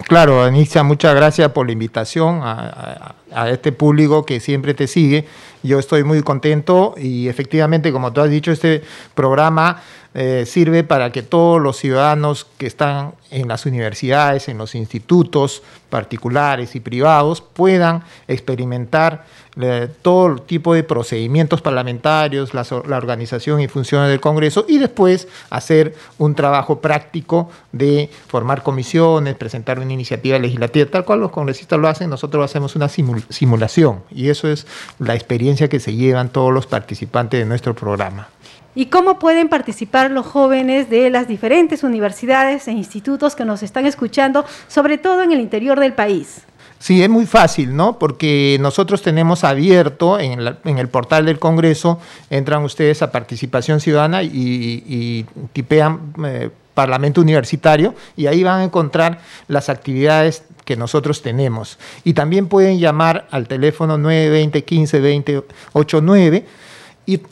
Claro, 0.07 0.41
Anicia, 0.43 0.82
muchas 0.84 1.14
gracias 1.14 1.51
por 1.51 1.66
la 1.66 1.74
invitación 1.74 2.39
a, 2.41 3.16
este 3.47 3.72
público 3.72 4.26
que 4.26 4.39
siempre 4.39 4.74
te 4.74 4.88
sigue. 4.88 5.28
Yo 5.64 5.80
estoy 5.80 6.03
muy 6.03 6.22
contento 6.24 6.95
y 6.97 7.28
efectivamente, 7.28 7.91
como 7.91 8.14
tú 8.14 8.22
has 8.22 8.30
dicho, 8.30 8.51
este 8.51 8.82
programa 9.14 9.82
eh, 10.16 10.45
sirve 10.47 10.84
para 10.84 11.12
que 11.12 11.22
todos 11.22 11.62
los 11.62 11.78
ciudadanos 11.78 12.47
que 12.57 12.66
están 12.66 13.14
en 13.30 13.47
las 13.47 13.66
universidades, 13.68 14.49
en 14.49 14.57
los 14.57 14.74
institutos 14.74 15.62
particulares 15.89 16.76
y 16.76 16.80
privados, 16.80 17.41
puedan 17.41 18.03
experimentar 18.28 19.26
eh, 19.62 19.89
todo 20.01 20.38
tipo 20.38 20.74
de 20.74 20.84
procedimientos 20.84 21.62
parlamentarios, 21.62 22.53
la, 22.53 22.64
organización 22.95 23.60
y 23.60 23.68
funciones 23.68 24.10
del 24.10 24.22
Congreso 24.22 24.66
y 24.68 24.78
después 24.78 25.28
hacer 25.49 25.95
un 26.18 26.34
trabajo 26.34 26.80
práctico 26.80 27.49
de 27.72 28.10
formar 28.28 28.64
comisiones, 28.64 29.36
presentar 29.36 29.80
una 29.80 29.91
iniciativa 29.91 30.39
legislativa, 30.39 30.89
tal 30.89 31.03
cual 31.03 31.20
los 31.20 31.32
congresistas 31.32 31.78
lo 31.78 31.88
hacen, 31.88 32.10
nosotros 32.10 32.45
hacemos 32.45 32.76
una 32.76 32.88
simulación 32.88 34.01
y 34.12 34.30
eso 34.30 34.47
es 34.47 34.66
la 34.97 35.14
experiencia 35.14 35.48
que 35.55 35.79
se 35.79 35.95
llevan 35.95 36.29
todos 36.29 36.53
los 36.53 36.67
participantes 36.67 37.39
de 37.39 37.45
nuestro 37.45 37.73
programa. 37.73 38.27
¿Y 38.75 38.85
cómo 38.85 39.19
pueden 39.19 39.49
participar 39.49 40.11
los 40.11 40.25
jóvenes 40.25 40.89
de 40.89 41.09
las 41.09 41.27
diferentes 41.27 41.83
universidades 41.83 42.67
e 42.67 42.71
institutos 42.71 43.35
que 43.35 43.43
nos 43.43 43.63
están 43.63 43.85
escuchando, 43.85 44.45
sobre 44.67 44.97
todo 44.97 45.23
en 45.23 45.31
el 45.31 45.39
interior 45.39 45.79
del 45.79 45.93
país? 45.93 46.43
Sí, 46.77 47.03
es 47.03 47.09
muy 47.09 47.25
fácil, 47.25 47.75
¿no? 47.75 47.99
Porque 47.99 48.57
nosotros 48.61 49.01
tenemos 49.01 49.43
abierto 49.43 50.17
en, 50.17 50.39
el 50.39 50.87
portal 50.87 51.25
del 51.25 51.37
Congreso, 51.37 51.99
entran 52.29 52.63
ustedes 52.63 53.01
a 53.01 53.11
participación 53.11 53.81
ciudadana 53.81 54.23
y, 54.23 55.25
tipean 55.51 56.13
eh, 56.23 56.49
Parlamento 56.80 57.19
Universitario 57.19 57.93
y 58.15 58.27
ahí 58.27 58.41
van 58.41 58.61
a 58.61 58.63
encontrar 58.63 59.19
las 59.49 59.67
actividades 59.67 60.43
que 60.63 60.77
nosotros 60.77 61.21
tenemos. 61.21 61.77
Y 62.05 62.13
también 62.13 62.47
pueden 62.47 62.80
llamar 62.80 63.27
al 63.32 63.49
teléfono 63.49 63.97
920 63.97 64.63
15 64.63 64.99
20 65.01 65.43
89 65.73 66.45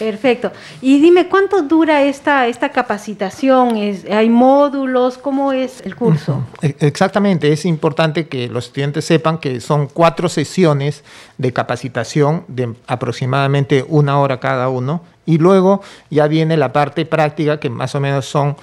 Perfecto. 0.02 0.52
Y 0.82 1.00
dime, 1.00 1.28
¿cuánto 1.28 1.62
dura 1.62 2.02
esta, 2.02 2.48
esta 2.48 2.70
capacitación? 2.70 3.76
¿Hay 4.12 4.30
módulos? 4.30 5.20
¿Cómo 5.20 5.52
es 5.52 5.80
el 5.82 5.96
curso? 5.96 6.44
E, 6.64 6.76
exactamente, 6.80 7.52
es 7.52 7.66
importante 7.66 8.28
que 8.28 8.48
los 8.48 8.66
estudiantes 8.66 9.06
sepan 9.06 9.38
que 9.38 9.62
son 9.62 9.86
cuatro 9.86 10.28
sesiones 10.28 11.04
de 11.38 11.54
capacitación 11.54 12.46
de 12.48 12.74
aproximadamente 12.88 13.86
una 13.88 14.20
hora 14.20 14.40
cada 14.40 14.70
uno 14.70 15.04
y 15.28 15.38
luego 15.38 15.84
ya 16.10 16.26
viene 16.26 16.58
la 16.58 16.74
parte 16.74 17.06
práctica 17.06 17.60
que 17.60 17.70
más 17.70 17.94
o 17.94 18.00
menos 18.00 18.26
son 18.26 18.58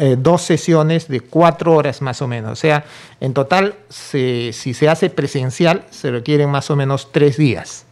eh, 0.00 0.16
dos 0.18 0.42
sesiones 0.42 1.06
de 1.06 1.20
cuatro 1.20 1.72
horas 1.72 2.02
más 2.02 2.20
o 2.20 2.26
menos. 2.26 2.50
O 2.50 2.56
sea, 2.56 2.84
en 3.20 3.32
total, 3.32 3.76
si 3.88 4.52
se 4.52 4.88
hace 4.88 5.08
presencial, 5.08 5.84
se 5.90 6.10
requieren 6.10 6.50
más 6.50 6.68
o 6.68 6.74
menos 6.74 7.12
tres 7.12 7.36
días. 7.36 7.86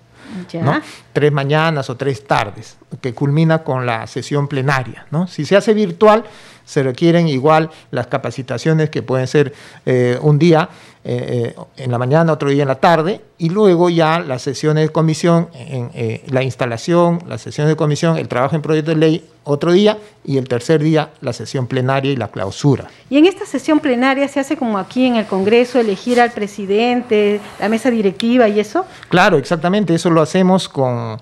Tres 1.13 1.33
mañanas 1.33 1.91
o 1.91 1.97
tres 1.97 2.27
tardes, 2.27 2.77
que 3.01 3.15
culmina 3.15 3.63
con 3.63 3.87
la 3.87 4.07
sesión 4.07 4.49
plenaria. 4.49 5.07
¿no? 5.11 5.27
Si 5.27 5.45
se 5.45 5.57
hace 5.57 5.75
virtual, 5.75 6.25
se 6.65 6.83
requieren 6.83 7.29
igual 7.29 7.71
las 7.91 8.09
capacitaciones 8.09 8.91
que 8.91 9.03
pueden 9.03 9.27
ser 9.27 9.55
eh, 9.87 10.19
un 10.21 10.39
día 10.39 10.69
eh, 11.05 11.55
en 11.77 11.91
la 11.91 11.99
mañana, 11.99 12.33
otro 12.33 12.51
día 12.51 12.63
en 12.63 12.69
la 12.69 12.81
tarde, 12.81 13.21
y 13.39 13.51
luego 13.51 13.89
ya 13.89 14.19
las 14.19 14.43
sesiones 14.43 14.85
de 14.85 14.89
comisión, 14.91 15.49
en, 15.55 16.21
la 16.29 16.43
instalación, 16.43 17.23
las 17.29 17.41
sesiones 17.41 17.71
de 17.71 17.77
comisión, 17.77 18.17
el 18.19 18.29
trabajo 18.29 18.57
en 18.57 18.63
proyecto 18.63 18.91
de 18.91 18.97
ley 18.97 19.25
otro 19.45 19.73
día 19.73 19.97
y 20.25 20.37
el 20.37 20.47
tercer 20.47 20.83
día 20.83 21.11
la 21.23 21.33
sesión 21.33 21.67
plenaria 21.67 22.13
y 22.13 22.17
la 22.17 22.29
clausura. 22.29 22.89
Y 23.09 23.17
en 23.17 23.25
esta 23.25 23.47
sesión 23.47 23.81
plenaria 23.81 24.29
se 24.29 24.41
hace 24.41 24.59
como 24.59 24.77
aquí 24.77 25.07
en 25.07 25.17
el 25.17 25.25
Congreso, 25.25 25.81
elegir 25.81 26.21
al 26.21 26.33
presidente, 26.33 27.41
la 27.59 27.71
mesa 27.71 27.91
directiva 27.91 28.47
y 28.49 28.61
eso. 28.61 28.85
Claro, 29.09 29.39
exactamente, 29.39 29.95
eso 29.95 30.11
lo 30.11 30.21
hacemos 30.21 30.69
con 30.69 31.19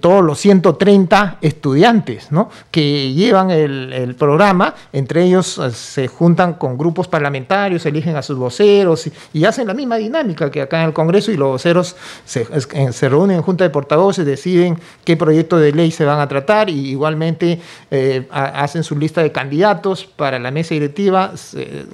todos 0.00 0.22
los 0.22 0.38
130 0.38 1.38
estudiantes 1.40 2.30
¿no? 2.30 2.50
que 2.70 3.12
llevan 3.14 3.50
el, 3.50 4.14
programa, 4.18 4.74
entre 4.92 5.24
ellos 5.24 5.58
eh, 5.58 5.70
se 5.70 6.08
juntan 6.08 6.54
con 6.54 6.76
grupos 6.76 7.08
parlamentarios, 7.08 7.86
eligen 7.86 8.16
a 8.16 8.22
sus 8.22 8.36
voceros 8.36 9.06
y, 9.32 9.44
hacen 9.44 9.66
la 9.66 9.74
misma 9.74 9.96
dinámica 9.96 10.50
que 10.50 10.60
acá 10.60 10.82
en 10.82 10.88
el 10.88 10.92
Congreso 10.92 11.32
y 11.32 11.36
los 11.36 11.48
voceros 11.48 11.96
se, 12.24 12.46
se 12.92 13.08
reúnen 13.08 13.38
en 13.38 13.42
junta 13.42 13.64
de 13.64 13.70
portavoces, 13.70 14.26
deciden 14.26 14.78
qué 15.04 15.16
proyecto 15.16 15.58
de 15.58 15.72
ley 15.72 15.90
se 15.90 16.04
van 16.04 16.20
a 16.20 16.28
tratar 16.28 16.68
y 16.68 16.90
igualmente 16.90 17.60
eh, 17.90 18.26
hacen 18.30 18.84
su 18.84 18.96
lista 18.96 19.22
de 19.22 19.32
candidatos 19.32 20.04
para 20.04 20.38
la 20.38 20.50
mesa 20.50 20.74
directiva, 20.74 21.32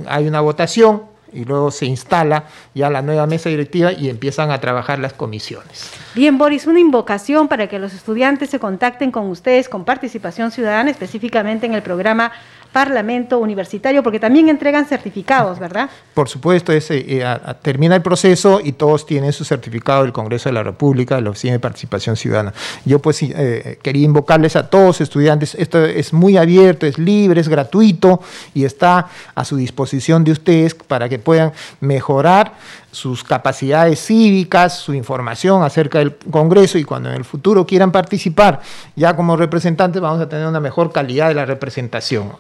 hay 0.07 0.27
una 0.27 0.41
votación 0.41 1.15
y 1.35 1.45
luego 1.45 1.71
se 1.71 1.87
instala 1.87 2.45
ya 2.75 2.89
la 2.89 3.03
nueva 3.03 3.27
mesa 3.27 3.51
directiva 3.51 3.93
y 3.93 4.09
empiezan 4.09 4.51
a 4.51 4.61
trabajar 4.61 4.99
las 4.99 5.13
comisiones. 5.13 5.91
Bien, 6.15 6.39
Boris, 6.39 6.67
una 6.67 6.81
invocación 6.81 7.49
para 7.49 7.69
que 7.69 7.79
los 7.79 7.93
estudiantes 7.93 8.51
se 8.51 8.59
contacten 8.59 9.11
con 9.11 9.29
ustedes 9.29 9.69
con 9.69 9.85
participación 9.85 10.51
ciudadana, 10.53 10.91
específicamente 10.91 11.67
en 11.67 11.75
el 11.75 11.83
programa 11.83 12.33
Parlamento 12.75 13.39
Universitario, 13.39 14.03
porque 14.03 14.19
también 14.19 14.49
entregan 14.49 14.85
certificados, 14.85 15.61
¿verdad? 15.61 15.89
Por 16.13 16.29
supuesto, 16.29 16.73
ese, 16.73 17.05
eh, 17.07 17.25
termina 17.63 17.95
el 17.95 18.03
proceso 18.03 18.61
y 18.61 18.73
todos 18.73 19.07
tienen 19.07 19.33
su 19.33 19.45
certificado 19.45 20.03
del 20.03 20.13
Congreso 20.13 20.49
de 20.49 20.55
la 20.55 20.65
República, 20.65 21.15
de 21.15 21.23
la 21.23 21.31
Oficina 21.31 21.53
de 21.53 21.61
Participación 21.61 22.17
Ciudadana. 22.17 22.53
Yo 22.85 22.99
pues 22.99 23.23
eh, 23.23 23.79
quería 23.81 24.05
invocarles 24.05 24.57
a 24.57 24.69
todos 24.69 25.01
estudiantes, 25.01 25.55
esto 25.55 25.85
es 25.85 26.13
muy 26.13 26.37
abierto, 26.37 26.85
es 26.85 26.99
libre, 26.99 27.41
es 27.41 27.49
gratuito 27.49 28.21
y 28.55 28.65
está 28.65 29.07
a 29.37 29.45
su 29.45 29.57
disposición 29.57 30.25
de 30.25 30.33
ustedes 30.33 30.75
para 30.75 31.09
que 31.09 31.21
puedan 31.21 31.53
mejorar 31.81 32.55
sus 32.91 33.23
capacidades 33.23 34.05
cívicas, 34.05 34.79
su 34.79 34.95
información 34.95 35.63
acerca 35.63 36.01
del 36.01 36.17
Congreso 36.17 36.77
y 36.79 36.83
cuando 36.83 37.09
en 37.09 37.15
el 37.15 37.25
futuro 37.25 37.65
quieran 37.67 37.93
participar 37.93 38.61
ya 38.97 39.15
como 39.15 39.37
representantes 39.37 40.03
vamos 40.03 40.21
a 40.21 40.29
tener 40.29 40.47
una 40.49 40.61
mejor 40.61 40.91
calidad 40.91 41.29
de 41.29 41.35
la 41.35 41.45
representación. 41.45 42.33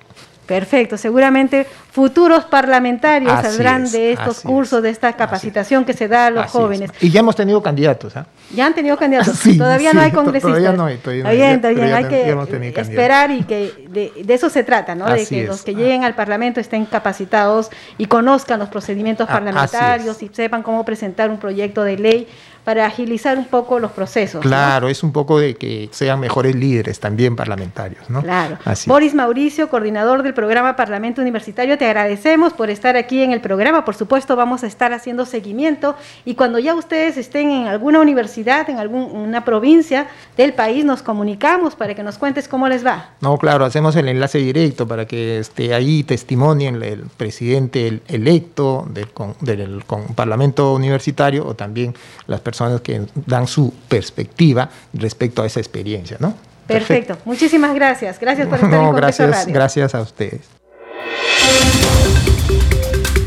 Perfecto, 0.46 0.98
seguramente 0.98 1.66
futuros 1.90 2.44
parlamentarios 2.44 3.32
saldrán 3.40 3.90
de 3.90 4.12
estos 4.12 4.40
cursos, 4.40 4.82
de 4.82 4.90
esta 4.90 5.12
capacitación 5.14 5.84
que 5.84 5.94
se 5.94 6.06
da 6.06 6.26
a 6.26 6.30
los 6.30 6.50
jóvenes. 6.50 6.90
Y 7.00 7.10
ya 7.10 7.20
hemos 7.20 7.34
tenido 7.34 7.62
candidatos. 7.62 8.16
¿ah? 8.16 8.26
Ya 8.54 8.66
han 8.66 8.74
tenido 8.74 8.96
candidatos. 8.96 9.40
todavía 9.58 9.92
no 9.94 10.00
hay 10.00 10.10
congresistas. 10.10 10.50
Todavía 10.50 10.72
no 10.72 10.84
hay. 10.84 10.98
Todavía 10.98 11.56
no 11.56 11.96
hay. 11.96 12.72
que 12.72 12.80
esperar 12.80 13.30
y 13.30 13.44
que 13.44 13.88
de, 13.88 14.34
eso 14.34 14.50
se 14.50 14.64
trata, 14.64 14.94
¿no? 14.94 15.06
de 15.06 15.26
que 15.26 15.46
los 15.46 15.62
que 15.62 15.74
lleguen 15.74 16.04
al 16.04 16.14
Parlamento 16.14 16.60
estén 16.60 16.84
capacitados 16.84 17.70
y 17.96 18.06
conozcan 18.06 18.58
los 18.58 18.68
procedimientos 18.68 19.26
parlamentarios 19.28 20.22
y 20.22 20.28
sepan 20.32 20.62
cómo 20.62 20.84
presentar 20.84 21.30
un 21.30 21.38
proyecto 21.38 21.84
de 21.84 21.96
ley 21.96 22.28
para 22.64 22.86
agilizar 22.86 23.36
un 23.36 23.44
poco 23.44 23.78
los 23.78 23.92
procesos. 23.92 24.40
Claro, 24.40 24.88
es 24.88 25.02
un 25.02 25.12
poco 25.12 25.38
de 25.38 25.54
que 25.54 25.90
sean 25.92 26.18
mejores 26.18 26.54
líderes 26.54 26.98
también 26.98 27.36
parlamentarios, 27.36 28.08
¿no? 28.08 28.22
Claro. 28.22 28.58
Boris 28.86 29.14
Mauricio, 29.14 29.68
coordinador 29.68 30.22
del 30.22 30.32
programa 30.32 30.74
Parlamento 30.74 31.20
Universitario, 31.20 31.76
te 31.76 31.84
agradecemos 31.84 32.54
por 32.54 32.70
estar 32.70 32.96
aquí 32.96 33.22
en 33.22 33.32
el 33.32 33.40
programa. 33.40 33.84
Por 33.84 33.94
supuesto, 33.94 34.34
vamos 34.34 34.64
a 34.64 34.66
estar 34.66 34.92
haciendo 34.94 35.26
seguimiento 35.26 35.94
y 36.24 36.34
cuando 36.34 36.58
ya 36.58 36.74
ustedes 36.74 37.18
estén 37.18 37.50
en 37.50 37.66
alguna 37.66 38.00
universidad, 38.00 38.68
en 38.70 38.78
alguna 38.78 39.44
provincia 39.44 40.06
del 40.36 40.54
país, 40.54 40.84
nos 40.84 41.02
comunicamos 41.02 41.76
para 41.76 41.94
que 41.94 42.02
nos 42.02 42.16
cuentes 42.16 42.48
cómo 42.48 42.68
les 42.68 42.84
va. 42.84 43.10
No, 43.20 43.36
claro, 43.36 43.66
hacemos 43.66 43.94
el 43.96 44.08
enlace 44.08 44.38
directo 44.38 44.88
para 44.88 45.06
que 45.06 45.38
esté 45.38 45.74
ahí 45.74 46.02
testimonien 46.02 46.82
el 46.82 47.04
presidente 47.16 48.00
electo 48.08 48.86
del, 48.88 49.08
del 49.40 49.84
Parlamento 50.14 50.72
Universitario 50.72 51.46
o 51.46 51.54
también 51.54 51.94
las 52.26 52.40
personas 52.40 52.53
personas 52.54 52.80
que 52.80 53.02
dan 53.26 53.46
su 53.46 53.72
perspectiva 53.88 54.68
respecto 54.92 55.42
a 55.42 55.46
esa 55.46 55.60
experiencia, 55.60 56.16
¿no? 56.20 56.34
Perfecto. 56.66 57.18
Muchísimas 57.24 57.74
gracias. 57.74 58.18
Gracias 58.18 58.46
por 58.46 58.56
estar 58.56 58.70
no, 58.70 58.90
en 58.90 58.96
gracias, 58.96 59.46
gracias 59.46 59.94
a 59.94 60.00
ustedes. 60.00 60.42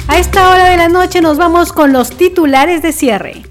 A 0.07 0.17
esta 0.17 0.49
hora 0.49 0.69
de 0.69 0.77
la 0.77 0.87
noche 0.87 1.21
nos 1.21 1.37
vamos 1.37 1.73
con 1.73 1.91
los 1.91 2.11
titulares 2.11 2.81
de 2.81 2.93
cierre. 2.93 3.43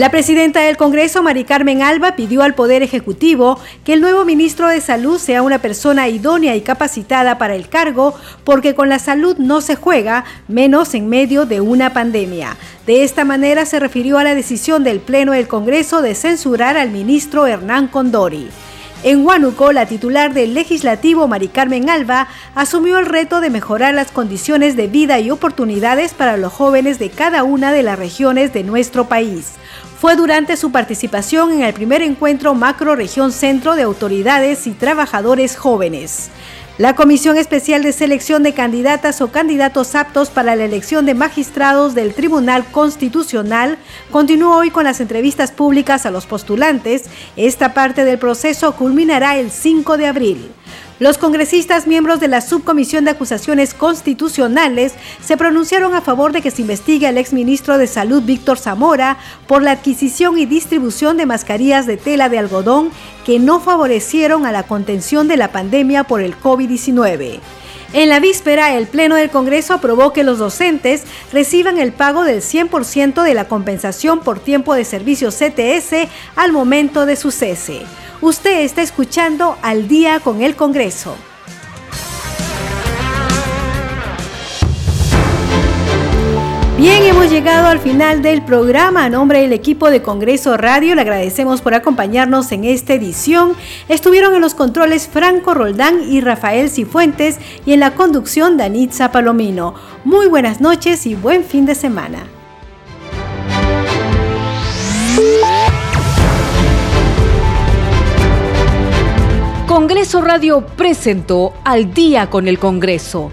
La 0.00 0.10
presidenta 0.10 0.60
del 0.60 0.78
Congreso, 0.78 1.22
Mari 1.22 1.44
Carmen 1.44 1.82
Alba, 1.82 2.16
pidió 2.16 2.42
al 2.42 2.54
Poder 2.54 2.82
Ejecutivo 2.82 3.60
que 3.84 3.92
el 3.92 4.00
nuevo 4.00 4.24
ministro 4.24 4.66
de 4.66 4.80
Salud 4.80 5.18
sea 5.18 5.42
una 5.42 5.58
persona 5.58 6.08
idónea 6.08 6.56
y 6.56 6.62
capacitada 6.62 7.36
para 7.36 7.54
el 7.54 7.68
cargo, 7.68 8.14
porque 8.42 8.74
con 8.74 8.88
la 8.88 8.98
salud 8.98 9.36
no 9.36 9.60
se 9.60 9.76
juega, 9.76 10.24
menos 10.48 10.94
en 10.94 11.10
medio 11.10 11.44
de 11.44 11.60
una 11.60 11.92
pandemia. 11.92 12.56
De 12.86 13.04
esta 13.04 13.26
manera 13.26 13.66
se 13.66 13.78
refirió 13.78 14.16
a 14.16 14.24
la 14.24 14.34
decisión 14.34 14.84
del 14.84 15.00
Pleno 15.00 15.32
del 15.32 15.48
Congreso 15.48 16.00
de 16.00 16.14
censurar 16.14 16.78
al 16.78 16.88
ministro 16.88 17.46
Hernán 17.46 17.88
Condori. 17.88 18.48
En 19.02 19.24
Huánuco, 19.24 19.72
la 19.72 19.86
titular 19.86 20.34
del 20.34 20.52
legislativo, 20.52 21.26
Mari 21.26 21.48
Carmen 21.48 21.88
Alba, 21.88 22.28
asumió 22.54 22.98
el 22.98 23.06
reto 23.06 23.40
de 23.40 23.48
mejorar 23.48 23.94
las 23.94 24.12
condiciones 24.12 24.76
de 24.76 24.88
vida 24.88 25.18
y 25.20 25.30
oportunidades 25.30 26.12
para 26.12 26.36
los 26.36 26.52
jóvenes 26.52 26.98
de 26.98 27.08
cada 27.08 27.42
una 27.42 27.72
de 27.72 27.82
las 27.82 27.98
regiones 27.98 28.52
de 28.52 28.62
nuestro 28.62 29.06
país. 29.06 29.52
Fue 29.98 30.16
durante 30.16 30.58
su 30.58 30.70
participación 30.70 31.50
en 31.52 31.62
el 31.62 31.72
primer 31.72 32.02
encuentro 32.02 32.54
Macro 32.54 32.94
Región 32.94 33.32
Centro 33.32 33.74
de 33.74 33.82
Autoridades 33.82 34.66
y 34.66 34.72
Trabajadores 34.72 35.56
Jóvenes. 35.56 36.28
La 36.80 36.94
Comisión 36.94 37.36
Especial 37.36 37.82
de 37.82 37.92
Selección 37.92 38.42
de 38.42 38.54
Candidatas 38.54 39.20
o 39.20 39.30
Candidatos 39.30 39.94
Aptos 39.94 40.30
para 40.30 40.56
la 40.56 40.64
elección 40.64 41.04
de 41.04 41.12
magistrados 41.12 41.94
del 41.94 42.14
Tribunal 42.14 42.64
Constitucional 42.72 43.76
continuó 44.10 44.56
hoy 44.56 44.70
con 44.70 44.84
las 44.84 44.98
entrevistas 45.02 45.52
públicas 45.52 46.06
a 46.06 46.10
los 46.10 46.24
postulantes. 46.24 47.04
Esta 47.36 47.74
parte 47.74 48.06
del 48.06 48.18
proceso 48.18 48.76
culminará 48.76 49.36
el 49.36 49.50
5 49.50 49.98
de 49.98 50.06
abril. 50.06 50.50
Los 51.00 51.16
congresistas 51.16 51.86
miembros 51.86 52.20
de 52.20 52.28
la 52.28 52.42
Subcomisión 52.42 53.06
de 53.06 53.12
Acusaciones 53.12 53.72
Constitucionales 53.72 54.92
se 55.24 55.38
pronunciaron 55.38 55.94
a 55.94 56.02
favor 56.02 56.32
de 56.32 56.42
que 56.42 56.50
se 56.50 56.60
investigue 56.60 57.06
al 57.06 57.16
exministro 57.16 57.78
de 57.78 57.86
Salud 57.86 58.22
Víctor 58.22 58.58
Zamora 58.58 59.16
por 59.46 59.62
la 59.62 59.70
adquisición 59.70 60.38
y 60.38 60.44
distribución 60.44 61.16
de 61.16 61.24
mascarillas 61.24 61.86
de 61.86 61.96
tela 61.96 62.28
de 62.28 62.38
algodón 62.38 62.90
que 63.24 63.38
no 63.38 63.60
favorecieron 63.60 64.44
a 64.44 64.52
la 64.52 64.64
contención 64.64 65.26
de 65.26 65.38
la 65.38 65.52
pandemia 65.52 66.04
por 66.04 66.20
el 66.20 66.38
COVID-19. 66.38 67.40
En 67.92 68.08
la 68.08 68.20
víspera, 68.20 68.76
el 68.76 68.86
Pleno 68.86 69.16
del 69.16 69.30
Congreso 69.30 69.74
aprobó 69.74 70.12
que 70.12 70.22
los 70.22 70.38
docentes 70.38 71.02
reciban 71.32 71.78
el 71.78 71.92
pago 71.92 72.22
del 72.22 72.40
100% 72.40 73.24
de 73.24 73.34
la 73.34 73.48
compensación 73.48 74.20
por 74.20 74.38
tiempo 74.38 74.74
de 74.74 74.84
servicio 74.84 75.30
CTS 75.30 76.08
al 76.36 76.52
momento 76.52 77.04
de 77.04 77.16
su 77.16 77.32
cese. 77.32 77.82
Usted 78.20 78.60
está 78.60 78.82
escuchando 78.82 79.58
al 79.62 79.88
día 79.88 80.20
con 80.20 80.40
el 80.40 80.54
Congreso. 80.54 81.16
Bien, 86.80 87.02
hemos 87.02 87.30
llegado 87.30 87.68
al 87.68 87.78
final 87.78 88.22
del 88.22 88.40
programa. 88.40 89.04
A 89.04 89.10
nombre 89.10 89.42
del 89.42 89.52
equipo 89.52 89.90
de 89.90 90.00
Congreso 90.00 90.56
Radio, 90.56 90.94
le 90.94 91.02
agradecemos 91.02 91.60
por 91.60 91.74
acompañarnos 91.74 92.52
en 92.52 92.64
esta 92.64 92.94
edición. 92.94 93.52
Estuvieron 93.90 94.34
en 94.34 94.40
los 94.40 94.54
controles 94.54 95.06
Franco 95.06 95.52
Roldán 95.52 96.00
y 96.10 96.22
Rafael 96.22 96.70
Cifuentes 96.70 97.38
y 97.66 97.74
en 97.74 97.80
la 97.80 97.94
conducción 97.94 98.56
Danitza 98.56 99.12
Palomino. 99.12 99.74
Muy 100.04 100.26
buenas 100.26 100.62
noches 100.62 101.04
y 101.04 101.14
buen 101.14 101.44
fin 101.44 101.66
de 101.66 101.74
semana. 101.74 102.20
Congreso 109.66 110.22
Radio 110.22 110.64
presentó 110.78 111.52
Al 111.62 111.92
día 111.92 112.30
con 112.30 112.48
el 112.48 112.58
Congreso 112.58 113.32